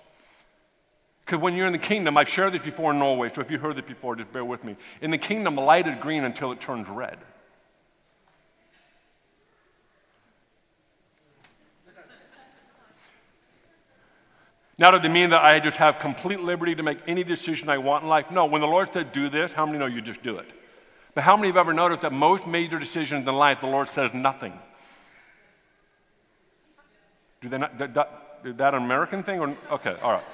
Because 1.24 1.40
when 1.40 1.54
you're 1.54 1.68
in 1.68 1.72
the 1.72 1.78
kingdom, 1.78 2.18
I've 2.18 2.28
shared 2.28 2.52
this 2.52 2.60
before 2.60 2.92
in 2.92 2.98
Norway, 2.98 3.30
so 3.30 3.40
if 3.40 3.50
you 3.50 3.56
heard 3.56 3.76
this 3.76 3.86
before, 3.86 4.14
just 4.14 4.30
bear 4.30 4.44
with 4.44 4.62
me. 4.62 4.76
In 5.00 5.10
the 5.10 5.16
kingdom, 5.16 5.54
the 5.54 5.62
light 5.62 5.88
is 5.88 5.96
green 6.02 6.22
until 6.22 6.52
it 6.52 6.60
turns 6.60 6.86
red. 6.86 7.16
Now, 14.76 14.90
does 14.90 15.02
it 15.02 15.08
mean 15.08 15.30
that 15.30 15.42
I 15.42 15.60
just 15.60 15.78
have 15.78 15.98
complete 15.98 16.40
liberty 16.40 16.74
to 16.74 16.82
make 16.82 16.98
any 17.06 17.24
decision 17.24 17.70
I 17.70 17.78
want 17.78 18.02
in 18.02 18.10
life? 18.10 18.30
No. 18.30 18.44
When 18.44 18.60
the 18.60 18.66
Lord 18.66 18.92
said 18.92 19.12
do 19.12 19.30
this, 19.30 19.54
how 19.54 19.64
many 19.64 19.78
know 19.78 19.86
you 19.86 20.02
just 20.02 20.22
do 20.22 20.36
it? 20.36 20.46
But 21.16 21.24
how 21.24 21.34
many 21.34 21.48
have 21.48 21.56
ever 21.56 21.72
noticed 21.72 22.02
that 22.02 22.12
most 22.12 22.46
major 22.46 22.78
decisions 22.78 23.26
in 23.26 23.34
life, 23.34 23.62
the 23.62 23.66
Lord 23.66 23.88
says 23.88 24.12
nothing? 24.12 24.52
Do 27.40 27.48
they 27.48 27.56
not, 27.56 27.78
that, 27.78 27.94
that, 27.94 28.40
is 28.44 28.54
that 28.56 28.74
an 28.74 28.82
American 28.82 29.22
thing? 29.22 29.40
Or, 29.40 29.56
okay, 29.72 29.96
all 30.02 30.12
right. 30.12 30.24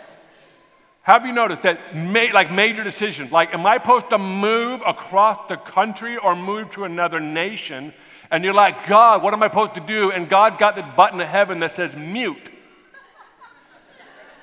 Have 1.05 1.25
you 1.25 1.33
noticed 1.33 1.63
that, 1.63 1.95
ma- 1.95 2.35
like 2.35 2.51
major 2.51 2.83
decisions, 2.83 3.31
like 3.31 3.55
am 3.55 3.65
I 3.65 3.77
supposed 3.77 4.11
to 4.11 4.19
move 4.19 4.83
across 4.85 5.49
the 5.49 5.57
country 5.57 6.17
or 6.17 6.35
move 6.35 6.71
to 6.73 6.83
another 6.83 7.21
nation? 7.21 7.95
And 8.33 8.43
you're 8.43 8.53
like, 8.53 8.89
God, 8.89 9.23
what 9.23 9.33
am 9.35 9.43
I 9.45 9.47
supposed 9.47 9.77
to 9.77 9.81
do? 9.81 10.11
And 10.11 10.29
God 10.29 10.59
got 10.59 10.75
the 10.75 10.83
button 10.83 11.21
of 11.21 11.29
heaven 11.29 11.61
that 11.61 11.71
says 11.71 11.95
mute 11.95 12.51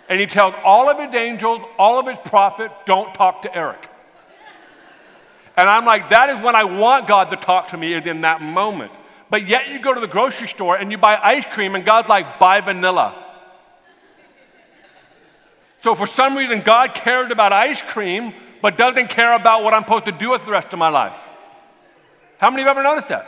and 0.09 0.19
he 0.19 0.25
tells 0.25 0.55
all 0.63 0.89
of 0.89 0.97
his 0.99 1.13
angels, 1.13 1.61
all 1.77 1.99
of 1.99 2.07
his 2.07 2.17
prophets, 2.25 2.73
don't 2.85 3.13
talk 3.13 3.43
to 3.43 3.55
Eric. 3.55 3.89
And 5.59 5.69
I'm 5.69 5.83
like, 5.83 6.11
that 6.11 6.29
is 6.29 6.41
when 6.41 6.55
I 6.55 6.63
want 6.63 7.05
God 7.05 7.31
to 7.31 7.35
talk 7.35 7.67
to 7.69 7.77
me, 7.77 7.93
is 7.93 8.07
in 8.07 8.21
that 8.21 8.41
moment. 8.41 8.93
But 9.29 9.45
yet 9.45 9.67
you 9.67 9.81
go 9.81 9.93
to 9.93 9.99
the 9.99 10.07
grocery 10.07 10.47
store 10.47 10.77
and 10.77 10.89
you 10.89 10.97
buy 10.97 11.19
ice 11.21 11.43
cream, 11.43 11.75
and 11.75 11.83
God's 11.83 12.07
like, 12.07 12.39
buy 12.39 12.61
vanilla. 12.61 13.13
So 15.81 15.95
for 15.95 16.07
some 16.07 16.37
reason, 16.37 16.61
God 16.61 16.93
cared 16.93 17.33
about 17.33 17.51
ice 17.51 17.81
cream, 17.81 18.33
but 18.61 18.77
doesn't 18.77 19.09
care 19.09 19.35
about 19.35 19.65
what 19.65 19.73
I'm 19.73 19.81
supposed 19.81 20.05
to 20.05 20.13
do 20.13 20.29
with 20.29 20.45
the 20.45 20.51
rest 20.51 20.71
of 20.71 20.79
my 20.79 20.87
life. 20.87 21.19
How 22.37 22.49
many 22.49 22.61
of 22.61 22.67
you 22.67 22.71
ever 22.71 22.83
noticed 22.83 23.09
that? 23.09 23.27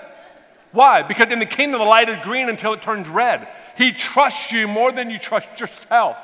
Why? 0.71 1.01
Because 1.01 1.33
in 1.33 1.39
the 1.39 1.45
kingdom, 1.45 1.81
the 1.81 1.85
light 1.85 2.07
is 2.07 2.23
green 2.23 2.47
until 2.47 2.71
it 2.71 2.81
turns 2.81 3.09
red. 3.09 3.45
He 3.77 3.91
trusts 3.91 4.53
you 4.53 4.69
more 4.69 4.93
than 4.93 5.09
you 5.09 5.19
trust 5.19 5.59
yourself. 5.59 6.15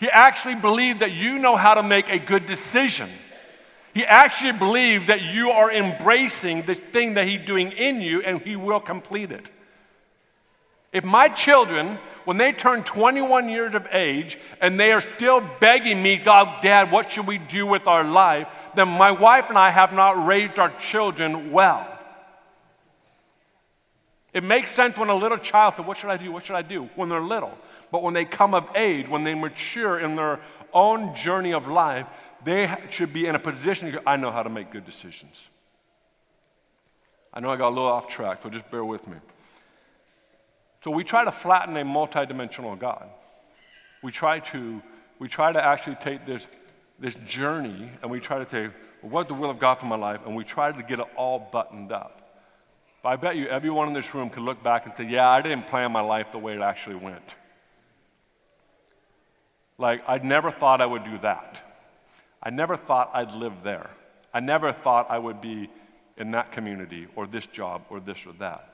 He 0.00 0.10
actually 0.10 0.56
believed 0.56 1.00
that 1.00 1.12
you 1.12 1.38
know 1.38 1.54
how 1.54 1.74
to 1.74 1.84
make 1.84 2.08
a 2.08 2.18
good 2.18 2.46
decision. 2.46 3.08
He 3.94 4.04
actually 4.04 4.52
believed 4.52 5.06
that 5.06 5.22
you 5.22 5.50
are 5.50 5.72
embracing 5.72 6.62
the 6.62 6.74
thing 6.74 7.14
that 7.14 7.28
He's 7.28 7.46
doing 7.46 7.70
in 7.72 8.00
you 8.00 8.20
and 8.22 8.42
He 8.42 8.56
will 8.56 8.80
complete 8.80 9.30
it. 9.30 9.50
If 10.92 11.04
my 11.04 11.28
children, 11.28 11.98
when 12.24 12.36
they 12.36 12.52
turn 12.52 12.84
21 12.84 13.48
years 13.48 13.74
of 13.74 13.86
age 13.90 14.38
and 14.60 14.78
they 14.78 14.92
are 14.92 15.00
still 15.00 15.40
begging 15.58 16.02
me, 16.02 16.16
God, 16.16 16.62
Dad, 16.62 16.90
what 16.90 17.10
should 17.10 17.26
we 17.26 17.38
do 17.38 17.66
with 17.66 17.86
our 17.86 18.04
life? 18.04 18.48
Then 18.74 18.88
my 18.88 19.10
wife 19.10 19.48
and 19.48 19.58
I 19.58 19.70
have 19.70 19.92
not 19.92 20.26
raised 20.26 20.58
our 20.58 20.70
children 20.78 21.50
well. 21.50 21.88
It 24.32 24.42
makes 24.42 24.70
sense 24.70 24.96
when 24.96 25.08
a 25.08 25.14
little 25.14 25.38
child 25.38 25.74
says, 25.74 25.86
What 25.86 25.96
should 25.96 26.10
I 26.10 26.16
do? 26.16 26.32
What 26.32 26.44
should 26.44 26.56
I 26.56 26.62
do? 26.62 26.88
When 26.96 27.08
they're 27.08 27.20
little. 27.20 27.56
But 27.92 28.02
when 28.02 28.14
they 28.14 28.24
come 28.24 28.54
of 28.54 28.68
age, 28.74 29.08
when 29.08 29.22
they 29.22 29.34
mature 29.34 30.00
in 30.00 30.16
their 30.16 30.40
own 30.72 31.14
journey 31.14 31.54
of 31.54 31.68
life, 31.68 32.06
they 32.44 32.72
should 32.90 33.12
be 33.12 33.26
in 33.26 33.34
a 33.34 33.38
position 33.38 33.90
to 33.90 33.98
go, 33.98 34.02
I 34.06 34.16
know 34.16 34.30
how 34.30 34.42
to 34.42 34.50
make 34.50 34.70
good 34.70 34.84
decisions. 34.84 35.40
I 37.32 37.40
know 37.40 37.50
I 37.50 37.56
got 37.56 37.68
a 37.68 37.74
little 37.74 37.86
off 37.86 38.06
track, 38.06 38.40
so 38.42 38.50
just 38.50 38.70
bear 38.70 38.84
with 38.84 39.06
me. 39.08 39.16
So 40.84 40.90
we 40.90 41.02
try 41.02 41.24
to 41.24 41.32
flatten 41.32 41.76
a 41.76 41.84
multidimensional 41.84 42.78
God. 42.78 43.08
We 44.02 44.12
try 44.12 44.38
to, 44.40 44.82
we 45.18 45.28
try 45.28 45.50
to 45.50 45.64
actually 45.64 45.96
take 45.96 46.26
this, 46.26 46.46
this 46.98 47.14
journey 47.14 47.90
and 48.02 48.10
we 48.10 48.20
try 48.20 48.38
to 48.38 48.48
say, 48.48 48.68
well, 49.02 49.10
what's 49.10 49.28
the 49.28 49.34
will 49.34 49.50
of 49.50 49.58
God 49.58 49.76
for 49.76 49.86
my 49.86 49.96
life? 49.96 50.20
And 50.26 50.36
we 50.36 50.44
try 50.44 50.70
to 50.70 50.82
get 50.82 51.00
it 51.00 51.06
all 51.16 51.48
buttoned 51.50 51.90
up. 51.90 52.20
But 53.02 53.08
I 53.08 53.16
bet 53.16 53.36
you 53.36 53.48
everyone 53.48 53.88
in 53.88 53.94
this 53.94 54.14
room 54.14 54.30
can 54.30 54.44
look 54.44 54.62
back 54.62 54.86
and 54.86 54.96
say, 54.96 55.04
yeah, 55.04 55.28
I 55.28 55.42
didn't 55.42 55.66
plan 55.66 55.90
my 55.90 56.00
life 56.00 56.32
the 56.32 56.38
way 56.38 56.54
it 56.54 56.60
actually 56.60 56.96
went. 56.96 57.34
Like, 59.76 60.02
I 60.06 60.18
never 60.18 60.50
thought 60.50 60.80
I 60.80 60.86
would 60.86 61.04
do 61.04 61.18
that. 61.18 61.73
I 62.44 62.50
never 62.50 62.76
thought 62.76 63.10
I'd 63.14 63.32
live 63.32 63.62
there. 63.62 63.88
I 64.32 64.40
never 64.40 64.72
thought 64.72 65.10
I 65.10 65.18
would 65.18 65.40
be 65.40 65.70
in 66.16 66.32
that 66.32 66.52
community 66.52 67.06
or 67.16 67.26
this 67.26 67.46
job 67.46 67.82
or 67.88 68.00
this 68.00 68.26
or 68.26 68.32
that. 68.34 68.70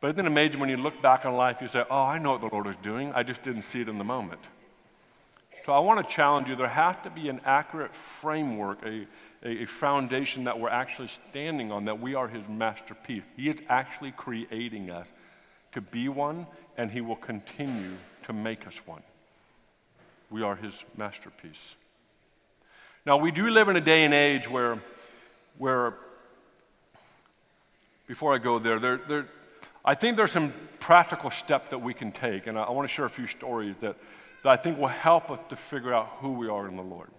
But 0.00 0.12
isn't 0.12 0.24
it 0.24 0.28
amazing 0.28 0.60
when 0.60 0.68
you 0.68 0.76
look 0.76 1.00
back 1.02 1.26
on 1.26 1.34
life, 1.34 1.60
you 1.60 1.68
say, 1.68 1.84
Oh, 1.90 2.04
I 2.04 2.18
know 2.18 2.32
what 2.32 2.40
the 2.40 2.48
Lord 2.48 2.66
is 2.66 2.76
doing. 2.82 3.12
I 3.14 3.22
just 3.22 3.42
didn't 3.42 3.62
see 3.62 3.80
it 3.80 3.88
in 3.88 3.98
the 3.98 4.04
moment. 4.04 4.40
So 5.66 5.72
I 5.74 5.80
want 5.80 6.06
to 6.06 6.14
challenge 6.14 6.48
you 6.48 6.56
there 6.56 6.66
has 6.66 6.96
to 7.02 7.10
be 7.10 7.28
an 7.28 7.40
accurate 7.44 7.94
framework, 7.94 8.78
a, 8.86 9.06
a, 9.44 9.64
a 9.64 9.66
foundation 9.66 10.44
that 10.44 10.58
we're 10.58 10.70
actually 10.70 11.08
standing 11.08 11.70
on, 11.72 11.84
that 11.86 12.00
we 12.00 12.14
are 12.14 12.26
His 12.26 12.46
masterpiece. 12.48 13.24
He 13.36 13.50
is 13.50 13.58
actually 13.68 14.12
creating 14.12 14.90
us 14.90 15.06
to 15.72 15.80
be 15.80 16.08
one, 16.08 16.46
and 16.78 16.90
He 16.90 17.02
will 17.02 17.16
continue 17.16 17.96
to 18.24 18.32
make 18.32 18.66
us 18.66 18.80
one. 18.86 19.02
We 20.30 20.42
are 20.42 20.56
His 20.56 20.84
masterpiece. 20.96 21.74
Now, 23.06 23.16
we 23.16 23.30
do 23.30 23.48
live 23.48 23.68
in 23.68 23.76
a 23.76 23.80
day 23.80 24.04
and 24.04 24.12
age 24.12 24.48
where, 24.48 24.82
where 25.56 25.94
before 28.06 28.34
I 28.34 28.38
go 28.38 28.58
there, 28.58 28.78
there, 28.78 28.96
there 28.96 29.26
I 29.84 29.94
think 29.94 30.16
there's 30.16 30.32
some 30.32 30.52
practical 30.80 31.30
steps 31.30 31.70
that 31.70 31.78
we 31.78 31.94
can 31.94 32.12
take, 32.12 32.46
and 32.46 32.58
I, 32.58 32.64
I 32.64 32.70
want 32.70 32.88
to 32.88 32.92
share 32.92 33.04
a 33.04 33.10
few 33.10 33.26
stories 33.26 33.74
that, 33.80 33.96
that 34.42 34.50
I 34.50 34.56
think 34.56 34.78
will 34.78 34.88
help 34.88 35.30
us 35.30 35.38
to 35.48 35.56
figure 35.56 35.94
out 35.94 36.08
who 36.20 36.32
we 36.32 36.48
are 36.48 36.68
in 36.68 36.76
the 36.76 36.82
Lord. 36.82 37.10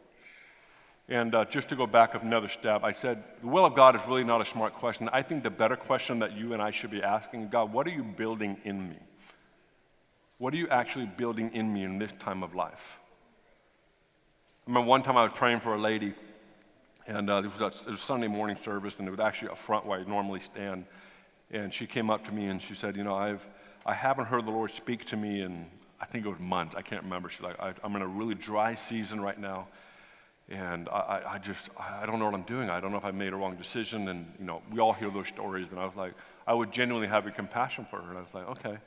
And 1.08 1.34
uh, 1.34 1.46
just 1.46 1.70
to 1.70 1.76
go 1.76 1.88
back 1.88 2.14
up 2.14 2.22
another 2.22 2.48
step, 2.48 2.84
I 2.84 2.94
said 2.94 3.24
the 3.42 3.48
will 3.48 3.66
of 3.66 3.74
God 3.74 3.96
is 3.96 4.02
really 4.08 4.24
not 4.24 4.42
a 4.42 4.46
smart 4.46 4.76
question. 4.76 5.10
I 5.12 5.24
think 5.24 5.42
the 5.42 5.50
better 5.50 5.76
question 5.76 6.20
that 6.20 6.34
you 6.34 6.54
and 6.54 6.62
I 6.62 6.70
should 6.70 6.92
be 6.92 7.02
asking 7.02 7.50
God, 7.50 7.74
what 7.74 7.88
are 7.88 7.92
you 7.92 8.04
building 8.04 8.58
in 8.64 8.90
me? 8.90 8.98
What 10.38 10.54
are 10.54 10.58
you 10.58 10.70
actually 10.70 11.08
building 11.08 11.52
in 11.54 11.74
me 11.74 11.84
in 11.84 11.98
this 11.98 12.12
time 12.20 12.44
of 12.44 12.54
life? 12.54 12.99
Remember 14.70 14.88
one 14.88 15.02
time 15.02 15.18
I 15.18 15.24
was 15.24 15.32
praying 15.34 15.62
for 15.62 15.74
a 15.74 15.80
lady, 15.80 16.14
and 17.08 17.28
uh, 17.28 17.42
it, 17.44 17.52
was 17.52 17.60
a, 17.60 17.90
it 17.90 17.92
was 17.94 18.02
Sunday 18.02 18.28
morning 18.28 18.56
service, 18.56 19.00
and 19.00 19.08
it 19.08 19.10
was 19.10 19.20
actually 19.20 19.50
up 19.50 19.58
front 19.58 19.84
where 19.84 20.00
I 20.00 20.04
normally 20.04 20.40
stand. 20.40 20.86
And 21.50 21.74
she 21.74 21.88
came 21.88 22.12
up 22.12 22.24
to 22.26 22.32
me 22.32 22.46
and 22.46 22.62
she 22.62 22.76
said, 22.76 22.96
You 22.96 23.04
know, 23.04 23.16
I've, 23.16 23.44
I 23.84 23.96
haven't 23.96 24.26
heard 24.26 24.46
the 24.46 24.52
Lord 24.52 24.70
speak 24.70 25.06
to 25.06 25.18
me 25.18 25.42
in, 25.42 25.66
I 26.00 26.06
think 26.06 26.24
it 26.24 26.30
was 26.30 26.38
months. 26.38 26.76
I 26.76 26.84
can't 26.84 27.02
remember. 27.02 27.30
She's 27.30 27.42
like, 27.42 27.60
I, 27.60 27.74
am 27.84 27.96
in 27.96 28.04
a 28.04 28.08
really 28.08 28.36
dry 28.36 28.76
season 28.76 29.20
right 29.20 29.40
now. 29.40 29.70
And 30.50 30.88
I, 30.90 31.24
I 31.28 31.38
just, 31.40 31.72
I 31.76 32.06
don't 32.06 32.20
know 32.20 32.26
what 32.26 32.36
I'm 32.36 32.44
doing. 32.44 32.70
I 32.70 32.80
don't 32.80 32.92
know 32.92 33.00
if 33.00 33.06
I 33.06 33.10
made 33.10 33.34
a 33.34 33.38
wrong 33.38 33.56
decision. 33.56 34.08
And, 34.08 34.32
you 34.38 34.46
know, 34.46 34.62
we 34.72 34.80
all 34.80 34.94
hear 34.94 35.10
those 35.10 35.30
stories. 35.30 35.66
And 35.72 35.80
I 35.80 35.86
was 35.86 35.96
like, 35.96 36.14
I 36.46 36.54
would 36.54 36.72
genuinely 36.72 37.08
have 37.08 37.26
a 37.26 37.32
compassion 37.32 37.88
for 37.90 38.00
her. 38.00 38.10
And 38.10 38.20
I 38.20 38.22
was 38.22 38.34
like, 38.36 38.48
okay. 38.50 38.78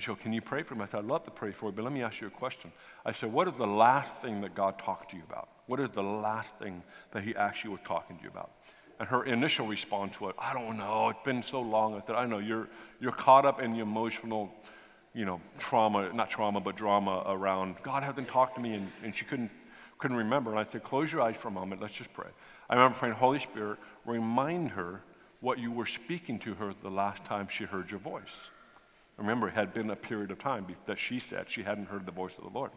Said, 0.00 0.18
Can 0.20 0.32
you 0.32 0.40
pray 0.40 0.62
for 0.62 0.74
me? 0.74 0.82
I 0.82 0.86
said, 0.86 0.98
I'd 0.98 1.04
love 1.04 1.24
to 1.24 1.30
pray 1.30 1.52
for 1.52 1.66
you, 1.66 1.72
but 1.72 1.84
let 1.84 1.92
me 1.92 2.02
ask 2.02 2.20
you 2.20 2.26
a 2.26 2.30
question. 2.30 2.72
I 3.04 3.12
said, 3.12 3.32
What 3.32 3.48
is 3.48 3.54
the 3.54 3.66
last 3.66 4.10
thing 4.22 4.40
that 4.40 4.54
God 4.54 4.78
talked 4.78 5.10
to 5.10 5.16
you 5.16 5.22
about? 5.28 5.48
What 5.66 5.80
is 5.80 5.90
the 5.90 6.02
last 6.02 6.56
thing 6.58 6.82
that 7.12 7.22
He 7.22 7.36
actually 7.36 7.70
was 7.70 7.80
talking 7.84 8.16
to 8.16 8.22
you 8.22 8.30
about? 8.30 8.50
And 8.98 9.08
her 9.08 9.24
initial 9.24 9.66
response 9.66 10.20
was, 10.20 10.34
I 10.38 10.54
don't 10.54 10.78
know, 10.78 11.10
it's 11.10 11.24
been 11.24 11.42
so 11.42 11.60
long. 11.60 11.94
I 11.94 12.06
said, 12.06 12.16
I 12.16 12.24
know, 12.24 12.38
you're, 12.38 12.68
you're 13.00 13.12
caught 13.12 13.44
up 13.44 13.60
in 13.60 13.72
the 13.72 13.80
emotional, 13.80 14.52
you 15.12 15.24
know, 15.24 15.40
trauma, 15.58 16.12
not 16.12 16.30
trauma, 16.30 16.60
but 16.60 16.76
drama 16.76 17.24
around, 17.26 17.76
God 17.82 18.02
hasn't 18.02 18.28
talked 18.28 18.54
to 18.56 18.60
me, 18.60 18.74
and, 18.74 18.90
and 19.02 19.14
she 19.14 19.24
couldn't, 19.24 19.50
couldn't 19.98 20.16
remember. 20.16 20.50
And 20.50 20.60
I 20.60 20.64
said, 20.64 20.84
close 20.84 21.12
your 21.12 21.20
eyes 21.20 21.36
for 21.36 21.48
a 21.48 21.50
moment, 21.50 21.82
let's 21.82 21.94
just 21.94 22.12
pray. 22.12 22.28
I 22.70 22.74
remember 22.74 22.96
praying, 22.96 23.14
Holy 23.14 23.40
Spirit, 23.40 23.78
remind 24.06 24.70
her 24.70 25.02
what 25.40 25.58
you 25.58 25.72
were 25.72 25.86
speaking 25.86 26.38
to 26.40 26.54
her 26.54 26.72
the 26.82 26.90
last 26.90 27.24
time 27.24 27.48
she 27.48 27.64
heard 27.64 27.90
your 27.90 28.00
voice. 28.00 28.50
Remember, 29.18 29.48
it 29.48 29.54
had 29.54 29.74
been 29.74 29.90
a 29.90 29.96
period 29.96 30.30
of 30.30 30.38
time 30.38 30.66
that 30.86 30.98
she 30.98 31.18
said 31.20 31.48
she 31.48 31.62
hadn't 31.62 31.86
heard 31.86 32.06
the 32.06 32.12
voice 32.12 32.36
of 32.38 32.44
the 32.44 32.58
Lord. 32.58 32.70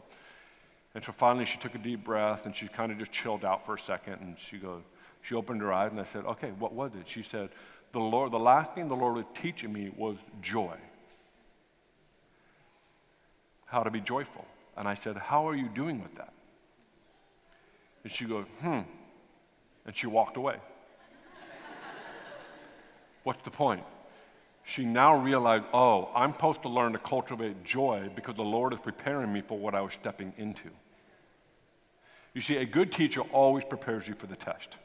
And 0.93 1.03
so 1.03 1.11
finally 1.11 1.45
she 1.45 1.57
took 1.57 1.75
a 1.75 1.77
deep 1.77 2.03
breath 2.03 2.45
and 2.45 2.55
she 2.55 2.67
kind 2.67 2.91
of 2.91 2.97
just 2.97 3.11
chilled 3.11 3.43
out 3.43 3.65
for 3.65 3.75
a 3.75 3.79
second 3.79 4.21
and 4.21 4.39
she 4.39 4.57
goes, 4.57 4.81
she 5.21 5.35
opened 5.35 5.61
her 5.61 5.73
eyes 5.73 5.91
and 5.91 5.99
I 5.99 6.05
said, 6.05 6.25
okay, 6.25 6.51
what 6.59 6.73
was 6.73 6.91
it? 6.95 7.07
She 7.07 7.21
said, 7.21 7.49
the 7.91 7.99
Lord, 7.99 8.31
the 8.31 8.39
last 8.39 8.73
thing 8.73 8.87
the 8.87 8.95
Lord 8.95 9.15
was 9.15 9.25
teaching 9.33 9.73
me 9.73 9.91
was 9.95 10.17
joy. 10.41 10.75
How 13.65 13.83
to 13.83 13.91
be 13.91 14.01
joyful. 14.01 14.45
And 14.77 14.87
I 14.87 14.95
said, 14.95 15.17
how 15.17 15.47
are 15.47 15.55
you 15.55 15.67
doing 15.67 16.01
with 16.01 16.13
that? 16.15 16.33
And 18.03 18.11
she 18.11 18.25
goes, 18.25 18.45
hmm. 18.61 18.81
And 19.85 19.95
she 19.95 20.07
walked 20.07 20.37
away. 20.37 20.57
What's 23.23 23.43
the 23.43 23.51
point? 23.51 23.83
She 24.65 24.83
now 24.83 25.15
realized, 25.15 25.63
oh, 25.73 26.09
I'm 26.15 26.31
supposed 26.31 26.63
to 26.63 26.69
learn 26.69 26.93
to 26.93 26.97
cultivate 26.97 27.63
joy 27.63 28.09
because 28.15 28.35
the 28.35 28.43
Lord 28.43 28.73
is 28.73 28.79
preparing 28.79 29.31
me 29.31 29.41
for 29.41 29.57
what 29.57 29.75
I 29.75 29.81
was 29.81 29.93
stepping 29.93 30.33
into. 30.37 30.69
You 32.33 32.41
see, 32.41 32.57
a 32.57 32.65
good 32.65 32.91
teacher 32.91 33.21
always 33.21 33.63
prepares 33.63 34.07
you 34.07 34.15
for 34.15 34.25
the 34.25 34.35
test. 34.35 34.77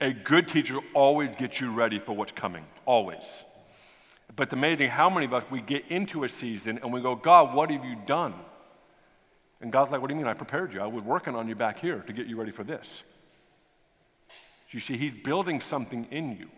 A 0.00 0.12
good 0.12 0.46
teacher 0.46 0.78
always 0.92 1.34
gets 1.36 1.60
you 1.60 1.72
ready 1.72 1.98
for 1.98 2.14
what's 2.14 2.32
coming, 2.32 2.64
always. 2.84 3.44
But 4.36 4.50
the 4.50 4.56
amazing 4.56 4.90
how 4.90 5.08
many 5.08 5.26
of 5.26 5.32
us 5.32 5.44
we 5.50 5.62
get 5.62 5.88
into 5.88 6.24
a 6.24 6.28
season 6.28 6.78
and 6.82 6.92
we 6.92 7.00
go, 7.00 7.14
God, 7.14 7.54
what 7.54 7.70
have 7.70 7.84
you 7.84 7.96
done? 8.06 8.34
And 9.60 9.72
God's 9.72 9.92
like, 9.92 10.00
What 10.00 10.08
do 10.08 10.14
you 10.14 10.18
mean 10.18 10.26
I 10.26 10.34
prepared 10.34 10.74
you? 10.74 10.80
I 10.80 10.86
was 10.86 11.04
working 11.04 11.34
on 11.34 11.48
you 11.48 11.54
back 11.54 11.78
here 11.78 12.00
to 12.00 12.12
get 12.12 12.26
you 12.26 12.36
ready 12.36 12.50
for 12.50 12.64
this. 12.64 13.04
You 14.72 14.80
see, 14.80 14.96
He's 14.96 15.12
building 15.12 15.60
something 15.60 16.06
in 16.10 16.36
you. 16.36 16.48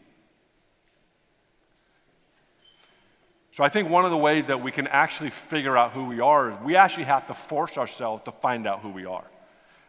So 3.53 3.63
I 3.63 3.69
think 3.69 3.89
one 3.89 4.05
of 4.05 4.11
the 4.11 4.17
ways 4.17 4.47
that 4.47 4.61
we 4.63 4.73
can 4.73 4.89
actually 4.89 5.31
figure 5.31 5.77
out 5.77 5.93
who 5.93 6.07
we 6.07 6.19
are 6.19 6.51
is 6.51 6.57
we 6.65 6.75
actually 6.75 7.05
have 7.05 7.29
to 7.29 7.35
force 7.35 7.79
ourselves 7.79 8.25
to 8.25 8.33
find 8.33 8.67
out 8.67 8.81
who 8.81 8.91
we 8.91 9.05
are. 9.05 9.25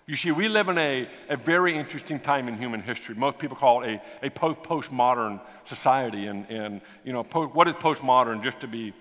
You 0.05 0.15
see, 0.15 0.29
we 0.29 0.49
live 0.49 0.69
in 0.69 0.77
a, 0.77 1.09
a 1.29 1.35
very 1.35 1.75
interesting 1.75 2.19
time 2.19 2.47
in 2.47 2.57
human 2.57 2.83
history. 2.83 3.15
Most 3.15 3.39
people 3.39 3.57
call 3.57 3.81
it 3.81 3.99
a, 4.21 4.27
a 4.27 4.29
post 4.29 4.61
postmodern 4.61 5.41
society. 5.63 6.27
And, 6.27 6.45
and 6.47 6.81
you 7.03 7.11
know, 7.11 7.23
po- 7.23 7.47
what 7.47 7.67
is 7.67 7.73
postmodern? 7.73 8.43
Just 8.43 8.59
to 8.59 8.67
be, 8.67 8.93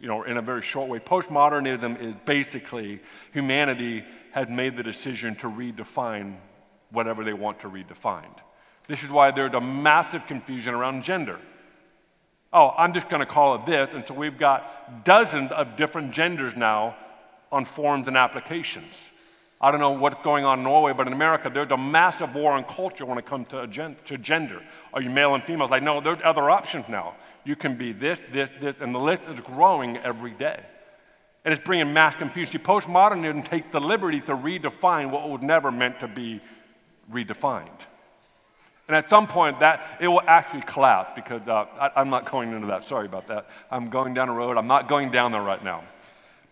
you 0.00 0.06
know, 0.06 0.22
in 0.22 0.36
a 0.36 0.42
very 0.42 0.62
short 0.62 0.88
way, 0.88 1.00
postmodernism 1.00 2.00
is 2.00 2.14
basically 2.24 3.00
humanity 3.32 4.04
has 4.30 4.48
made 4.48 4.76
the 4.76 4.84
decision 4.84 5.34
to 5.36 5.48
redefine 5.48 6.36
whatever 6.90 7.24
they 7.24 7.32
want 7.32 7.58
to 7.60 7.68
redefine. 7.68 8.30
This 8.86 9.02
is 9.02 9.10
why 9.10 9.30
there's 9.30 9.54
a 9.54 9.60
massive 9.60 10.26
confusion 10.26 10.74
around 10.74 11.02
gender. 11.04 11.38
Oh, 12.52 12.72
I'm 12.76 12.92
just 12.92 13.08
going 13.08 13.20
to 13.20 13.26
call 13.26 13.56
it 13.56 13.66
this. 13.66 13.94
And 13.94 14.06
so 14.06 14.14
we've 14.14 14.38
got 14.38 15.04
dozens 15.04 15.50
of 15.52 15.76
different 15.76 16.12
genders 16.12 16.54
now 16.54 16.96
on 17.50 17.64
forms 17.64 18.08
and 18.08 18.16
applications. 18.16 19.10
I 19.60 19.70
don't 19.70 19.80
know 19.80 19.92
what's 19.92 20.22
going 20.22 20.44
on 20.44 20.58
in 20.58 20.64
Norway, 20.64 20.92
but 20.92 21.06
in 21.06 21.12
America, 21.12 21.50
there's 21.52 21.70
a 21.70 21.76
massive 21.76 22.34
war 22.34 22.52
on 22.52 22.64
culture 22.64 23.06
when 23.06 23.16
it 23.16 23.24
comes 23.24 23.48
to, 23.48 23.66
to 24.04 24.18
gender. 24.18 24.60
Are 24.92 25.00
you 25.00 25.08
male 25.08 25.34
and 25.34 25.42
female? 25.42 25.68
Like, 25.68 25.82
no, 25.82 26.00
there's 26.00 26.18
other 26.22 26.50
options 26.50 26.88
now. 26.88 27.14
You 27.44 27.56
can 27.56 27.76
be 27.76 27.92
this, 27.92 28.18
this, 28.32 28.50
this, 28.60 28.76
and 28.80 28.94
the 28.94 28.98
list 28.98 29.22
is 29.28 29.40
growing 29.40 29.96
every 29.98 30.32
day. 30.32 30.60
And 31.44 31.52
it's 31.52 31.62
bringing 31.62 31.92
mass 31.92 32.14
confusion. 32.14 32.52
See, 32.52 32.58
postmodernism 32.58 33.48
takes 33.48 33.66
the 33.72 33.80
liberty 33.80 34.20
to 34.22 34.36
redefine 34.36 35.10
what 35.10 35.28
was 35.28 35.42
never 35.42 35.70
meant 35.70 36.00
to 36.00 36.08
be 36.08 36.40
redefined. 37.10 37.68
And 38.86 38.96
at 38.96 39.08
some 39.08 39.26
point, 39.26 39.60
that 39.60 39.96
it 40.00 40.08
will 40.08 40.22
actually 40.26 40.62
collapse 40.62 41.12
because 41.14 41.40
uh, 41.48 41.66
I, 41.80 42.00
am 42.00 42.10
not 42.10 42.30
going 42.30 42.52
into 42.52 42.66
that. 42.66 42.84
Sorry 42.84 43.06
about 43.06 43.28
that. 43.28 43.48
I'm 43.70 43.88
going 43.88 44.12
down 44.12 44.28
a 44.28 44.34
road. 44.34 44.58
I'm 44.58 44.66
not 44.66 44.88
going 44.88 45.10
down 45.10 45.32
there 45.32 45.42
right 45.42 45.62
now. 45.64 45.84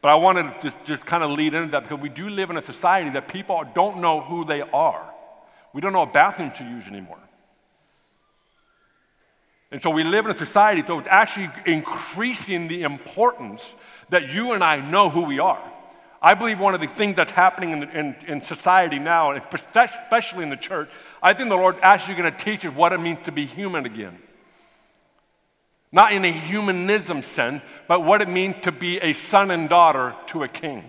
But 0.00 0.08
I 0.08 0.14
wanted 0.14 0.44
to 0.44 0.56
just, 0.62 0.84
just 0.84 1.06
kind 1.06 1.22
of 1.22 1.30
lead 1.30 1.54
into 1.54 1.70
that 1.72 1.82
because 1.82 2.00
we 2.00 2.08
do 2.08 2.28
live 2.30 2.50
in 2.50 2.56
a 2.56 2.62
society 2.62 3.10
that 3.10 3.28
people 3.28 3.62
don't 3.74 4.00
know 4.00 4.20
who 4.20 4.44
they 4.44 4.62
are. 4.62 5.04
We 5.74 5.80
don't 5.80 5.92
know 5.92 6.00
what 6.00 6.12
bathrooms 6.12 6.58
to 6.58 6.64
use 6.64 6.86
anymore. 6.88 7.18
And 9.70 9.80
so 9.80 9.90
we 9.90 10.04
live 10.04 10.26
in 10.26 10.32
a 10.32 10.36
society, 10.36 10.82
so 10.86 10.98
it's 10.98 11.08
actually 11.08 11.50
increasing 11.64 12.68
the 12.68 12.82
importance 12.82 13.74
that 14.10 14.30
you 14.30 14.52
and 14.52 14.62
I 14.62 14.76
know 14.80 15.08
who 15.08 15.22
we 15.22 15.38
are. 15.38 15.71
I 16.22 16.34
believe 16.34 16.60
one 16.60 16.74
of 16.74 16.80
the 16.80 16.86
things 16.86 17.16
that's 17.16 17.32
happening 17.32 17.70
in, 17.70 17.82
in, 17.90 18.16
in 18.28 18.40
society 18.40 19.00
now, 19.00 19.32
and 19.32 19.42
especially 19.74 20.44
in 20.44 20.50
the 20.50 20.56
church, 20.56 20.88
I 21.20 21.32
think 21.32 21.48
the 21.48 21.56
Lord 21.56 21.76
actually 21.82 22.14
going 22.14 22.32
to 22.32 22.38
teach 22.38 22.64
us 22.64 22.72
what 22.72 22.92
it 22.92 23.00
means 23.00 23.18
to 23.24 23.32
be 23.32 23.44
human 23.44 23.86
again. 23.86 24.16
Not 25.90 26.12
in 26.12 26.24
a 26.24 26.30
humanism 26.30 27.22
sense, 27.22 27.60
but 27.88 28.04
what 28.04 28.22
it 28.22 28.28
means 28.28 28.54
to 28.62 28.72
be 28.72 28.98
a 28.98 29.12
son 29.12 29.50
and 29.50 29.68
daughter 29.68 30.14
to 30.28 30.44
a 30.44 30.48
king. 30.48 30.84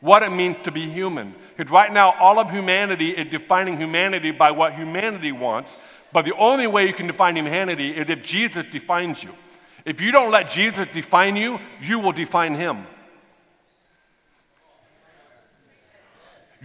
What 0.00 0.22
it 0.22 0.30
means 0.30 0.56
to 0.62 0.70
be 0.70 0.88
human. 0.88 1.34
Because 1.56 1.70
right 1.70 1.92
now, 1.92 2.12
all 2.12 2.38
of 2.38 2.50
humanity 2.50 3.10
is 3.10 3.28
defining 3.28 3.76
humanity 3.76 4.30
by 4.30 4.52
what 4.52 4.74
humanity 4.74 5.32
wants. 5.32 5.76
But 6.12 6.24
the 6.26 6.34
only 6.36 6.68
way 6.68 6.86
you 6.86 6.94
can 6.94 7.08
define 7.08 7.36
humanity 7.36 7.90
is 7.90 8.08
if 8.08 8.22
Jesus 8.22 8.64
defines 8.70 9.24
you. 9.24 9.30
If 9.84 10.00
you 10.00 10.12
don't 10.12 10.30
let 10.30 10.48
Jesus 10.50 10.86
define 10.92 11.36
you, 11.36 11.58
you 11.82 11.98
will 11.98 12.12
define 12.12 12.54
him. 12.54 12.86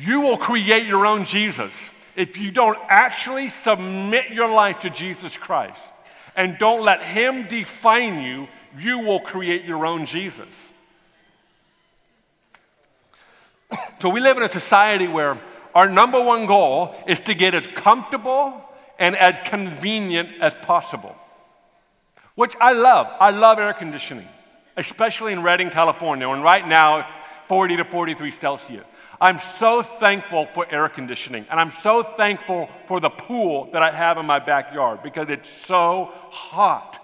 You 0.01 0.21
will 0.21 0.37
create 0.37 0.87
your 0.87 1.05
own 1.05 1.25
Jesus 1.25 1.73
if 2.15 2.35
you 2.37 2.49
don't 2.49 2.77
actually 2.89 3.49
submit 3.49 4.31
your 4.31 4.49
life 4.49 4.79
to 4.79 4.89
Jesus 4.89 5.37
Christ 5.37 5.79
and 6.35 6.57
don't 6.57 6.83
let 6.83 7.03
Him 7.03 7.47
define 7.47 8.23
you, 8.23 8.47
you 8.79 8.99
will 8.99 9.19
create 9.19 9.63
your 9.63 9.85
own 9.85 10.07
Jesus. 10.07 10.73
so 13.99 14.09
we 14.09 14.19
live 14.21 14.37
in 14.37 14.43
a 14.43 14.49
society 14.49 15.07
where 15.07 15.37
our 15.75 15.87
number 15.87 16.19
one 16.19 16.47
goal 16.47 16.95
is 17.05 17.19
to 17.21 17.35
get 17.35 17.53
as 17.53 17.67
comfortable 17.67 18.65
and 18.97 19.15
as 19.15 19.37
convenient 19.45 20.29
as 20.41 20.55
possible, 20.63 21.15
which 22.33 22.55
I 22.59 22.73
love. 22.73 23.07
I 23.19 23.29
love 23.29 23.59
air 23.59 23.73
conditioning, 23.73 24.27
especially 24.77 25.33
in 25.33 25.43
Redding, 25.43 25.69
California, 25.69 26.27
and 26.27 26.41
right 26.41 26.67
now 26.67 27.07
40 27.47 27.77
to 27.77 27.85
43 27.85 28.31
Celsius. 28.31 28.85
I'm 29.21 29.37
so 29.37 29.83
thankful 29.83 30.47
for 30.47 30.65
air 30.71 30.89
conditioning, 30.89 31.45
and 31.51 31.59
I'm 31.59 31.69
so 31.69 32.01
thankful 32.01 32.71
for 32.87 32.99
the 32.99 33.11
pool 33.11 33.69
that 33.71 33.83
I 33.83 33.91
have 33.91 34.17
in 34.17 34.25
my 34.25 34.39
backyard 34.39 35.03
because 35.03 35.29
it's 35.29 35.47
so 35.47 36.09
hot. 36.31 36.97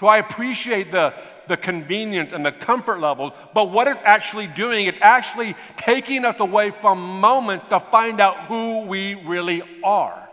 So 0.00 0.08
I 0.08 0.18
appreciate 0.18 0.90
the, 0.90 1.14
the 1.46 1.56
convenience 1.56 2.32
and 2.32 2.44
the 2.44 2.50
comfort 2.50 2.98
levels, 2.98 3.34
but 3.54 3.70
what 3.70 3.86
it's 3.86 4.02
actually 4.02 4.48
doing, 4.48 4.86
it's 4.86 5.00
actually 5.00 5.54
taking 5.76 6.24
us 6.24 6.40
away 6.40 6.72
from 6.72 7.20
moments 7.20 7.66
to 7.68 7.78
find 7.78 8.20
out 8.20 8.46
who 8.46 8.86
we 8.86 9.14
really 9.14 9.62
are. 9.84 10.28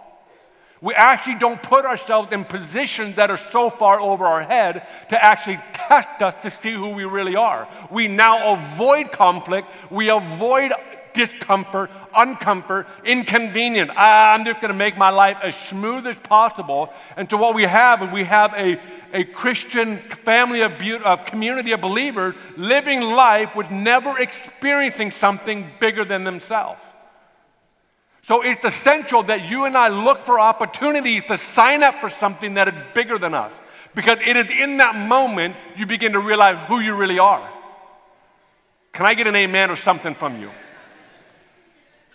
We 0.81 0.95
actually 0.95 1.35
don't 1.35 1.61
put 1.61 1.85
ourselves 1.85 2.31
in 2.31 2.45
positions 2.45 3.15
that 3.15 3.29
are 3.29 3.37
so 3.37 3.69
far 3.69 3.99
over 3.99 4.25
our 4.25 4.43
head 4.43 4.87
to 5.09 5.23
actually 5.23 5.59
test 5.73 6.21
us 6.21 6.35
to 6.41 6.49
see 6.49 6.71
who 6.71 6.89
we 6.89 7.05
really 7.05 7.35
are. 7.35 7.67
We 7.91 8.07
now 8.07 8.53
avoid 8.53 9.11
conflict, 9.11 9.67
we 9.91 10.09
avoid 10.09 10.71
discomfort, 11.17 11.89
uncomfort, 12.15 12.85
inconvenient. 13.03 13.89
I'm 13.97 14.45
just 14.45 14.61
going 14.61 14.71
to 14.71 14.77
make 14.77 14.97
my 14.97 15.09
life 15.09 15.37
as 15.41 15.55
smooth 15.55 16.05
as 16.05 16.15
possible. 16.17 16.93
And 17.17 17.27
so 17.29 17.37
what 17.37 17.55
we 17.55 17.63
have 17.63 18.03
is 18.03 18.11
we 18.11 18.23
have 18.25 18.53
a, 18.53 18.79
a 19.11 19.23
Christian 19.23 19.97
family 19.97 20.61
of, 20.61 20.77
be- 20.77 20.93
of 20.95 21.25
community 21.25 21.71
of 21.71 21.81
believers 21.81 22.35
living 22.55 23.01
life 23.01 23.55
with 23.55 23.71
never 23.71 24.19
experiencing 24.19 25.09
something 25.09 25.67
bigger 25.79 26.05
than 26.05 26.23
themselves. 26.23 26.81
So 28.21 28.43
it's 28.43 28.63
essential 28.63 29.23
that 29.23 29.49
you 29.49 29.65
and 29.65 29.75
I 29.75 29.87
look 29.87 30.19
for 30.23 30.39
opportunities 30.39 31.23
to 31.25 31.37
sign 31.37 31.81
up 31.81 31.95
for 31.95 32.09
something 32.09 32.53
that 32.53 32.67
is 32.67 32.75
bigger 32.93 33.17
than 33.17 33.33
us. 33.33 33.51
Because 33.95 34.19
it 34.23 34.37
is 34.37 34.51
in 34.51 34.77
that 34.77 34.95
moment 34.95 35.55
you 35.75 35.87
begin 35.87 36.11
to 36.13 36.19
realize 36.19 36.57
who 36.67 36.79
you 36.79 36.95
really 36.95 37.17
are. 37.17 37.49
Can 38.93 39.07
I 39.07 39.15
get 39.15 39.25
an 39.25 39.35
amen 39.35 39.71
or 39.71 39.75
something 39.75 40.13
from 40.13 40.39
you? 40.39 40.51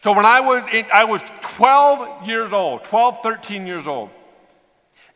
So 0.02 0.12
when 0.12 0.26
I 0.26 0.40
was, 0.40 0.64
I 0.92 1.04
was 1.04 1.22
12 1.42 2.26
years 2.26 2.52
old, 2.52 2.82
12, 2.84 3.22
13 3.22 3.66
years 3.66 3.86
old, 3.86 4.10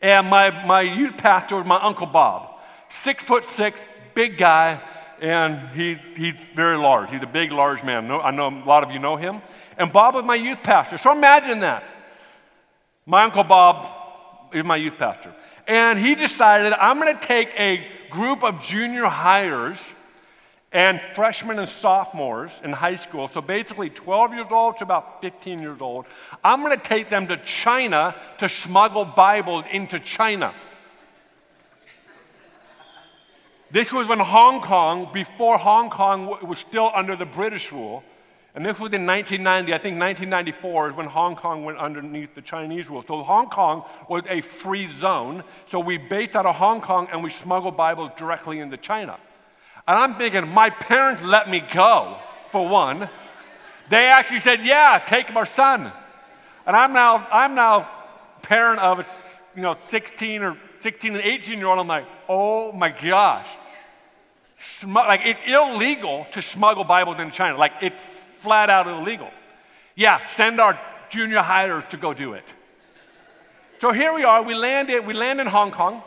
and 0.00 0.28
my, 0.28 0.64
my 0.64 0.82
youth 0.82 1.16
pastor 1.16 1.56
was 1.56 1.66
my 1.66 1.80
Uncle 1.82 2.06
Bob. 2.06 2.60
Six 2.88 3.24
foot 3.24 3.44
six, 3.44 3.82
big 4.14 4.38
guy, 4.38 4.80
and 5.20 5.68
he, 5.70 5.98
he's 6.16 6.34
very 6.54 6.78
large. 6.78 7.10
He's 7.10 7.22
a 7.22 7.26
big, 7.26 7.50
large 7.50 7.82
man. 7.82 8.06
No, 8.06 8.20
I 8.20 8.30
know 8.30 8.48
a 8.48 8.64
lot 8.64 8.84
of 8.84 8.92
you 8.92 9.00
know 9.00 9.16
him. 9.16 9.42
And 9.76 9.92
Bob 9.92 10.14
was 10.14 10.24
my 10.24 10.36
youth 10.36 10.62
pastor. 10.62 10.98
So 10.98 11.10
imagine 11.10 11.60
that. 11.60 11.82
My 13.06 13.24
Uncle 13.24 13.44
Bob 13.44 13.88
is 14.54 14.64
my 14.64 14.76
youth 14.76 14.98
pastor. 14.98 15.34
And 15.66 15.98
he 15.98 16.14
decided, 16.14 16.72
I'm 16.74 17.00
going 17.00 17.12
to 17.12 17.26
take 17.26 17.48
a 17.58 17.84
group 18.10 18.44
of 18.44 18.62
junior 18.62 19.06
hires 19.06 19.78
and 20.76 21.00
freshmen 21.14 21.58
and 21.58 21.66
sophomores 21.66 22.52
in 22.62 22.70
high 22.70 22.96
school, 22.96 23.28
so 23.28 23.40
basically 23.40 23.88
12 23.88 24.34
years 24.34 24.46
old 24.50 24.76
to 24.76 24.84
about 24.84 25.22
15 25.22 25.58
years 25.58 25.80
old, 25.80 26.04
I'm 26.44 26.60
going 26.60 26.76
to 26.76 26.84
take 26.84 27.08
them 27.08 27.28
to 27.28 27.38
China 27.38 28.14
to 28.36 28.48
smuggle 28.50 29.06
Bibles 29.06 29.64
into 29.72 29.98
China. 29.98 30.52
This 33.70 33.90
was 33.90 34.06
when 34.06 34.18
Hong 34.18 34.60
Kong, 34.60 35.08
before 35.14 35.56
Hong 35.56 35.88
Kong 35.88 36.46
was 36.46 36.58
still 36.58 36.92
under 36.94 37.16
the 37.16 37.24
British 37.24 37.72
rule, 37.72 38.04
and 38.54 38.62
this 38.62 38.78
was 38.78 38.92
in 38.92 39.06
1990, 39.06 39.72
I 39.72 39.78
think 39.78 39.98
1994 39.98 40.90
is 40.90 40.94
when 40.94 41.06
Hong 41.06 41.36
Kong 41.36 41.64
went 41.64 41.78
underneath 41.78 42.34
the 42.34 42.42
Chinese 42.42 42.90
rule. 42.90 43.02
So 43.08 43.22
Hong 43.22 43.48
Kong 43.48 43.84
was 44.10 44.24
a 44.28 44.42
free 44.42 44.90
zone. 44.90 45.42
So 45.68 45.80
we 45.80 45.96
based 45.96 46.36
out 46.36 46.44
of 46.44 46.56
Hong 46.56 46.82
Kong 46.82 47.08
and 47.12 47.22
we 47.22 47.30
smuggled 47.30 47.78
Bibles 47.78 48.12
directly 48.16 48.60
into 48.60 48.78
China. 48.78 49.18
And 49.88 49.98
I'm 49.98 50.14
thinking, 50.16 50.48
my 50.48 50.70
parents 50.70 51.22
let 51.22 51.48
me 51.48 51.60
go, 51.60 52.16
for 52.50 52.68
one. 52.68 53.08
They 53.88 54.06
actually 54.06 54.40
said, 54.40 54.64
yeah, 54.64 55.00
take 55.06 55.34
our 55.34 55.46
son. 55.46 55.92
And 56.66 56.76
I'm 56.76 56.92
now, 56.92 57.26
I'm 57.30 57.54
now 57.54 57.88
parent 58.42 58.80
of 58.80 58.98
a, 58.98 59.06
you 59.54 59.62
know, 59.62 59.76
16 59.86 60.42
or 60.42 60.56
16 60.80 61.14
and 61.14 61.22
18 61.22 61.58
year 61.58 61.68
old. 61.68 61.78
I'm 61.78 61.86
like, 61.86 62.06
oh 62.28 62.72
my 62.72 62.90
gosh. 62.90 63.46
Sm- 64.58 64.94
like 64.94 65.20
it's 65.24 65.44
illegal 65.44 66.26
to 66.32 66.42
smuggle 66.42 66.84
Bibles 66.84 67.20
into 67.20 67.34
China. 67.34 67.56
Like 67.56 67.72
it's 67.82 68.02
flat 68.38 68.70
out 68.70 68.86
illegal. 68.86 69.30
Yeah, 69.94 70.26
send 70.28 70.60
our 70.60 70.78
junior 71.10 71.38
hires 71.38 71.84
to 71.90 71.96
go 71.96 72.12
do 72.12 72.34
it. 72.34 72.44
So 73.78 73.92
here 73.92 74.12
we 74.14 74.24
are. 74.24 74.42
We 74.42 74.54
landed. 74.54 75.06
We 75.06 75.14
land 75.14 75.40
in 75.40 75.46
Hong 75.46 75.70
Kong. 75.70 76.02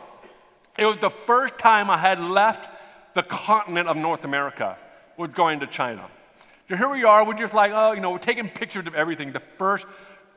It 0.76 0.86
was 0.86 0.96
the 0.98 1.10
first 1.10 1.58
time 1.58 1.90
I 1.90 1.98
had 1.98 2.20
left 2.20 2.69
the 3.14 3.22
continent 3.22 3.88
of 3.88 3.96
North 3.96 4.24
America 4.24 4.76
was 5.16 5.30
going 5.30 5.60
to 5.60 5.66
China. 5.66 6.06
So 6.68 6.76
here 6.76 6.88
we 6.88 7.04
are, 7.04 7.26
we're 7.26 7.34
just 7.34 7.52
like, 7.52 7.72
oh, 7.74 7.92
you 7.92 8.00
know, 8.00 8.12
we're 8.12 8.18
taking 8.18 8.48
pictures 8.48 8.86
of 8.86 8.94
everything. 8.94 9.32
The 9.32 9.40
first, 9.40 9.86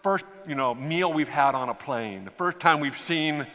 first, 0.02 0.26
you 0.48 0.56
know, 0.56 0.74
meal 0.74 1.14
we've 1.14 1.30
had 1.30 1.54
on 1.56 1.70
a 1.70 1.74
plane, 1.74 2.26
the 2.26 2.32
first 2.32 2.60
time 2.60 2.80
we've 2.80 2.98
seen, 2.98 3.46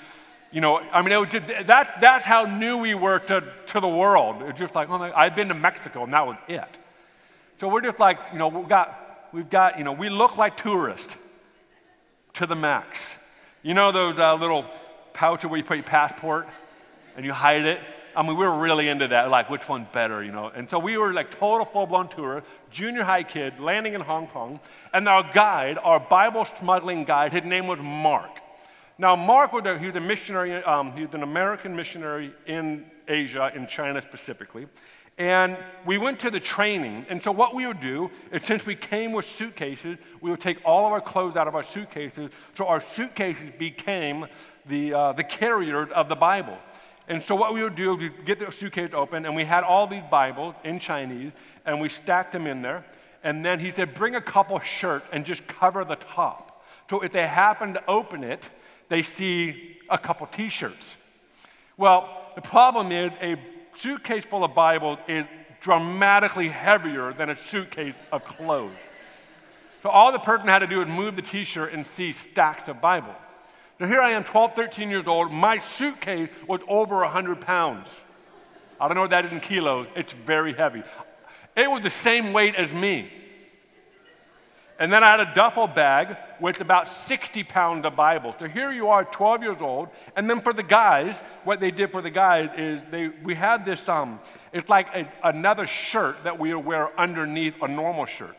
you 0.53 0.61
know, 0.61 0.79
I 0.79 1.03
mean, 1.03 1.13
it 1.13 1.31
just, 1.31 1.67
that, 1.67 2.01
that's 2.01 2.25
how 2.25 2.45
new 2.45 2.79
we 2.79 2.95
were 2.95 3.19
to, 3.19 3.45
to 3.67 3.81
the 3.81 3.89
world. 3.89 4.43
It's 4.43 4.59
just 4.59 4.75
like, 4.75 4.89
oh 4.91 5.13
I've 5.15 5.35
been 5.35 5.49
to 5.49 5.55
Mexico 5.55 6.05
and 6.05 6.13
that 6.13 6.27
was 6.27 6.37
it. 6.47 6.79
So 7.61 7.69
we're 7.69 7.83
just 7.83 7.99
like, 7.99 8.19
you 8.33 8.39
know, 8.39 8.49
we've 8.49 8.69
got, 8.69 9.29
we've 9.33 9.51
got, 9.51 9.79
you 9.79 9.85
know, 9.85 9.93
we 9.93 10.09
look 10.09 10.37
like 10.37 10.57
tourists 10.57 11.17
to 12.35 12.47
the 12.47 12.55
max. 12.55 13.17
You 13.63 13.75
know 13.75 13.91
those 13.91 14.21
uh, 14.21 14.37
little 14.37 14.65
pouches 15.13 15.51
where 15.51 15.59
you 15.59 15.65
put 15.65 15.77
your 15.77 15.85
passport 15.85 16.47
and 17.17 17.27
you 17.27 17.33
hide 17.33 17.65
it? 17.67 17.81
I 18.19 18.23
mean, 18.23 18.37
we 18.37 18.45
were 18.45 18.59
really 18.59 18.89
into 18.89 19.07
that, 19.07 19.31
like 19.31 19.49
which 19.49 19.69
one's 19.69 19.87
better, 19.93 20.25
you 20.25 20.33
know. 20.33 20.51
And 20.53 20.69
so 20.69 20.81
we 20.81 20.99
were 20.99 21.13
like 21.13 21.39
total 21.39 21.65
full 21.65 21.87
blown 21.87 22.09
tour, 22.09 22.43
junior 22.69 23.05
high 23.05 23.23
kid, 23.23 23.61
landing 23.61 23.95
in 23.95 24.01
Hong 24.01 24.27
Kong. 24.27 24.59
And 24.93 25.09
our 25.09 25.23
guide, 25.33 25.79
our 25.81 26.01
Bible 26.01 26.45
smuggling 26.59 27.05
guide, 27.05 27.33
his 27.33 27.45
name 27.45 27.69
was 27.69 27.79
Mark. 27.79 28.41
Now, 28.99 29.15
Mark 29.15 29.53
was 29.53 29.65
a, 29.67 29.79
he 29.79 29.87
was 29.87 29.95
a 29.95 30.01
missionary, 30.01 30.53
um, 30.65 30.91
he 30.97 31.07
was 31.07 31.15
an 31.15 31.23
American 31.23 31.77
missionary 31.77 32.35
in 32.47 32.87
Asia, 33.07 33.53
in 33.55 33.69
China 33.69 34.03
specifically. 34.03 34.67
And 35.17 35.57
we 35.87 35.97
went 35.97 36.19
to 36.21 36.31
the 36.31 36.41
training. 36.41 37.07
And 37.09 37.23
so, 37.23 37.31
what 37.31 37.55
we 37.55 37.69
would 37.69 37.81
do 37.81 38.11
is, 38.33 38.43
since 38.43 38.67
we 38.67 38.75
came 38.75 39.13
with 39.13 39.27
suitcases, 39.27 39.97
we 40.21 40.33
would 40.33 40.41
take 40.41 40.59
all 40.65 40.87
of 40.87 40.93
our 40.93 41.01
clothes 41.01 41.37
out 41.37 41.47
of 41.47 41.55
our 41.55 41.63
suitcases. 41.63 42.33
So, 42.57 42.67
our 42.67 42.81
suitcases 42.81 43.53
became 43.57 44.27
the, 44.67 44.95
uh, 44.95 45.13
the 45.13 45.25
carrier 45.25 45.87
of 45.93 46.09
the 46.09 46.17
Bible. 46.17 46.59
And 47.09 47.23
so, 47.23 47.35
what 47.35 47.55
we 47.55 47.63
would 47.63 47.75
do 47.75 47.97
we'd 47.97 48.25
get 48.25 48.39
the 48.39 48.53
suitcase 48.53 48.91
open, 48.93 49.25
and 49.25 49.35
we 49.35 49.45
had 49.45 49.65
all 49.65 49.87
these 49.87 50.03
Bibles 50.11 50.55
in 50.63 50.79
Chinese, 50.79 51.33
and 51.65 51.81
we 51.81 51.89
stacked 51.89 52.33
them 52.33 52.47
in 52.47 52.63
there. 52.63 52.85
And 53.25 53.45
then 53.45 53.59
he 53.59 53.71
said, 53.71 53.95
Bring 53.95 54.15
a 54.15 54.21
couple 54.21 54.59
shirts 54.61 55.07
and 55.13 55.25
just 55.25 55.47
cover 55.47 55.85
the 55.85 55.97
top. 55.97 56.65
So, 56.91 57.01
if 57.01 57.13
they 57.13 57.27
happen 57.27 57.75
to 57.75 57.83
open 57.89 58.25
it, 58.25 58.51
they 58.89 59.03
see 59.03 59.79
a 59.89 59.99
couple 59.99 60.27
t 60.27 60.51
shirts. 60.51 60.97
Well, 61.77 62.33
the 62.35 62.43
problem 62.43 62.93
is 62.93 63.11
a 63.21 63.37
suitcase 63.77 64.25
full 64.25 64.45
of 64.45 64.55
Bibles 64.55 64.99
is 65.09 65.27
dramatically 65.61 66.49
heavier 66.49 67.13
than 67.13 67.31
a 67.31 67.37
suitcase 67.37 67.95
of 68.13 68.25
clothes. 68.25 68.77
So 69.83 69.89
all 69.89 70.13
the 70.13 70.19
person 70.19 70.49
had 70.49 70.61
to 70.61 70.67
do 70.67 70.79
was 70.79 70.89
move 70.89 71.17
the 71.17 71.23
t 71.23 71.45
shirt 71.45 71.73
and 71.73 71.87
see 71.87 72.13
stacks 72.13 72.69
of 72.69 72.81
Bible. 72.81 73.15
So 73.79 73.87
here 73.87 74.01
I 74.01 74.11
am, 74.11 74.25
12, 74.25 74.57
13 74.57 74.91
years 74.91 75.07
old. 75.07 75.33
My 75.33 75.59
suitcase 75.59 76.31
was 76.49 76.61
over 76.67 76.97
100 76.97 77.41
pounds. 77.41 78.03
I 78.81 78.89
don't 78.89 78.97
know 78.97 79.03
what 79.03 79.11
that 79.11 79.25
is 79.25 79.33
in 79.33 79.41
kilos. 79.41 79.87
It's 79.95 80.13
very 80.13 80.53
heavy. 80.53 80.83
It 81.57 81.71
was 81.71 81.83
the 81.83 81.91
same 81.91 82.33
weight 82.33 82.57
as 82.57 82.73
me. 82.73 83.09
And 84.81 84.93
then 84.93 85.05
I 85.05 85.11
had 85.11 85.21
a 85.21 85.33
duffel 85.33 85.69
bag 85.69 86.17
with 86.41 86.61
about 86.61 86.89
60 86.89 87.45
pounds 87.45 87.85
of 87.85 87.95
Bible. 87.95 88.35
So 88.39 88.49
here 88.49 88.73
you 88.73 88.89
are, 88.89 89.05
12 89.05 89.43
years 89.43 89.61
old. 89.61 89.89
And 90.17 90.29
then 90.29 90.41
for 90.41 90.53
the 90.53 90.63
guys, 90.63 91.19
what 91.45 91.61
they 91.61 91.71
did 91.71 91.93
for 91.93 92.03
the 92.03 92.11
guys 92.11 92.51
is 92.57 92.81
they, 92.91 93.09
we 93.09 93.35
had 93.35 93.65
this, 93.65 93.89
um, 93.89 94.19
it's 94.53 94.69
like 94.69 94.89
a, 94.95 95.09
another 95.23 95.67
shirt 95.67 96.23
that 96.25 96.39
we 96.39 96.53
wear 96.55 96.99
underneath 96.99 97.55
a 97.63 97.69
normal 97.69 98.07
shirt. 98.07 98.37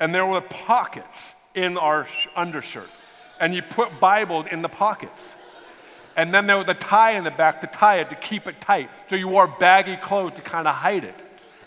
And 0.00 0.14
there 0.14 0.26
were 0.26 0.42
pockets 0.42 1.34
in 1.54 1.78
our 1.78 2.06
undershirt. 2.34 2.90
And 3.40 3.54
you 3.54 3.62
put 3.62 4.00
Bibles 4.00 4.46
in 4.50 4.62
the 4.62 4.68
pockets. 4.68 5.34
And 6.16 6.32
then 6.32 6.46
there 6.46 6.56
was 6.56 6.68
a 6.68 6.74
tie 6.74 7.12
in 7.12 7.24
the 7.24 7.30
back 7.30 7.60
to 7.60 7.66
tie 7.66 8.00
it 8.00 8.08
to 8.08 8.16
keep 8.16 8.48
it 8.48 8.60
tight. 8.60 8.88
So 9.08 9.16
you 9.16 9.28
wore 9.28 9.46
baggy 9.46 9.96
clothes 9.96 10.34
to 10.36 10.42
kind 10.42 10.66
of 10.66 10.74
hide 10.74 11.04
it. 11.04 11.14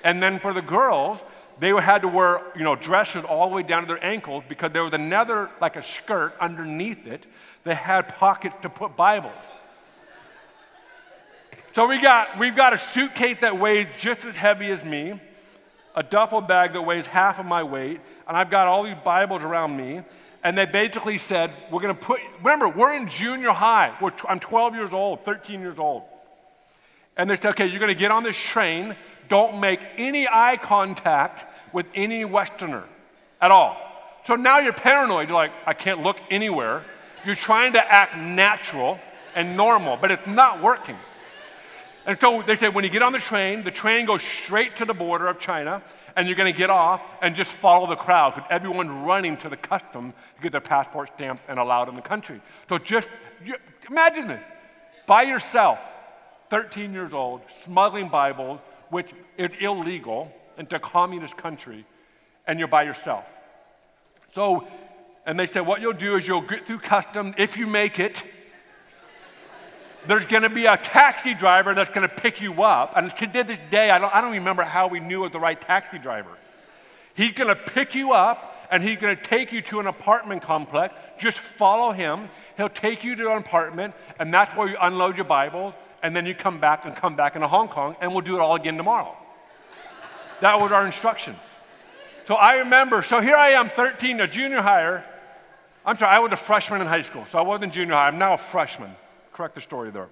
And 0.04 0.24
then 0.24 0.40
for 0.40 0.54
the 0.54 0.62
girls, 0.62 1.20
they 1.60 1.70
had 1.70 2.02
to 2.02 2.08
wear, 2.08 2.42
you 2.56 2.64
know, 2.64 2.76
dresses 2.76 3.24
all 3.26 3.50
the 3.50 3.56
way 3.56 3.64
down 3.64 3.84
to 3.84 3.88
their 3.88 4.04
ankles 4.04 4.44
because 4.48 4.72
there 4.72 4.84
was 4.84 4.94
another, 4.94 5.50
like 5.62 5.76
a 5.76 5.84
skirt 5.84 6.34
underneath 6.40 7.06
it 7.06 7.26
that 7.64 7.76
had 7.76 8.08
pockets 8.08 8.56
to 8.62 8.70
put 8.70 8.96
Bibles. 8.96 9.34
So 11.74 11.88
we 11.88 12.02
got, 12.02 12.40
we've 12.40 12.56
got 12.56 12.74
a 12.74 12.78
suitcase 12.78 13.38
that 13.42 13.60
weighs 13.60 13.88
just 13.98 14.26
as 14.26 14.36
heavy 14.36 14.72
as 14.72 14.84
me, 14.84 15.20
a 15.96 16.02
duffel 16.02 16.42
bag 16.42 16.74
that 16.74 16.82
weighs 16.82 17.06
half 17.06 17.40
of 17.40 17.46
my 17.46 17.62
weight, 17.62 18.00
and 18.28 18.36
I've 18.36 18.50
got 18.50 18.68
all 18.68 18.84
these 18.84 18.98
Bibles 19.04 19.44
around 19.44 19.78
me. 19.78 20.02
And 20.44 20.58
they 20.58 20.66
basically 20.66 21.18
said, 21.18 21.52
we're 21.70 21.82
going 21.82 21.96
to 21.96 22.00
put, 22.00 22.22
remember, 22.40 22.70
we're 22.70 22.94
in 22.94 23.10
junior 23.10 23.52
high. 23.52 23.96
We're, 24.02 24.14
I'm 24.28 24.40
12 24.40 24.76
years 24.76 24.94
old, 24.94 25.26
13 25.26 25.60
years 25.60 25.80
old. 25.80 26.04
And 27.18 27.30
they 27.30 27.36
said, 27.36 27.50
okay, 27.50 27.68
you're 27.68 27.80
going 27.80 27.94
to 27.94 28.00
get 28.00 28.12
on 28.12 28.24
this 28.24 28.38
train. 28.38 28.96
Don't 29.28 29.60
make 29.60 29.80
any 29.98 30.28
eye 30.28 30.58
contact 30.62 31.46
with 31.74 31.86
any 31.94 32.24
Westerner 32.24 32.86
at 33.42 33.52
all. 33.52 33.78
So 34.26 34.36
now 34.36 34.60
you're 34.60 34.74
paranoid. 34.74 35.28
You're 35.28 35.36
like, 35.36 35.52
I 35.66 35.74
can't 35.74 36.04
look 36.04 36.20
anywhere. 36.30 36.84
You're 37.26 37.36
trying 37.36 37.74
to 37.74 37.84
act 37.84 38.18
natural 38.18 39.00
and 39.36 39.58
normal, 39.58 39.98
but 39.98 40.12
it's 40.12 40.28
not 40.28 40.62
working. 40.62 40.96
And 42.06 42.20
so 42.20 42.42
they 42.42 42.56
said, 42.56 42.74
when 42.74 42.84
you 42.84 42.90
get 42.90 43.02
on 43.02 43.12
the 43.12 43.20
train, 43.20 43.64
the 43.64 43.72
train 43.72 44.06
goes 44.06 44.24
straight 44.24 44.78
to 44.78 44.86
the 44.86 44.94
border 44.94 45.28
of 45.28 45.40
China, 45.40 45.82
and 46.16 46.28
you're 46.28 46.38
going 46.38 46.52
to 46.52 46.58
get 46.58 46.70
off 46.70 47.02
and 47.22 47.36
just 47.36 47.52
follow 47.52 47.88
the 47.88 47.96
crowd 47.96 48.36
because 48.36 48.48
everyone's 48.50 48.92
running 49.06 49.38
to 49.38 49.50
the 49.50 49.58
custom 49.58 50.14
to 50.36 50.42
get 50.42 50.52
their 50.52 50.62
passport 50.62 51.12
stamped 51.16 51.44
and 51.48 51.60
allowed 51.60 51.90
in 51.90 51.96
the 51.96 52.02
country. 52.02 52.42
So 52.68 52.78
just 52.78 53.10
you, 53.44 53.56
imagine 53.90 54.28
this 54.28 54.44
by 55.08 55.24
yourself, 55.24 55.80
13 56.50 56.94
years 56.94 57.14
old, 57.14 57.42
smuggling 57.62 58.10
Bibles, 58.10 58.60
which 58.90 59.12
is 59.38 59.52
illegal, 59.60 60.32
into 60.58 60.76
a 60.76 60.80
communist 60.80 61.38
country 61.38 61.86
and 62.46 62.60
you're 62.60 62.68
by 62.68 62.84
yourself. 62.84 63.26
So, 64.34 64.68
and 65.26 65.40
they 65.40 65.46
said, 65.46 65.62
what 65.62 65.82
you'll 65.82 65.94
do 65.94 66.18
is 66.18 66.28
you'll 66.28 66.42
get 66.42 66.68
through 66.68 66.80
custom. 66.80 67.34
If 67.38 67.58
you 67.58 67.66
make 67.66 68.00
it, 68.00 68.24
there's 70.08 70.26
going 70.26 70.44
to 70.44 70.50
be 70.50 70.66
a 70.66 70.78
taxi 70.78 71.34
driver 71.34 71.74
that's 71.74 71.90
going 71.90 72.08
to 72.08 72.14
pick 72.14 72.42
you 72.42 72.64
up. 72.64 72.94
And 72.96 73.16
to 73.16 73.28
this 73.28 73.60
day, 73.70 73.90
I 73.90 74.00
don't, 74.00 74.14
I 74.14 74.22
don't 74.22 74.34
remember 74.34 74.64
how 74.64 74.88
we 74.88 75.00
knew 75.00 75.20
it 75.20 75.24
was 75.24 75.32
the 75.32 75.40
right 75.40 75.60
taxi 75.60 76.00
driver. 76.00 76.38
He's 77.16 77.34
going 77.34 77.50
to 77.50 77.56
pick 77.56 77.96
you 77.96 78.14
up 78.14 78.56
and 78.72 78.84
he's 78.84 78.98
going 78.98 79.16
to 79.16 79.22
take 79.22 79.52
you 79.52 79.62
to 79.64 79.80
an 79.80 79.88
apartment 79.88 80.42
complex. 80.42 80.94
Just 81.20 81.38
follow 81.40 81.92
him. 81.92 82.30
He'll 82.58 82.70
take 82.70 83.04
you 83.04 83.16
to 83.16 83.32
an 83.32 83.38
apartment, 83.38 83.96
and 84.20 84.34
that's 84.34 84.56
where 84.56 84.68
you 84.68 84.78
unload 84.80 85.18
your 85.18 85.26
Bible, 85.26 85.74
and 86.04 86.16
then 86.16 86.26
you 86.26 86.36
come 86.36 86.60
back 86.60 86.86
and 86.86 86.96
come 86.96 87.16
back 87.16 87.36
into 87.36 87.48
Hong 87.48 87.68
Kong, 87.68 87.96
and 88.00 88.12
we'll 88.12 88.22
do 88.22 88.36
it 88.36 88.40
all 88.40 88.56
again 88.56 88.78
tomorrow. 88.78 89.16
That 90.42 90.62
was 90.62 90.72
our 90.72 90.86
instruction. 90.86 91.36
So 92.26 92.36
I 92.36 92.58
remember, 92.58 93.02
so 93.02 93.22
here 93.22 93.36
I 93.36 93.50
am, 93.50 93.70
13, 93.70 94.22
a 94.22 94.28
junior 94.28 94.62
higher. 94.62 95.04
I'm 95.86 95.98
sorry, 95.98 96.16
I 96.16 96.20
was 96.20 96.32
a 96.32 96.38
freshman 96.38 96.80
in 96.82 96.88
high 96.88 97.02
school, 97.02 97.26
so 97.26 97.40
I 97.40 97.42
wasn't 97.42 97.74
junior 97.74 97.96
high. 97.96 98.08
I'm 98.08 98.20
now 98.20 98.36
a 98.36 98.38
freshman. 98.38 98.92
Correct 99.40 99.56
the 99.56 99.62
story 99.62 99.90
there. 99.90 100.10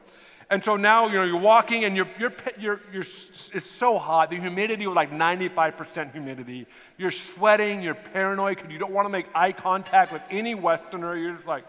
And 0.50 0.64
so 0.64 0.78
now, 0.78 1.08
you 1.08 1.16
know, 1.16 1.24
you're 1.26 1.36
walking 1.36 1.84
and 1.84 1.98
you're, 1.98 2.08
you're, 2.18 2.32
you're, 2.58 2.80
you're, 2.94 3.02
it's 3.02 3.70
so 3.70 3.98
hot. 3.98 4.30
The 4.30 4.40
humidity 4.40 4.88
was 4.88 4.96
like 4.96 5.12
95% 5.12 6.14
humidity. 6.14 6.66
You're 6.98 7.12
sweating, 7.12 7.82
you're 7.82 7.94
paranoid 7.94 8.56
because 8.56 8.72
you 8.72 8.80
don't 8.80 8.94
want 8.94 9.06
to 9.06 9.10
make 9.10 9.26
eye 9.36 9.52
contact 9.52 10.14
with 10.14 10.22
any 10.30 10.56
Westerner. 10.56 11.18
You're 11.18 11.34
just 11.34 11.46
like, 11.46 11.66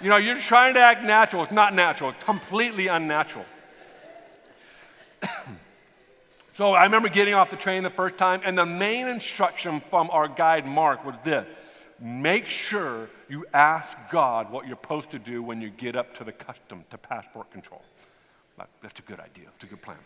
you 0.00 0.08
know, 0.08 0.18
you're 0.18 0.38
trying 0.38 0.74
to 0.74 0.80
act 0.80 1.02
natural. 1.02 1.42
It's 1.42 1.50
not 1.50 1.74
natural, 1.74 2.10
it's 2.10 2.22
completely 2.22 2.86
unnatural. 2.86 3.44
So 6.56 6.74
I 6.74 6.84
remember 6.84 7.08
getting 7.08 7.34
off 7.34 7.50
the 7.50 7.56
train 7.56 7.82
the 7.82 7.90
first 7.90 8.16
time, 8.18 8.40
and 8.44 8.56
the 8.56 8.64
main 8.64 9.08
instruction 9.08 9.82
from 9.90 10.08
our 10.10 10.28
guide, 10.28 10.64
Mark, 10.64 11.04
was 11.04 11.16
this 11.24 11.44
make 12.00 12.48
sure 12.48 13.08
you 13.28 13.46
ask 13.52 13.96
God 14.10 14.50
what 14.50 14.66
you're 14.66 14.76
supposed 14.76 15.10
to 15.10 15.18
do 15.18 15.42
when 15.42 15.60
you 15.60 15.70
get 15.70 15.96
up 15.96 16.14
to 16.16 16.24
the 16.24 16.32
custom 16.32 16.84
to 16.90 16.98
passport 16.98 17.50
control. 17.50 17.82
That's 18.82 19.00
a 19.00 19.02
good 19.02 19.20
idea, 19.20 19.46
it's 19.54 19.64
a 19.64 19.66
good 19.66 19.82
plan. 19.82 19.98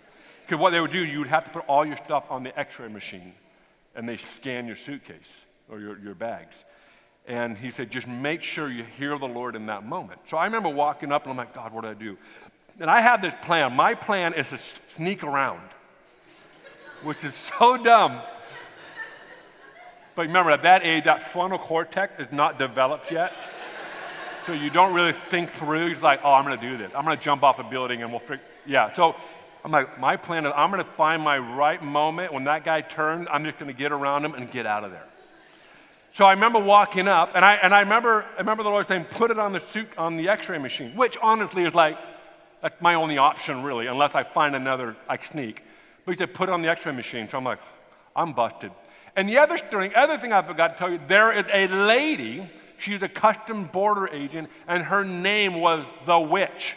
Because 0.47 0.61
what 0.61 0.71
they 0.71 0.81
would 0.81 0.91
do, 0.91 1.05
you 1.05 1.19
would 1.19 1.29
have 1.29 1.45
to 1.45 1.51
put 1.51 1.65
all 1.67 1.85
your 1.85 1.97
stuff 1.97 2.25
on 2.31 2.43
the 2.43 2.59
x 2.59 2.79
ray 2.79 2.89
machine, 2.89 3.35
and 3.95 4.09
they 4.09 4.17
scan 4.17 4.67
your 4.67 4.77
suitcase 4.77 5.45
or 5.69 5.81
your, 5.81 5.99
your 5.99 6.15
bags. 6.15 6.57
And 7.27 7.59
he 7.59 7.71
said, 7.71 7.91
just 7.91 8.09
make 8.09 8.43
sure 8.43 8.71
you 8.71 8.85
hear 8.97 9.19
the 9.19 9.29
Lord 9.29 9.55
in 9.55 9.67
that 9.67 9.85
moment. 9.85 10.21
So 10.27 10.39
I 10.39 10.45
remember 10.45 10.71
walking 10.71 11.13
up 11.13 11.25
and 11.25 11.33
I'm 11.33 11.37
like, 11.37 11.53
God, 11.53 11.75
what 11.75 11.85
do 11.85 11.91
I 11.91 11.95
do? 11.95 12.17
And 12.81 12.89
I 12.89 13.03
had 13.03 13.21
this 13.21 13.35
plan. 13.43 13.75
My 13.75 13.95
plan 13.95 14.33
is 14.33 14.49
to 14.49 14.59
sneak 14.89 15.23
around 15.23 15.61
which 17.03 17.25
is 17.25 17.35
so 17.35 17.77
dumb. 17.77 18.21
But 20.19 20.27
remember, 20.27 20.51
at 20.51 20.63
that 20.63 20.85
age, 20.85 21.05
that 21.05 21.23
frontal 21.23 21.61
cortex 21.61 22.19
is 22.19 22.33
not 22.33 22.59
developed 22.59 23.13
yet. 23.13 23.33
So 24.47 24.53
you 24.53 24.69
don't 24.69 24.93
really 24.93 25.13
think 25.13 25.49
through. 25.49 25.87
You're 25.87 26.01
like, 26.01 26.23
oh, 26.25 26.33
I'm 26.33 26.45
going 26.45 26.59
to 26.59 26.71
do 26.71 26.77
this. 26.77 26.91
I'm 26.97 27.05
going 27.05 27.17
to 27.17 27.23
jump 27.23 27.45
off 27.45 27.61
a 27.61 27.63
building 27.63 28.03
and 28.03 28.11
we'll 28.11 28.19
figure. 28.19 28.45
Yeah. 28.67 28.93
So 28.95 29.15
I'm 29.65 29.71
like, 29.71 30.01
my 30.01 30.17
plan 30.17 30.45
is 30.45 30.53
I'm 30.57 30.73
going 30.73 30.85
to 30.85 30.91
find 30.95 31.23
my 31.23 31.39
right 31.39 31.81
moment. 31.81 32.33
When 32.33 32.43
that 32.45 32.65
guy 32.65 32.81
turns, 32.81 33.29
I'm 33.31 33.45
just 33.45 33.61
going 33.61 33.71
to 33.71 33.79
get 33.79 33.93
around 33.93 34.25
him 34.25 34.35
and 34.35 34.51
get 34.51 34.67
out 34.67 34.83
of 34.83 34.91
there. 34.91 35.07
So 36.15 36.25
I 36.25 36.33
remember 36.33 36.59
walking 36.59 37.07
up, 37.07 37.31
and 37.37 37.45
I, 37.45 37.55
and 37.55 37.73
I 37.73 37.83
remember, 37.83 38.25
I 38.35 38.39
remember 38.39 38.65
the 38.65 38.71
Lord 38.71 38.89
saying, 38.89 39.05
put 39.05 39.31
it 39.31 39.39
on 39.39 39.53
the 39.53 39.61
suit, 39.61 39.87
on 39.97 40.17
the 40.17 40.31
x-ray 40.31 40.59
machine, 40.59 40.97
which 40.97 41.17
honestly 41.23 41.63
is 41.63 41.77
like, 41.77 41.97
that's 42.61 42.81
my 42.81 42.95
only 42.95 43.19
option 43.19 43.63
really, 43.63 43.87
unless 43.87 44.17
I 44.17 44.25
find 44.25 44.57
another, 44.57 44.97
I 45.09 45.17
sneak. 45.19 45.63
But 46.05 46.17
he 46.17 46.19
said, 46.19 46.35
put 46.35 46.49
it 46.49 46.53
on 46.53 46.63
the 46.63 46.71
x 46.71 46.85
ray 46.87 46.93
machine. 46.93 47.29
So 47.29 47.39
I'm 47.39 47.45
like, 47.45 47.61
I'm 48.17 48.33
busted. 48.33 48.73
And 49.19 49.29
the 49.29 49.39
other 49.39 49.59
thing, 49.59 49.93
other 49.97 50.17
thing 50.17 50.33
I 50.33 50.43
forgot 50.43 50.75
to 50.75 50.79
tell 50.79 50.93
you, 50.93 51.01
there 51.09 51.33
is 51.33 51.45
a 51.53 51.67
lady, 51.67 52.49
she's 52.79 53.03
a 53.03 53.09
custom 53.09 53.65
border 53.65 54.07
agent, 54.07 54.49
and 54.69 54.85
her 54.85 55.05
name 55.05 55.61
was 55.61 55.85
the 56.07 56.21
witch. 56.21 56.77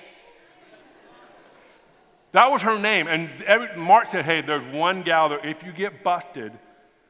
That 2.31 2.49
was 2.49 2.63
her 2.63 2.79
name. 2.79 3.05
And 3.07 3.29
every, 3.43 3.77
Mark 3.77 4.09
said, 4.09 4.25
hey, 4.25 4.41
there's 4.41 4.63
one 4.73 5.03
gal 5.03 5.29
there. 5.29 5.45
If 5.45 5.61
you 5.61 5.71
get 5.71 6.03
busted 6.03 6.51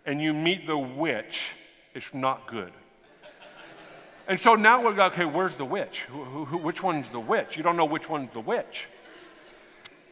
and 0.06 0.22
you 0.22 0.34
meet 0.34 0.68
the 0.68 0.78
witch, 0.78 1.54
it's 1.94 2.14
not 2.14 2.46
good. 2.46 2.74
and 4.28 4.38
so 4.38 4.56
now 4.56 4.84
we're 4.84 4.94
like, 4.94 5.14
okay, 5.14 5.24
where's 5.24 5.56
the 5.56 5.64
witch? 5.64 6.02
Who, 6.10 6.44
who, 6.44 6.58
which 6.58 6.84
one's 6.84 7.08
the 7.08 7.22
witch? 7.22 7.56
You 7.56 7.64
don't 7.64 7.78
know 7.78 7.86
which 7.86 8.10
one's 8.10 8.34
the 8.34 8.42
witch. 8.42 8.90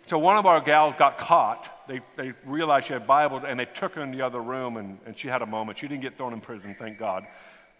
So 0.07 0.17
one 0.17 0.37
of 0.37 0.45
our 0.45 0.61
gals 0.61 0.95
got 0.97 1.17
caught. 1.17 1.69
They, 1.89 2.01
they 2.15 2.33
realized 2.45 2.85
she 2.85 2.93
had 2.93 3.07
Bibles 3.07 3.43
and 3.47 3.59
they 3.59 3.65
took 3.65 3.95
her 3.95 4.03
in 4.03 4.11
the 4.11 4.21
other 4.21 4.43
room 4.43 4.77
and, 4.77 4.99
and 5.07 5.17
she 5.17 5.27
had 5.27 5.41
a 5.41 5.45
moment. 5.47 5.79
She 5.79 5.87
didn't 5.87 6.03
get 6.03 6.17
thrown 6.17 6.33
in 6.33 6.39
prison, 6.39 6.75
thank 6.77 6.99
God. 6.99 7.23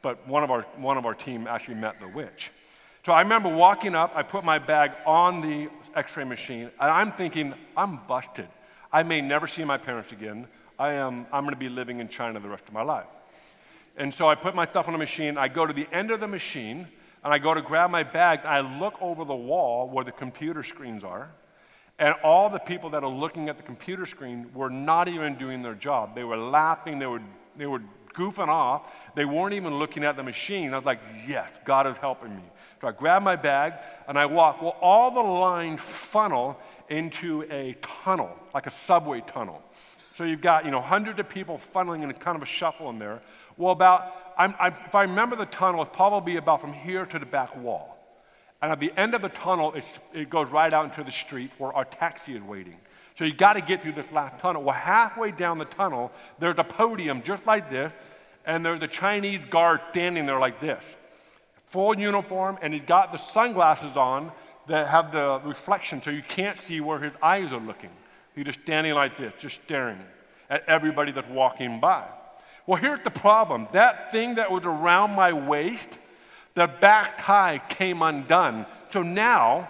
But 0.02 0.28
one 0.28 0.44
of, 0.44 0.50
our, 0.50 0.64
one 0.78 0.98
of 0.98 1.06
our 1.06 1.14
team 1.14 1.46
actually 1.46 1.76
met 1.76 2.00
the 2.00 2.08
witch. 2.08 2.52
So 3.06 3.14
I 3.14 3.22
remember 3.22 3.50
walking 3.50 3.94
up, 3.94 4.12
I 4.16 4.24
put 4.24 4.44
my 4.44 4.58
bag 4.58 4.94
on 5.06 5.42
the 5.42 5.70
x 5.96 6.18
ray 6.18 6.24
machine, 6.24 6.72
and 6.80 6.92
I'm 6.92 7.12
thinking, 7.12 7.54
I'm 7.78 8.00
busted. 8.08 8.48
I 8.92 9.04
may 9.04 9.22
never 9.22 9.46
see 9.46 9.64
my 9.64 9.78
parents 9.78 10.12
again. 10.12 10.48
I 10.80 10.94
am, 10.94 11.28
I'm 11.32 11.44
going 11.44 11.54
to 11.54 11.60
be 11.60 11.70
living 11.70 12.00
in 12.00 12.08
China 12.08 12.40
the 12.40 12.50
rest 12.50 12.68
of 12.68 12.74
my 12.74 12.82
life. 12.82 13.06
And 13.96 14.12
so 14.12 14.28
I 14.28 14.34
put 14.34 14.56
my 14.56 14.66
stuff 14.66 14.88
on 14.88 14.94
the 14.94 14.98
machine. 14.98 15.38
I 15.38 15.50
go 15.50 15.68
to 15.68 15.74
the 15.74 15.88
end 15.92 16.10
of 16.10 16.20
the 16.20 16.28
machine, 16.28 16.88
and 17.24 17.32
I 17.32 17.38
go 17.38 17.54
to 17.54 17.62
grab 17.62 17.92
my 17.92 18.02
bag. 18.02 18.40
I 18.44 18.62
look 18.62 19.00
over 19.02 19.24
the 19.24 19.36
wall 19.36 19.88
where 19.88 20.04
the 20.04 20.12
computer 20.12 20.64
screens 20.64 21.04
are, 21.04 21.30
and 22.00 22.16
all 22.24 22.50
the 22.50 22.60
people 22.60 22.90
that 22.92 23.04
are 23.04 23.10
looking 23.10 23.50
at 23.50 23.58
the 23.58 23.64
computer 23.64 24.06
screen 24.06 24.50
were 24.54 24.70
not 24.70 25.08
even 25.08 25.36
doing 25.36 25.62
their 25.62 25.76
job. 25.76 26.16
They 26.16 26.24
were 26.24 26.38
laughing, 26.38 26.98
they 26.98 27.06
were, 27.06 27.22
they 27.58 27.66
were 27.66 27.82
goofing 28.14 28.48
off. 28.48 28.94
They 29.16 29.26
weren't 29.26 29.54
even 29.54 29.78
looking 29.80 30.04
at 30.04 30.16
the 30.16 30.24
machine. 30.24 30.74
I 30.74 30.78
was 30.78 30.86
like, 30.86 31.00
yes, 31.28 31.50
God 31.66 31.88
is 31.88 31.98
helping 31.98 32.36
me. 32.36 32.44
So 32.82 32.88
I 32.88 32.92
grab 32.92 33.24
my 33.24 33.36
bag 33.36 33.74
and 34.08 34.18
I 34.18 34.26
walk. 34.26 34.62
Well, 34.62 34.78
all 34.82 35.12
the 35.12 35.22
lines 35.22 35.82
funnel 35.82 36.60
into 36.90 37.44
a 37.52 37.76
tunnel, 37.82 38.36
like 38.54 38.68
a 38.68 38.72
subway 38.72 39.22
tunnel. 39.22 39.62
So 40.16 40.24
you've 40.24 40.42
got, 40.42 40.66
you 40.66 40.72
know, 40.72 40.82
hundreds 40.82 41.20
of 41.20 41.30
people 41.30 41.60
funneling 41.74 42.04
in 42.04 42.10
a 42.10 42.14
kind 42.14 42.36
of 42.36 42.44
a 42.44 42.46
shuffle 42.46 42.90
in 42.90 43.00
there. 43.00 43.22
Well, 43.58 43.72
about, 43.72 44.34
I'm, 44.38 44.54
I, 44.60 44.68
if 44.68 44.96
I 44.96 45.04
remember 45.04 45.36
the 45.36 45.46
tunnel, 45.46 45.82
it's 45.82 45.96
probably 45.96 46.38
about 46.38 46.62
from 46.62 46.74
here 46.74 47.06
to 47.06 47.20
the 47.20 47.26
back 47.26 47.56
wall. 47.58 47.99
And 48.62 48.72
at 48.72 48.80
the 48.80 48.92
end 48.98 49.16
of 49.16 49.22
the 49.22 49.30
tunnel, 49.30 49.74
it 50.14 50.30
goes 50.30 50.50
right 50.50 50.74
out 50.74 50.86
into 50.86 51.04
the 51.04 51.12
street 51.12 51.52
where 51.58 51.72
our 51.74 51.86
taxi 51.86 52.36
is 52.36 52.44
waiting. 52.44 52.78
So 53.16 53.26
you 53.26 53.34
got 53.34 53.54
to 53.54 53.62
get 53.62 53.82
through 53.82 53.94
this 53.94 54.12
last 54.12 54.40
tunnel. 54.40 54.64
Well, 54.64 54.76
halfway 54.76 55.32
down 55.32 55.58
the 55.58 55.66
tunnel, 55.66 56.12
there's 56.40 56.58
a 56.58 56.64
podium 56.64 57.22
just 57.22 57.46
like 57.46 57.70
this, 57.70 57.92
and 58.46 58.66
there's 58.66 58.82
a 58.82 58.88
Chinese 58.88 59.46
guard 59.50 59.82
standing 59.92 60.26
there 60.26 60.40
like 60.40 60.60
this, 60.60 60.84
full 61.66 61.98
uniform, 61.98 62.58
and 62.62 62.74
he's 62.74 62.84
got 62.84 63.12
the 63.12 63.18
sunglasses 63.18 63.98
on 63.98 64.32
that 64.68 64.88
have 64.88 65.12
the 65.12 65.42
reflection 65.44 66.02
so 66.02 66.12
you 66.12 66.22
can't 66.22 66.58
see 66.58 66.80
where 66.80 67.00
his 67.00 67.14
eyes 67.22 67.52
are 67.52 67.60
looking. 67.60 67.90
He's 68.36 68.46
just 68.46 68.62
standing 68.62 68.94
like 68.94 69.18
this, 69.18 69.34
just 69.38 69.62
staring 69.64 70.00
at 70.50 70.64
everybody 70.68 71.12
that's 71.12 71.30
walking 71.30 71.80
by. 71.80 72.06
Well, 72.66 72.80
here's 72.80 73.00
the 73.04 73.12
problem 73.12 73.68
that 73.72 74.12
thing 74.12 74.36
that 74.36 74.52
was 74.52 74.66
around 74.66 75.12
my 75.12 75.34
waist, 75.34 75.98
the 76.56 76.68
back 76.68 77.18
tie 77.18 77.62
came 77.70 78.02
undone. 78.02 78.66
So 78.90 79.02
now, 79.02 79.70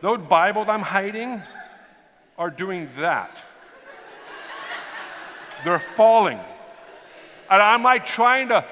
those 0.00 0.18
Bibles 0.18 0.68
I'm 0.68 0.82
hiding 0.82 1.42
are 2.38 2.50
doing 2.50 2.88
that. 2.98 3.30
They're 5.64 5.78
falling. 5.78 6.38
And 7.50 7.62
I'm 7.62 7.82
like 7.82 8.04
trying 8.04 8.48
to 8.48 8.64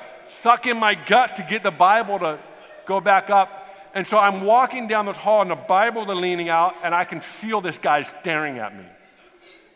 suck 0.42 0.66
in 0.66 0.78
my 0.78 0.94
gut 0.94 1.36
to 1.36 1.46
get 1.48 1.62
the 1.62 1.70
Bible 1.70 2.18
to 2.18 2.38
go 2.86 3.00
back 3.00 3.30
up. 3.30 3.60
And 3.94 4.06
so 4.06 4.18
I'm 4.18 4.42
walking 4.42 4.88
down 4.88 5.06
this 5.06 5.16
hall 5.16 5.40
and 5.40 5.50
the 5.50 5.54
Bibles 5.54 6.08
are 6.08 6.16
leaning 6.16 6.48
out, 6.48 6.74
and 6.82 6.94
I 6.94 7.04
can 7.04 7.20
feel 7.20 7.60
this 7.60 7.78
guy 7.78 8.02
staring 8.02 8.58
at 8.58 8.76
me. 8.76 8.84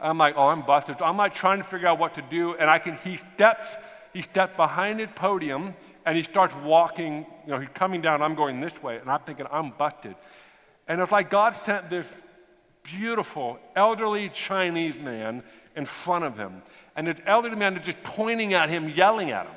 I'm 0.01 0.19
like, 0.19 0.35
oh, 0.37 0.47
I'm 0.47 0.63
busted. 0.63 0.99
So 0.99 1.05
I'm 1.05 1.17
like 1.17 1.35
trying 1.35 1.59
to 1.59 1.65
figure 1.65 1.89
out 1.89 1.99
what 1.99 2.15
to 2.15 2.23
do, 2.23 2.55
and 2.55 2.69
I 2.69 2.79
can, 2.79 2.99
he 3.05 3.17
steps, 3.35 3.77
he 4.13 4.23
steps 4.23 4.57
behind 4.57 5.01
his 5.01 5.09
podium, 5.15 5.75
and 6.09 6.17
he 6.17 6.23
starts 6.23 6.55
walking, 6.65 7.27
you 7.45 7.53
know, 7.53 7.61
he's 7.61 7.69
coming 7.75 8.01
down, 8.01 8.23
I'm 8.23 8.35
going 8.35 8.63
this 8.63 8.83
way, 8.83 8.97
and 8.97 9.11
I'm 9.11 9.21
thinking, 9.21 9.45
I'm 9.53 9.69
busted. 9.69 10.15
And 10.89 11.03
it's 11.03 11.13
like 11.13 11.29
God 11.29 11.55
sent 11.55 11.91
this 11.91 12.07
beautiful, 12.83 13.59
elderly 13.77 14.31
Chinese 14.31 14.99
man 14.99 15.43
in 15.77 15.85
front 15.85 16.25
of 16.25 16.39
him. 16.39 16.63
And 16.97 17.09
the 17.09 17.29
elderly 17.29 17.57
man 17.57 17.77
is 17.77 17.85
just 17.85 18.03
pointing 18.03 18.55
at 18.55 18.71
him, 18.71 18.89
yelling 18.89 19.33
at 19.33 19.45
him. 19.45 19.55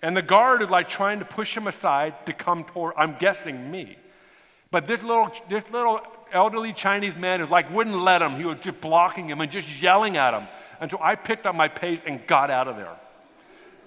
And 0.00 0.16
the 0.16 0.22
guard 0.22 0.62
is 0.62 0.70
like 0.70 0.88
trying 0.88 1.18
to 1.18 1.24
push 1.24 1.56
him 1.56 1.66
aside 1.66 2.24
to 2.26 2.32
come 2.32 2.62
toward, 2.62 2.94
I'm 2.96 3.16
guessing, 3.16 3.68
me. 3.68 3.96
But 4.70 4.86
this 4.86 5.02
little, 5.02 5.32
this 5.50 5.68
little 5.72 6.00
elderly 6.30 6.72
Chinese 6.72 7.16
man 7.16 7.40
is 7.40 7.50
like 7.50 7.68
wouldn't 7.72 7.98
let 7.98 8.22
him. 8.22 8.36
He 8.36 8.44
was 8.44 8.58
just 8.60 8.80
blocking 8.80 9.28
him 9.28 9.40
and 9.40 9.50
just 9.50 9.82
yelling 9.82 10.16
at 10.16 10.34
him. 10.34 10.46
And 10.80 10.88
so 10.88 11.00
I 11.02 11.16
picked 11.16 11.46
up 11.46 11.56
my 11.56 11.66
pace 11.66 12.00
and 12.06 12.24
got 12.28 12.48
out 12.48 12.68
of 12.68 12.76
there. 12.76 12.94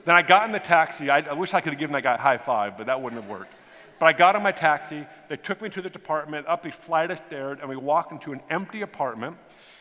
Then 0.06 0.16
I 0.16 0.22
got 0.22 0.46
in 0.46 0.52
the 0.52 0.60
taxi. 0.60 1.10
I, 1.10 1.20
I 1.20 1.34
wish 1.34 1.54
I 1.54 1.62
could 1.62 1.74
have 1.74 1.80
given 1.80 1.94
that 1.94 2.04
guy 2.04 2.16
a 2.16 2.18
high 2.18 2.38
five, 2.38 2.78
but 2.78 2.88
that 2.88 3.02
wouldn't 3.02 3.22
have 3.22 3.30
worked. 3.30 3.54
But 4.00 4.08
I 4.08 4.14
got 4.14 4.36
in 4.36 4.42
my 4.42 4.52
taxi. 4.52 5.06
They 5.30 5.38
took 5.38 5.62
me 5.62 5.70
to 5.70 5.82
the 5.82 5.90
department, 5.90 6.48
up 6.48 6.64
the 6.64 6.72
flight 6.72 7.12
of 7.12 7.20
stairs, 7.20 7.60
and 7.62 7.70
we 7.70 7.76
walked 7.76 8.12
into 8.12 8.34
an 8.34 8.42
empty 8.50 8.82
apartment. 8.82 9.38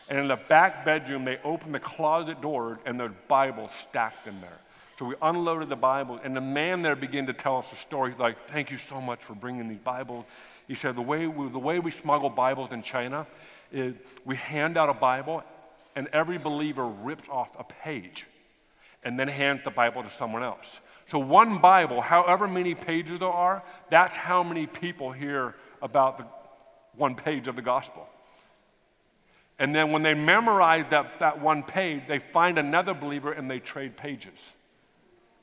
And 0.09 0.19
in 0.19 0.27
the 0.27 0.35
back 0.35 0.85
bedroom, 0.85 1.25
they 1.25 1.39
opened 1.43 1.73
the 1.73 1.79
closet 1.79 2.39
door, 2.41 2.79
and 2.85 2.99
there's 2.99 3.13
Bibles 3.27 3.71
stacked 3.81 4.27
in 4.27 4.39
there. 4.41 4.59
So 4.99 5.05
we 5.05 5.15
unloaded 5.23 5.69
the 5.69 5.75
Bible, 5.75 6.19
and 6.23 6.37
the 6.37 6.41
man 6.41 6.83
there 6.83 6.95
began 6.95 7.25
to 7.25 7.33
tell 7.33 7.57
us 7.57 7.65
a 7.73 7.75
story. 7.75 8.11
He's 8.11 8.19
like, 8.19 8.37
Thank 8.47 8.69
you 8.69 8.77
so 8.77 9.01
much 9.01 9.23
for 9.23 9.33
bringing 9.33 9.67
these 9.67 9.79
Bibles. 9.79 10.25
He 10.67 10.75
said, 10.75 10.95
The 10.95 11.01
way 11.01 11.25
we, 11.25 11.49
the 11.49 11.57
way 11.57 11.79
we 11.79 11.89
smuggle 11.89 12.29
Bibles 12.29 12.71
in 12.71 12.83
China 12.83 13.25
is 13.71 13.95
we 14.23 14.35
hand 14.35 14.77
out 14.77 14.89
a 14.89 14.93
Bible, 14.93 15.43
and 15.95 16.07
every 16.13 16.37
believer 16.37 16.85
rips 16.85 17.27
off 17.27 17.49
a 17.57 17.63
page 17.63 18.27
and 19.03 19.19
then 19.19 19.27
hands 19.27 19.61
the 19.63 19.71
Bible 19.71 20.03
to 20.03 20.09
someone 20.11 20.43
else. 20.43 20.79
So, 21.09 21.19
one 21.19 21.57
Bible, 21.57 22.01
however 22.01 22.47
many 22.47 22.75
pages 22.75 23.19
there 23.19 23.27
are, 23.27 23.63
that's 23.89 24.15
how 24.15 24.43
many 24.43 24.67
people 24.67 25.11
hear 25.11 25.55
about 25.81 26.17
the 26.17 26.25
one 26.95 27.15
page 27.15 27.47
of 27.47 27.55
the 27.55 27.61
gospel. 27.61 28.07
And 29.59 29.75
then 29.75 29.91
when 29.91 30.01
they 30.01 30.13
memorize 30.13 30.85
that, 30.89 31.19
that 31.19 31.39
one 31.39 31.63
page, 31.63 32.03
they 32.07 32.19
find 32.19 32.57
another 32.57 32.93
believer 32.93 33.31
and 33.31 33.49
they 33.49 33.59
trade 33.59 33.95
pages. 33.95 34.39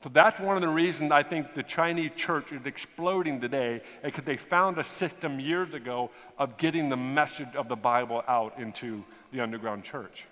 So 0.03 0.09
that's 0.09 0.39
one 0.39 0.55
of 0.55 0.61
the 0.61 0.69
reasons 0.69 1.11
I 1.11 1.23
think 1.23 1.53
the 1.53 1.63
Chinese 1.63 2.11
church 2.15 2.51
is 2.51 2.65
exploding 2.65 3.41
today, 3.41 3.81
because 4.03 4.23
they 4.23 4.37
found 4.37 4.77
a 4.77 4.83
system 4.83 5.39
years 5.39 5.73
ago 5.73 6.09
of 6.37 6.57
getting 6.57 6.89
the 6.89 6.97
message 6.97 7.53
of 7.55 7.67
the 7.67 7.75
Bible 7.75 8.23
out 8.27 8.57
into 8.57 9.03
the 9.31 9.41
underground 9.41 9.83
church. 9.83 10.25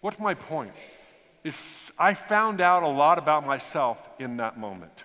What's 0.00 0.18
my 0.18 0.34
point? 0.34 0.72
Is 1.48 1.92
I 1.98 2.14
found 2.14 2.60
out 2.60 2.82
a 2.82 2.88
lot 2.88 3.18
about 3.18 3.46
myself 3.46 3.98
in 4.18 4.36
that 4.36 4.58
moment. 4.58 5.04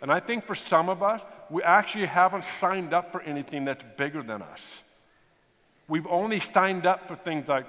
And 0.00 0.10
I 0.10 0.18
think 0.20 0.44
for 0.44 0.54
some 0.54 0.88
of 0.88 1.02
us, 1.02 1.20
we 1.48 1.62
actually 1.62 2.06
haven't 2.06 2.44
signed 2.44 2.92
up 2.92 3.12
for 3.12 3.20
anything 3.22 3.64
that's 3.64 3.84
bigger 3.96 4.22
than 4.22 4.42
us. 4.42 4.82
We've 5.86 6.06
only 6.06 6.40
signed 6.40 6.86
up 6.86 7.06
for 7.06 7.14
things 7.14 7.46
like, 7.46 7.66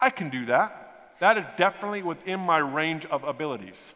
I 0.00 0.10
can 0.10 0.30
do 0.30 0.46
that. 0.46 1.16
That 1.20 1.38
is 1.38 1.44
definitely 1.56 2.02
within 2.02 2.40
my 2.40 2.58
range 2.58 3.04
of 3.06 3.22
abilities. 3.24 3.94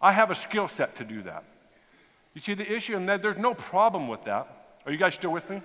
I 0.00 0.12
have 0.12 0.30
a 0.30 0.34
skill 0.34 0.68
set 0.68 0.96
to 0.96 1.04
do 1.04 1.22
that. 1.22 1.44
You 2.34 2.40
see, 2.40 2.54
the 2.54 2.70
issue, 2.70 2.96
and 2.96 3.08
there's 3.08 3.38
no 3.38 3.54
problem 3.54 4.08
with 4.08 4.24
that. 4.24 4.46
Are 4.86 4.92
you 4.92 4.98
guys 4.98 5.14
still 5.14 5.32
with 5.32 5.48
me? 5.50 5.60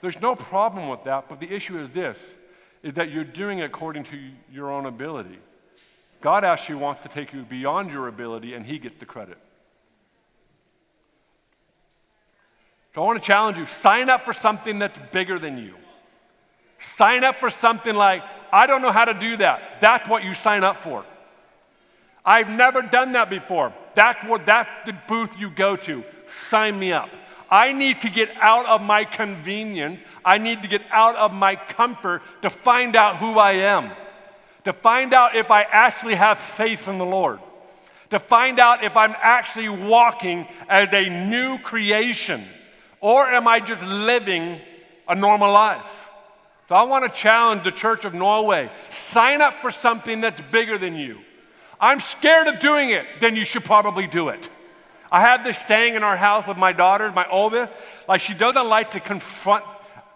There's 0.00 0.20
no 0.20 0.34
problem 0.34 0.88
with 0.88 1.04
that, 1.04 1.28
but 1.28 1.38
the 1.38 1.50
issue 1.50 1.78
is 1.78 1.90
this 1.90 2.18
is 2.82 2.94
that 2.94 3.10
you're 3.10 3.24
doing 3.24 3.60
it 3.60 3.64
according 3.64 4.04
to 4.04 4.18
your 4.50 4.70
own 4.70 4.86
ability. 4.86 5.38
God 6.20 6.44
actually 6.44 6.76
wants 6.76 7.02
to 7.02 7.08
take 7.08 7.32
you 7.32 7.42
beyond 7.42 7.90
your 7.90 8.08
ability, 8.08 8.54
and 8.54 8.64
He 8.64 8.78
gets 8.78 8.98
the 8.98 9.06
credit. 9.06 9.38
So 12.94 13.02
I 13.02 13.06
want 13.06 13.22
to 13.22 13.26
challenge 13.26 13.58
you 13.58 13.66
sign 13.66 14.10
up 14.10 14.24
for 14.24 14.32
something 14.32 14.78
that's 14.78 14.98
bigger 15.12 15.38
than 15.38 15.58
you. 15.58 15.74
Sign 16.78 17.24
up 17.24 17.40
for 17.40 17.48
something 17.48 17.94
like, 17.94 18.22
I 18.52 18.66
don't 18.66 18.82
know 18.82 18.92
how 18.92 19.06
to 19.06 19.14
do 19.14 19.36
that. 19.38 19.80
That's 19.80 20.08
what 20.08 20.24
you 20.24 20.34
sign 20.34 20.62
up 20.62 20.76
for. 20.76 21.04
I've 22.24 22.48
never 22.48 22.82
done 22.82 23.12
that 23.12 23.30
before. 23.30 23.72
That's 23.94 24.24
what 24.26 24.46
that's 24.46 24.70
the 24.86 24.96
booth 25.08 25.38
you 25.38 25.50
go 25.50 25.76
to. 25.76 26.04
Sign 26.50 26.78
me 26.78 26.92
up. 26.92 27.08
I 27.52 27.72
need 27.72 28.00
to 28.00 28.08
get 28.08 28.30
out 28.40 28.64
of 28.64 28.80
my 28.80 29.04
convenience. 29.04 30.00
I 30.24 30.38
need 30.38 30.62
to 30.62 30.68
get 30.68 30.80
out 30.90 31.16
of 31.16 31.34
my 31.34 31.54
comfort 31.54 32.22
to 32.40 32.48
find 32.48 32.96
out 32.96 33.18
who 33.18 33.38
I 33.38 33.52
am, 33.52 33.90
to 34.64 34.72
find 34.72 35.12
out 35.12 35.36
if 35.36 35.50
I 35.50 35.64
actually 35.64 36.14
have 36.14 36.38
faith 36.38 36.88
in 36.88 36.96
the 36.96 37.04
Lord, 37.04 37.40
to 38.08 38.18
find 38.18 38.58
out 38.58 38.82
if 38.82 38.96
I'm 38.96 39.14
actually 39.20 39.68
walking 39.68 40.46
as 40.66 40.88
a 40.94 41.10
new 41.28 41.58
creation, 41.58 42.42
or 43.00 43.28
am 43.28 43.46
I 43.46 43.60
just 43.60 43.84
living 43.84 44.58
a 45.06 45.14
normal 45.14 45.52
life? 45.52 46.08
So 46.70 46.74
I 46.74 46.84
want 46.84 47.04
to 47.04 47.10
challenge 47.10 47.64
the 47.64 47.70
Church 47.70 48.06
of 48.06 48.14
Norway 48.14 48.70
sign 48.88 49.42
up 49.42 49.56
for 49.56 49.70
something 49.70 50.22
that's 50.22 50.40
bigger 50.40 50.78
than 50.78 50.94
you. 50.94 51.18
I'm 51.78 52.00
scared 52.00 52.46
of 52.46 52.60
doing 52.60 52.90
it, 52.90 53.04
then 53.20 53.36
you 53.36 53.44
should 53.44 53.64
probably 53.64 54.06
do 54.06 54.30
it. 54.30 54.48
I 55.12 55.20
have 55.20 55.44
this 55.44 55.58
saying 55.58 55.94
in 55.94 56.02
our 56.02 56.16
house 56.16 56.46
with 56.46 56.56
my 56.56 56.72
daughter, 56.72 57.12
my 57.12 57.28
oldest, 57.28 57.70
like 58.08 58.22
she 58.22 58.32
doesn't 58.32 58.66
like 58.66 58.92
to 58.92 59.00
confront 59.00 59.62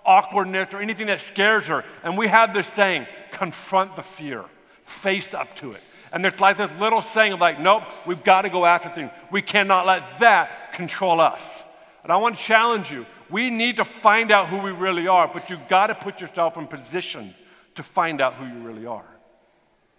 awkwardness 0.06 0.72
or 0.72 0.80
anything 0.80 1.08
that 1.08 1.20
scares 1.20 1.66
her. 1.66 1.84
And 2.02 2.16
we 2.16 2.28
have 2.28 2.54
this 2.54 2.66
saying, 2.66 3.06
confront 3.30 3.94
the 3.94 4.02
fear, 4.02 4.42
face 4.84 5.34
up 5.34 5.54
to 5.56 5.72
it. 5.72 5.82
And 6.12 6.24
there's 6.24 6.40
like 6.40 6.56
this 6.56 6.70
little 6.80 7.02
saying 7.02 7.34
of 7.34 7.40
like, 7.40 7.60
nope, 7.60 7.82
we've 8.06 8.24
got 8.24 8.42
to 8.42 8.48
go 8.48 8.64
after 8.64 8.88
things. 8.88 9.10
We 9.30 9.42
cannot 9.42 9.84
let 9.84 10.18
that 10.20 10.72
control 10.72 11.20
us. 11.20 11.62
And 12.02 12.10
I 12.10 12.16
want 12.16 12.38
to 12.38 12.42
challenge 12.42 12.90
you. 12.90 13.04
We 13.28 13.50
need 13.50 13.76
to 13.76 13.84
find 13.84 14.30
out 14.30 14.48
who 14.48 14.58
we 14.58 14.70
really 14.70 15.08
are, 15.08 15.28
but 15.28 15.50
you've 15.50 15.68
got 15.68 15.88
to 15.88 15.94
put 15.94 16.22
yourself 16.22 16.56
in 16.56 16.68
position 16.68 17.34
to 17.74 17.82
find 17.82 18.22
out 18.22 18.34
who 18.34 18.46
you 18.46 18.66
really 18.66 18.86
are. 18.86 19.04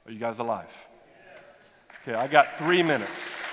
Are 0.08 0.12
you 0.12 0.18
guys 0.18 0.40
alive? 0.40 0.74
Okay, 2.02 2.18
I 2.18 2.26
got 2.26 2.58
three 2.58 2.82
minutes. 2.82 3.47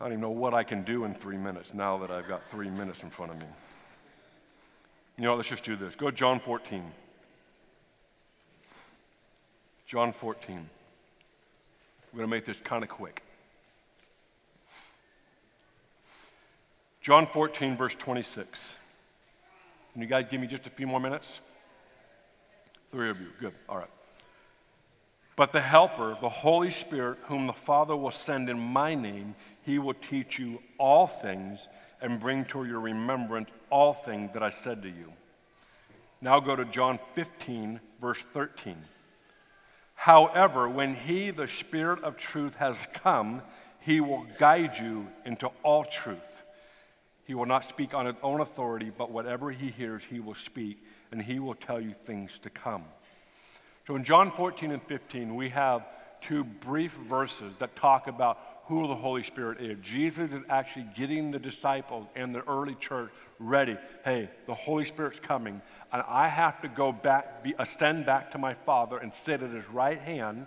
I 0.00 0.04
don't 0.04 0.12
even 0.12 0.22
know 0.22 0.30
what 0.30 0.54
I 0.54 0.62
can 0.62 0.82
do 0.82 1.04
in 1.04 1.12
three 1.12 1.36
minutes 1.36 1.74
now 1.74 1.98
that 1.98 2.10
I've 2.10 2.26
got 2.26 2.42
three 2.42 2.70
minutes 2.70 3.02
in 3.02 3.10
front 3.10 3.32
of 3.32 3.38
me. 3.38 3.44
You 5.18 5.24
know, 5.24 5.34
let's 5.34 5.50
just 5.50 5.62
do 5.62 5.76
this. 5.76 5.94
Go 5.94 6.06
to 6.10 6.16
John 6.16 6.40
14. 6.40 6.82
John 9.86 10.14
14. 10.14 10.70
We're 12.14 12.16
going 12.16 12.30
to 12.30 12.34
make 12.34 12.46
this 12.46 12.56
kind 12.56 12.82
of 12.82 12.88
quick. 12.88 13.22
John 17.02 17.26
14, 17.26 17.76
verse 17.76 17.94
26. 17.94 18.78
Can 19.92 20.00
you 20.00 20.08
guys 20.08 20.24
give 20.30 20.40
me 20.40 20.46
just 20.46 20.66
a 20.66 20.70
few 20.70 20.86
more 20.86 21.00
minutes? 21.00 21.42
Three 22.90 23.10
of 23.10 23.20
you. 23.20 23.26
Good. 23.38 23.52
All 23.68 23.76
right. 23.76 23.90
But 25.36 25.52
the 25.52 25.60
Helper, 25.60 26.16
the 26.20 26.28
Holy 26.28 26.70
Spirit, 26.70 27.18
whom 27.24 27.46
the 27.46 27.52
Father 27.52 27.96
will 27.96 28.10
send 28.10 28.48
in 28.48 28.58
my 28.58 28.94
name, 28.94 29.34
he 29.70 29.78
will 29.78 29.94
teach 29.94 30.36
you 30.36 30.60
all 30.78 31.06
things 31.06 31.68
and 32.00 32.18
bring 32.18 32.44
to 32.44 32.64
your 32.64 32.80
remembrance 32.80 33.50
all 33.70 33.92
things 33.92 34.32
that 34.32 34.42
I 34.42 34.50
said 34.50 34.82
to 34.82 34.88
you. 34.88 35.12
Now 36.20 36.40
go 36.40 36.56
to 36.56 36.64
John 36.64 36.98
15, 37.14 37.78
verse 38.00 38.18
13. 38.18 38.76
However, 39.94 40.68
when 40.68 40.96
he, 40.96 41.30
the 41.30 41.46
Spirit 41.46 42.02
of 42.02 42.16
truth, 42.16 42.56
has 42.56 42.88
come, 42.94 43.42
he 43.78 44.00
will 44.00 44.26
guide 44.40 44.76
you 44.76 45.06
into 45.24 45.52
all 45.62 45.84
truth. 45.84 46.42
He 47.24 47.34
will 47.34 47.46
not 47.46 47.64
speak 47.64 47.94
on 47.94 48.06
his 48.06 48.16
own 48.24 48.40
authority, 48.40 48.90
but 48.90 49.12
whatever 49.12 49.52
he 49.52 49.68
hears, 49.68 50.02
he 50.02 50.18
will 50.18 50.34
speak, 50.34 50.84
and 51.12 51.22
he 51.22 51.38
will 51.38 51.54
tell 51.54 51.80
you 51.80 51.92
things 51.92 52.40
to 52.40 52.50
come. 52.50 52.82
So 53.86 53.94
in 53.94 54.02
John 54.02 54.32
14 54.32 54.72
and 54.72 54.82
15, 54.82 55.36
we 55.36 55.50
have 55.50 55.86
two 56.20 56.42
brief 56.42 56.92
verses 57.08 57.52
that 57.60 57.76
talk 57.76 58.08
about 58.08 58.38
who 58.70 58.86
the 58.86 58.94
Holy 58.94 59.22
Spirit 59.24 59.60
is. 59.60 59.76
Jesus 59.82 60.32
is 60.32 60.42
actually 60.48 60.86
getting 60.96 61.32
the 61.32 61.38
disciples 61.38 62.06
and 62.14 62.34
the 62.34 62.48
early 62.48 62.76
church 62.76 63.10
ready. 63.40 63.76
Hey, 64.04 64.30
the 64.46 64.54
Holy 64.54 64.84
Spirit's 64.84 65.18
coming, 65.18 65.60
and 65.92 66.02
I 66.08 66.28
have 66.28 66.62
to 66.62 66.68
go 66.68 66.92
back, 66.92 67.42
be, 67.42 67.52
ascend 67.58 68.06
back 68.06 68.30
to 68.30 68.38
my 68.38 68.54
Father 68.54 68.96
and 68.96 69.12
sit 69.22 69.42
at 69.42 69.50
his 69.50 69.68
right 69.70 69.98
hand, 69.98 70.46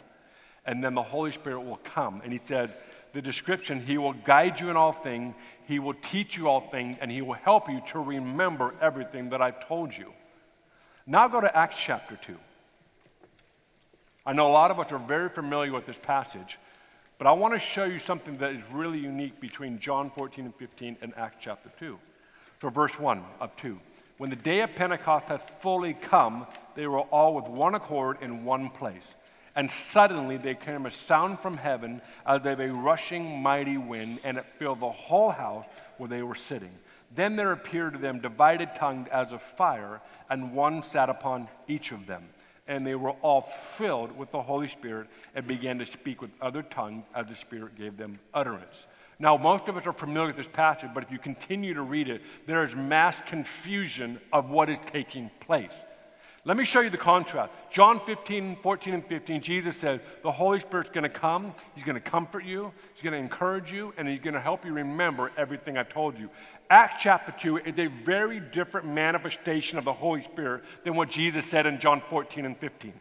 and 0.65 0.81
then 0.81 0.95
the 0.95 1.03
Holy 1.03 1.33
Spirit 1.33 1.61
will 1.61 1.81
come. 1.83 2.21
And 2.23 2.31
he 2.31 2.39
said, 2.41 2.73
the 3.11 3.21
description, 3.21 3.81
he 3.81 3.97
will 3.97 4.13
guide 4.13 4.59
you 4.59 4.69
in 4.69 4.77
all 4.77 4.93
things, 4.93 5.35
he 5.67 5.79
will 5.79 5.93
teach 5.93 6.37
you 6.37 6.47
all 6.47 6.61
things, 6.61 6.97
and 7.01 7.11
he 7.11 7.21
will 7.21 7.33
help 7.33 7.69
you 7.69 7.81
to 7.87 7.99
remember 7.99 8.73
everything 8.81 9.29
that 9.31 9.41
I've 9.41 9.67
told 9.67 9.95
you. 9.95 10.13
Now 11.05 11.27
go 11.27 11.41
to 11.41 11.55
Acts 11.55 11.77
chapter 11.77 12.15
2. 12.15 12.37
I 14.25 14.31
know 14.31 14.47
a 14.47 14.53
lot 14.53 14.71
of 14.71 14.79
us 14.79 14.93
are 14.93 14.97
very 14.97 15.27
familiar 15.27 15.73
with 15.73 15.85
this 15.85 15.99
passage, 16.01 16.57
but 17.17 17.27
I 17.27 17.31
want 17.31 17.53
to 17.53 17.59
show 17.59 17.85
you 17.85 17.99
something 17.99 18.37
that 18.37 18.51
is 18.51 18.61
really 18.71 18.99
unique 18.99 19.39
between 19.39 19.79
John 19.79 20.09
14 20.11 20.45
and 20.45 20.55
15 20.55 20.97
and 21.01 21.13
Acts 21.15 21.37
chapter 21.39 21.71
2. 21.79 21.97
So, 22.61 22.69
verse 22.69 22.97
1 22.99 23.23
of 23.39 23.55
2. 23.57 23.79
When 24.17 24.29
the 24.29 24.35
day 24.35 24.61
of 24.61 24.75
Pentecost 24.75 25.25
had 25.25 25.41
fully 25.41 25.93
come, 25.93 26.47
they 26.75 26.87
were 26.87 27.01
all 27.01 27.35
with 27.35 27.45
one 27.45 27.75
accord 27.75 28.17
in 28.21 28.45
one 28.45 28.69
place. 28.69 29.03
And 29.55 29.69
suddenly 29.69 30.37
there 30.37 30.55
came 30.55 30.85
a 30.85 30.91
sound 30.91 31.39
from 31.39 31.57
heaven 31.57 32.01
as 32.25 32.45
of 32.45 32.59
a 32.59 32.71
rushing 32.71 33.41
mighty 33.41 33.77
wind, 33.77 34.19
and 34.23 34.37
it 34.37 34.45
filled 34.57 34.79
the 34.79 34.89
whole 34.89 35.29
house 35.29 35.65
where 35.97 36.09
they 36.09 36.23
were 36.23 36.35
sitting. 36.35 36.71
Then 37.13 37.35
there 37.35 37.51
appeared 37.51 37.93
to 37.93 37.99
them 37.99 38.19
divided 38.19 38.73
tongues 38.75 39.07
as 39.11 39.31
of 39.31 39.41
fire, 39.41 40.01
and 40.29 40.53
one 40.53 40.81
sat 40.81 41.09
upon 41.09 41.47
each 41.67 41.91
of 41.91 42.07
them 42.07 42.23
and 42.67 42.85
they 42.85 42.95
were 42.95 43.11
all 43.21 43.41
filled 43.41 44.17
with 44.17 44.31
the 44.31 44.41
Holy 44.41 44.67
Spirit 44.67 45.07
and 45.35 45.45
began 45.45 45.77
to 45.79 45.85
speak 45.85 46.21
with 46.21 46.31
other 46.41 46.63
tongues 46.63 47.03
as 47.15 47.27
the 47.27 47.35
Spirit 47.35 47.75
gave 47.75 47.97
them 47.97 48.19
utterance. 48.33 48.87
Now, 49.19 49.37
most 49.37 49.67
of 49.69 49.77
us 49.77 49.85
are 49.85 49.93
familiar 49.93 50.27
with 50.27 50.37
this 50.37 50.47
passage, 50.47 50.89
but 50.93 51.03
if 51.03 51.11
you 51.11 51.19
continue 51.19 51.73
to 51.73 51.81
read 51.81 52.09
it, 52.09 52.21
there 52.45 52.63
is 52.63 52.75
mass 52.75 53.21
confusion 53.27 54.19
of 54.31 54.49
what 54.49 54.69
is 54.69 54.77
taking 54.85 55.29
place. 55.39 55.71
Let 56.45 56.57
me 56.57 56.65
show 56.65 56.81
you 56.81 56.89
the 56.89 56.97
contrast. 56.97 57.53
John 57.71 58.01
15, 58.05 58.57
14, 58.61 58.93
and 58.95 59.05
15, 59.05 59.41
Jesus 59.41 59.77
says, 59.77 60.01
The 60.23 60.31
Holy 60.31 60.59
Spirit's 60.59 60.89
going 60.89 61.03
to 61.03 61.09
come. 61.09 61.53
He's 61.73 61.85
going 61.85 61.95
to 61.95 62.01
comfort 62.01 62.43
you. 62.43 62.73
He's 62.93 63.01
going 63.01 63.13
to 63.13 63.19
encourage 63.19 63.71
you, 63.71 63.93
and 63.95 64.09
He's 64.09 64.19
going 64.19 64.33
to 64.33 64.41
help 64.41 64.65
you 64.65 64.73
remember 64.73 65.31
everything 65.37 65.77
I've 65.77 65.87
told 65.87 66.19
you. 66.19 66.29
Acts 66.69 67.01
chapter 67.03 67.31
2 67.31 67.57
is 67.57 67.77
a 67.77 67.87
very 67.87 68.39
different 68.39 68.87
manifestation 68.87 69.77
of 69.77 69.85
the 69.85 69.93
Holy 69.93 70.23
Spirit 70.23 70.63
than 70.83 70.95
what 70.95 71.09
Jesus 71.09 71.45
said 71.45 71.65
in 71.65 71.79
John 71.79 72.01
14 72.09 72.45
and 72.45 72.57
15. 72.57 72.93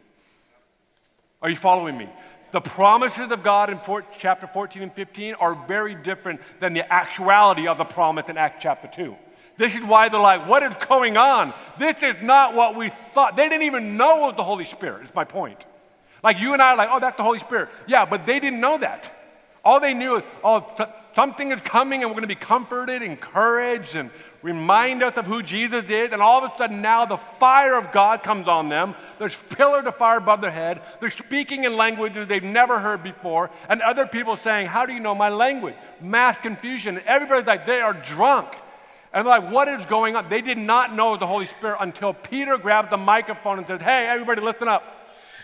Are 1.41 1.49
you 1.49 1.55
following 1.55 1.97
me? 1.97 2.09
The 2.51 2.61
promises 2.61 3.31
of 3.31 3.43
God 3.43 3.71
in 3.71 3.79
four, 3.79 4.05
chapter 4.19 4.45
14 4.45 4.83
and 4.83 4.93
15 4.93 5.35
are 5.35 5.55
very 5.67 5.95
different 5.95 6.39
than 6.59 6.73
the 6.73 6.91
actuality 6.91 7.67
of 7.67 7.79
the 7.79 7.83
promise 7.83 8.29
in 8.29 8.37
Acts 8.37 8.61
chapter 8.61 8.87
2. 8.87 9.15
This 9.57 9.75
is 9.75 9.81
why 9.81 10.09
they're 10.09 10.19
like, 10.19 10.47
what 10.47 10.63
is 10.63 10.73
going 10.87 11.17
on? 11.17 11.53
This 11.79 12.01
is 12.03 12.15
not 12.21 12.53
what 12.53 12.75
we 12.75 12.89
thought. 12.89 13.35
They 13.35 13.49
didn't 13.49 13.63
even 13.63 13.97
know 13.97 14.23
it 14.23 14.27
was 14.27 14.35
the 14.35 14.43
Holy 14.43 14.65
Spirit, 14.65 15.03
is 15.03 15.13
my 15.15 15.23
point. 15.23 15.65
Like 16.23 16.39
you 16.39 16.53
and 16.53 16.61
I 16.61 16.71
are 16.71 16.77
like, 16.77 16.89
oh, 16.91 16.99
that's 16.99 17.17
the 17.17 17.23
Holy 17.23 17.39
Spirit. 17.39 17.69
Yeah, 17.87 18.05
but 18.05 18.25
they 18.25 18.39
didn't 18.39 18.61
know 18.61 18.77
that. 18.77 19.11
All 19.65 19.79
they 19.79 19.93
knew 19.93 20.17
is, 20.17 20.23
oh, 20.43 20.59
something 21.15 21.51
is 21.51 21.61
coming 21.61 22.01
and 22.01 22.09
we're 22.09 22.15
going 22.15 22.23
to 22.23 22.27
be 22.27 22.35
comforted, 22.35 23.01
encouraged, 23.01 23.95
and 23.95 24.09
remind 24.41 25.03
us 25.03 25.17
of 25.17 25.25
who 25.25 25.41
Jesus 25.41 25.89
is. 25.89 26.11
And 26.11 26.21
all 26.21 26.43
of 26.43 26.51
a 26.51 26.57
sudden 26.57 26.81
now 26.81 27.05
the 27.05 27.17
fire 27.17 27.75
of 27.75 27.91
God 27.91 28.23
comes 28.23 28.47
on 28.47 28.69
them. 28.69 28.95
There's 29.19 29.35
pillar 29.35 29.79
of 29.79 29.95
fire 29.95 30.17
above 30.17 30.41
their 30.41 30.51
head. 30.51 30.81
They're 30.99 31.09
speaking 31.09 31.63
in 31.63 31.75
languages 31.75 32.27
they've 32.27 32.43
never 32.43 32.79
heard 32.79 33.03
before. 33.03 33.49
And 33.69 33.81
other 33.81 34.05
people 34.05 34.37
saying, 34.37 34.67
how 34.67 34.85
do 34.85 34.93
you 34.93 34.99
know 34.99 35.15
my 35.15 35.29
language? 35.29 35.75
Mass 36.01 36.37
confusion. 36.37 36.99
everybody's 37.05 37.47
like, 37.47 37.65
they 37.65 37.81
are 37.81 37.93
drunk. 37.93 38.53
And 39.13 39.27
like, 39.27 39.51
what 39.51 39.67
is 39.67 39.85
going 39.85 40.15
on? 40.15 40.27
They 40.27 40.41
did 40.41 40.57
not 40.57 40.93
know 40.93 41.15
the 41.17 41.27
Holy 41.27 41.45
Spirit 41.45 41.77
until 41.81 42.13
Peter 42.13 42.57
grabbed 42.57 42.91
the 42.91 42.97
microphone 42.97 43.59
and 43.59 43.67
said, 43.67 43.81
Hey, 43.81 44.07
everybody, 44.07 44.41
listen 44.41 44.67
up. 44.67 44.83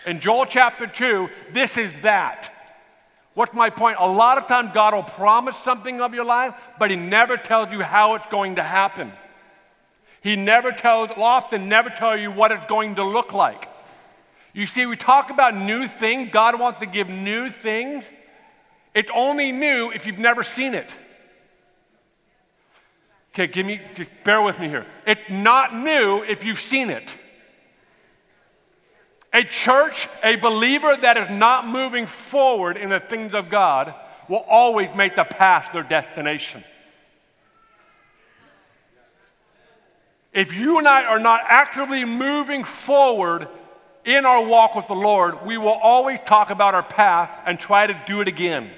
In 0.06 0.18
Joel 0.18 0.46
chapter 0.46 0.88
2, 0.88 1.28
this 1.52 1.76
is 1.76 1.92
that. 2.00 2.50
What's 3.34 3.54
my 3.54 3.70
point? 3.70 3.96
A 4.00 4.08
lot 4.08 4.38
of 4.38 4.46
times 4.46 4.70
God 4.74 4.94
will 4.94 5.02
promise 5.02 5.56
something 5.56 6.00
of 6.00 6.14
your 6.14 6.24
life, 6.24 6.54
but 6.78 6.90
He 6.90 6.96
never 6.96 7.36
tells 7.36 7.72
you 7.72 7.82
how 7.82 8.14
it's 8.16 8.26
going 8.26 8.56
to 8.56 8.62
happen. 8.62 9.12
He 10.20 10.36
never 10.36 10.72
tells, 10.72 11.10
often 11.16 11.68
never 11.68 11.88
tell 11.90 12.18
you 12.18 12.30
what 12.30 12.52
it's 12.52 12.66
going 12.66 12.96
to 12.96 13.04
look 13.04 13.32
like. 13.32 13.68
You 14.52 14.66
see, 14.66 14.84
we 14.84 14.96
talk 14.96 15.30
about 15.30 15.56
new 15.56 15.86
things. 15.86 16.30
God 16.32 16.58
wants 16.58 16.80
to 16.80 16.86
give 16.86 17.08
new 17.08 17.50
things. 17.50 18.04
It's 18.94 19.10
only 19.14 19.52
new 19.52 19.90
if 19.92 20.06
you've 20.06 20.18
never 20.18 20.42
seen 20.42 20.74
it. 20.74 20.94
Okay, 23.32 23.46
give 23.46 23.64
me, 23.64 23.80
just 23.94 24.10
bear 24.24 24.42
with 24.42 24.58
me 24.58 24.68
here. 24.68 24.86
It's 25.06 25.30
not 25.30 25.74
new 25.74 26.24
if 26.24 26.44
you've 26.44 26.58
seen 26.58 26.90
it. 26.90 27.16
A 29.32 29.44
church, 29.44 30.08
a 30.24 30.36
believer 30.36 30.96
that 30.96 31.16
is 31.16 31.30
not 31.30 31.66
moving 31.66 32.06
forward 32.06 32.76
in 32.76 32.90
the 32.90 32.98
things 32.98 33.32
of 33.32 33.48
God 33.48 33.94
will 34.28 34.44
always 34.48 34.88
make 34.96 35.14
the 35.14 35.24
past 35.24 35.72
their 35.72 35.82
destination. 35.82 36.64
If 40.32 40.56
you 40.56 40.78
and 40.78 40.86
I 40.86 41.04
are 41.04 41.18
not 41.18 41.42
actively 41.44 42.04
moving 42.04 42.64
forward 42.64 43.48
in 44.04 44.24
our 44.24 44.44
walk 44.44 44.74
with 44.74 44.86
the 44.86 44.94
Lord, 44.94 45.44
we 45.44 45.58
will 45.58 45.68
always 45.68 46.18
talk 46.26 46.50
about 46.50 46.74
our 46.74 46.82
past 46.82 47.32
and 47.46 47.58
try 47.58 47.86
to 47.86 48.00
do 48.06 48.20
it 48.20 48.28
again. 48.28 48.70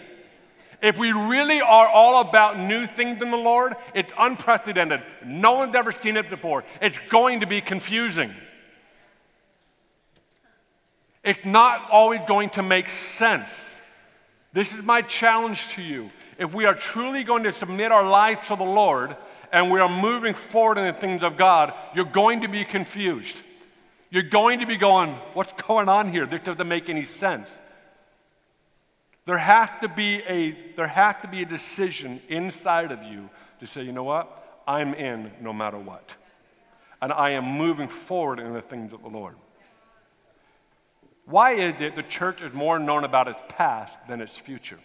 If 0.82 0.98
we 0.98 1.12
really 1.12 1.61
are 1.61 1.86
all 1.86 2.20
about 2.20 2.59
new 2.59 2.86
things 2.86 3.22
in 3.22 3.30
the 3.30 3.36
Lord, 3.36 3.74
it's 3.94 4.12
unprecedented. 4.18 5.03
No 5.24 5.55
one's 5.55 5.76
ever 5.76 5.92
seen 5.92 6.16
it 6.16 6.28
before. 6.28 6.64
It's 6.80 6.98
going 7.09 7.40
to 7.40 7.46
be 7.46 7.61
confusing. 7.61 8.34
It's 11.25 11.45
not 11.45 11.91
always 11.91 12.20
going 12.27 12.51
to 12.51 12.62
make 12.62 12.89
sense. 12.89 13.49
This 14.53 14.75
is 14.75 14.83
my 14.83 15.03
challenge 15.03 15.68
to 15.70 15.83
you. 15.83 16.11
If 16.39 16.53
we 16.53 16.64
are 16.64 16.75
truly 16.75 17.25
going 17.25 17.45
to 17.45 17.53
submit 17.53 17.93
our 17.93 18.09
lives 18.09 18.49
to 18.49 18.57
the 18.57 18.64
Lord 18.64 19.16
and 19.53 19.70
we 19.70 19.81
are 19.81 19.89
moving 19.89 20.35
forward 20.35 20.79
in 20.79 20.87
the 20.87 20.93
things 20.93 21.23
of 21.23 21.37
God, 21.37 21.73
you're 21.95 22.05
going 22.05 22.41
to 22.41 22.49
be 22.49 22.64
confused. 22.64 23.43
You're 24.11 24.25
going 24.25 24.61
to 24.61 24.66
be 24.66 24.77
going, 24.77 25.11
What's 25.35 25.53
going 25.53 25.89
on 25.89 26.11
here? 26.11 26.27
This 26.27 26.41
doesn't 26.41 26.68
make 26.68 26.89
any 26.89 27.05
sense. 27.05 27.51
There 29.25 29.39
has 29.39 29.70
to 29.83 29.89
be 29.89 30.16
a, 30.29 30.57
there 30.77 30.89
has 30.89 31.14
to 31.23 31.29
be 31.29 31.43
a 31.43 31.47
decision 31.47 32.20
inside 32.29 32.91
of 32.91 33.03
you 33.05 33.31
to 33.61 33.66
say, 33.66 33.83
you 33.83 33.93
know 33.93 34.03
what? 34.03 34.62
I'm 34.66 34.95
in 34.95 35.31
no 35.41 35.53
matter 35.53 35.79
what. 35.79 36.16
And 37.01 37.12
I 37.12 37.31
am 37.31 37.45
moving 37.45 37.89
forward 37.89 38.41
in 38.41 38.53
the 38.53 38.61
things 38.61 38.93
of 38.93 39.03
the 39.03 39.09
Lord. 39.09 39.37
Why 41.25 41.53
is 41.53 41.81
it 41.81 41.97
the 41.97 42.03
church 42.03 42.43
is 42.43 42.53
more 42.53 42.79
known 42.79 43.05
about 43.05 43.29
its 43.29 43.41
past 43.49 43.97
than 44.09 44.20
its 44.20 44.37
future? 44.37 44.79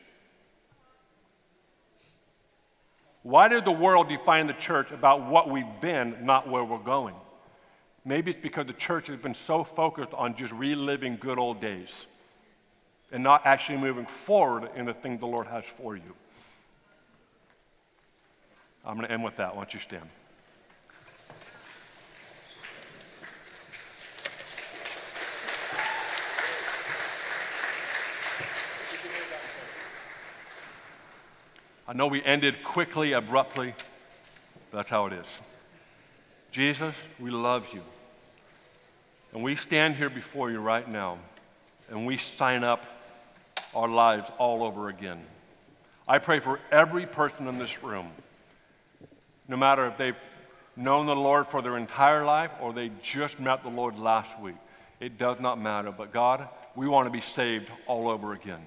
Why 3.23 3.47
did 3.47 3.65
the 3.65 3.71
world 3.71 4.07
define 4.07 4.47
the 4.47 4.53
church 4.53 4.91
about 4.91 5.27
what 5.27 5.49
we've 5.49 5.65
been, 5.81 6.15
not 6.21 6.47
where 6.47 6.63
we're 6.63 6.77
going? 6.77 7.15
Maybe 8.05 8.31
it's 8.31 8.39
because 8.39 8.67
the 8.67 8.73
church 8.73 9.07
has 9.07 9.17
been 9.17 9.33
so 9.33 9.65
focused 9.65 10.13
on 10.13 10.35
just 10.35 10.53
reliving 10.53 11.17
good 11.17 11.37
old 11.37 11.59
days 11.59 12.07
and 13.11 13.21
not 13.23 13.45
actually 13.45 13.79
moving 13.79 14.05
forward 14.05 14.69
in 14.75 14.85
the 14.85 14.93
thing 14.93 15.17
the 15.17 15.27
Lord 15.27 15.47
has 15.47 15.65
for 15.65 15.95
you. 15.95 16.15
I'm 18.85 18.95
going 18.95 19.07
to 19.07 19.13
end 19.13 19.23
with 19.23 19.35
that. 19.37 19.55
Why 19.55 19.63
don't 19.63 19.73
you 19.73 19.81
stand? 19.81 20.07
I 31.87 31.93
know 31.93 32.07
we 32.07 32.23
ended 32.23 32.63
quickly, 32.63 33.13
abruptly, 33.13 33.73
but 34.71 34.77
that's 34.77 34.89
how 34.89 35.05
it 35.05 35.13
is. 35.13 35.41
Jesus, 36.51 36.95
we 37.19 37.31
love 37.31 37.67
you. 37.73 37.81
And 39.33 39.43
we 39.43 39.55
stand 39.55 39.95
here 39.95 40.09
before 40.09 40.51
you 40.51 40.59
right 40.59 40.87
now 40.87 41.17
and 41.89 42.05
we 42.05 42.17
sign 42.17 42.63
up 42.63 42.85
our 43.75 43.87
lives 43.87 44.29
all 44.37 44.63
over 44.63 44.89
again. 44.89 45.21
I 46.07 46.17
pray 46.17 46.39
for 46.39 46.59
every 46.71 47.05
person 47.05 47.47
in 47.47 47.57
this 47.57 47.83
room, 47.83 48.07
no 49.47 49.57
matter 49.57 49.85
if 49.87 49.97
they've 49.97 50.15
known 50.75 51.05
the 51.05 51.15
Lord 51.15 51.47
for 51.47 51.61
their 51.61 51.77
entire 51.77 52.23
life 52.23 52.51
or 52.61 52.71
they 52.71 52.91
just 53.01 53.39
met 53.39 53.63
the 53.63 53.69
Lord 53.69 53.97
last 53.97 54.39
week. 54.39 54.55
It 54.99 55.17
does 55.17 55.39
not 55.39 55.59
matter. 55.59 55.91
But 55.91 56.13
God, 56.13 56.47
we 56.75 56.87
want 56.87 57.07
to 57.07 57.11
be 57.11 57.21
saved 57.21 57.69
all 57.85 58.07
over 58.07 58.33
again. 58.33 58.61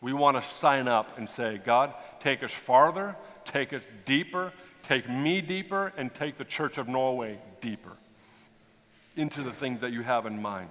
We 0.00 0.12
want 0.12 0.36
to 0.36 0.42
sign 0.42 0.88
up 0.88 1.18
and 1.18 1.28
say, 1.28 1.60
God, 1.64 1.94
take 2.20 2.42
us 2.42 2.52
farther, 2.52 3.16
take 3.44 3.72
us 3.72 3.82
deeper, 4.04 4.52
take 4.82 5.08
me 5.08 5.40
deeper, 5.40 5.92
and 5.96 6.12
take 6.14 6.38
the 6.38 6.44
Church 6.44 6.78
of 6.78 6.88
Norway 6.88 7.38
deeper 7.60 7.92
into 9.16 9.42
the 9.42 9.52
things 9.52 9.80
that 9.80 9.92
you 9.92 10.02
have 10.02 10.26
in 10.26 10.40
mind. 10.40 10.68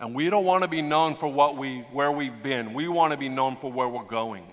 And 0.00 0.14
we 0.14 0.28
don't 0.28 0.44
want 0.44 0.62
to 0.62 0.68
be 0.68 0.82
known 0.82 1.14
for 1.14 1.28
what 1.28 1.56
we, 1.56 1.80
where 1.92 2.10
we've 2.10 2.42
been. 2.42 2.74
We 2.74 2.88
want 2.88 3.12
to 3.12 3.16
be 3.16 3.28
known 3.28 3.56
for 3.56 3.70
where 3.70 3.88
we're 3.88 4.02
going. 4.02 4.44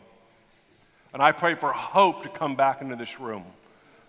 And 1.13 1.21
I 1.21 1.31
pray 1.31 1.55
for 1.55 1.73
hope 1.73 2.23
to 2.23 2.29
come 2.29 2.55
back 2.55 2.81
into 2.81 2.95
this 2.95 3.19
room. 3.19 3.43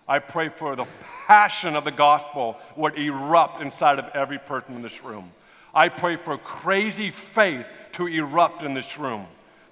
I 0.07 0.19
pray 0.19 0.49
for 0.49 0.75
the 0.75 0.85
passion 1.27 1.75
of 1.75 1.85
the 1.85 1.91
gospel 1.91 2.57
would 2.75 2.97
erupt 2.97 3.61
inside 3.61 3.99
of 3.99 4.05
every 4.13 4.37
person 4.37 4.75
in 4.75 4.81
this 4.81 5.03
room. 5.03 5.31
I 5.73 5.89
pray 5.89 6.17
for 6.17 6.37
crazy 6.37 7.09
faith 7.09 7.65
to 7.93 8.07
erupt 8.07 8.63
in 8.63 8.73
this 8.73 8.97
room. 8.97 9.25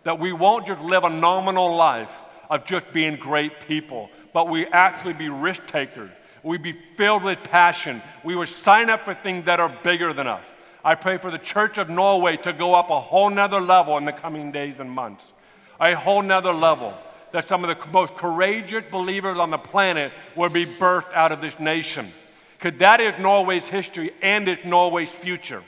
That 0.03 0.19
we 0.19 0.33
won't 0.33 0.67
just 0.67 0.81
live 0.81 1.03
a 1.03 1.09
nominal 1.09 1.75
life 1.75 2.15
of 2.49 2.65
just 2.65 2.91
being 2.91 3.15
great 3.15 3.61
people, 3.67 4.09
but 4.33 4.49
we 4.49 4.65
actually 4.67 5.13
be 5.13 5.29
risk 5.29 5.65
takers. 5.67 6.11
We 6.43 6.57
be 6.57 6.75
filled 6.97 7.23
with 7.23 7.43
passion. 7.43 8.01
We 8.23 8.35
would 8.35 8.49
sign 8.49 8.89
up 8.89 9.05
for 9.05 9.13
things 9.13 9.45
that 9.45 9.59
are 9.59 9.73
bigger 9.83 10.11
than 10.13 10.27
us. 10.27 10.43
I 10.83 10.95
pray 10.95 11.17
for 11.17 11.29
the 11.29 11.37
Church 11.37 11.77
of 11.77 11.89
Norway 11.89 12.37
to 12.37 12.53
go 12.53 12.73
up 12.73 12.89
a 12.89 12.99
whole 12.99 13.29
nother 13.29 13.61
level 13.61 13.97
in 13.97 14.05
the 14.05 14.11
coming 14.11 14.51
days 14.51 14.79
and 14.79 14.89
months. 14.89 15.31
A 15.79 15.95
whole 15.95 16.21
nother 16.21 16.53
level. 16.53 16.93
That 17.31 17.47
some 17.47 17.63
of 17.63 17.69
the 17.69 17.87
most 17.91 18.15
courageous 18.15 18.83
believers 18.91 19.37
on 19.37 19.51
the 19.51 19.57
planet 19.57 20.11
will 20.35 20.49
be 20.49 20.65
birthed 20.65 21.13
out 21.13 21.31
of 21.31 21.39
this 21.39 21.59
nation. 21.59 22.11
Because 22.57 22.77
that 22.79 22.99
is 22.99 23.17
Norway's 23.19 23.69
history 23.69 24.11
and 24.21 24.47
it's 24.47 24.65
Norway's 24.65 25.09
future. 25.09 25.63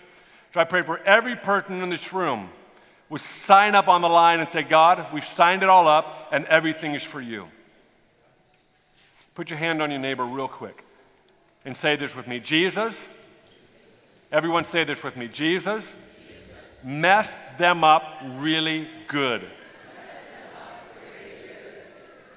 So 0.53 0.61
I 0.61 0.65
pray 0.65 0.83
for 0.83 0.99
every 0.99 1.35
person 1.35 1.81
in 1.81 1.89
this 1.89 2.13
room 2.13 2.49
would 3.09 3.21
sign 3.21 3.73
up 3.73 3.87
on 3.87 4.01
the 4.01 4.09
line 4.09 4.39
and 4.39 4.51
say, 4.51 4.61
God, 4.61 5.11
we've 5.11 5.25
signed 5.25 5.63
it 5.63 5.69
all 5.69 5.87
up 5.87 6.29
and 6.31 6.45
everything 6.45 6.93
is 6.93 7.01
for 7.01 7.19
you. 7.19 7.47
Put 9.33 9.49
your 9.49 9.57
hand 9.57 9.81
on 9.81 9.89
your 9.89 9.99
neighbor 9.99 10.23
real 10.23 10.47
quick 10.47 10.83
and 11.65 11.75
say 11.75 11.95
this 11.95 12.15
with 12.15 12.27
me 12.27 12.39
Jesus, 12.39 12.99
everyone 14.31 14.63
say 14.63 14.83
this 14.83 15.01
with 15.01 15.17
me 15.17 15.27
Jesus, 15.27 15.83
mess 16.83 17.33
them 17.57 17.83
up 17.83 18.03
really 18.35 18.87
good. 19.07 19.41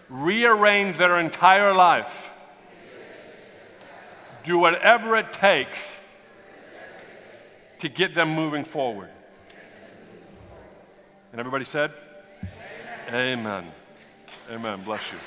Rearrange 0.08 0.96
their 0.96 1.18
entire 1.18 1.74
life. 1.74 2.30
Do 4.42 4.56
whatever 4.56 5.16
it 5.16 5.34
takes 5.34 5.98
to 7.80 7.88
get 7.88 8.14
them 8.14 8.30
moving 8.30 8.64
forward. 8.64 9.10
And 11.32 11.40
everybody 11.40 11.64
said, 11.64 11.92
Amen. 13.08 13.38
Amen. 13.38 13.72
Amen. 14.50 14.82
Bless 14.82 15.12
you. 15.12 15.18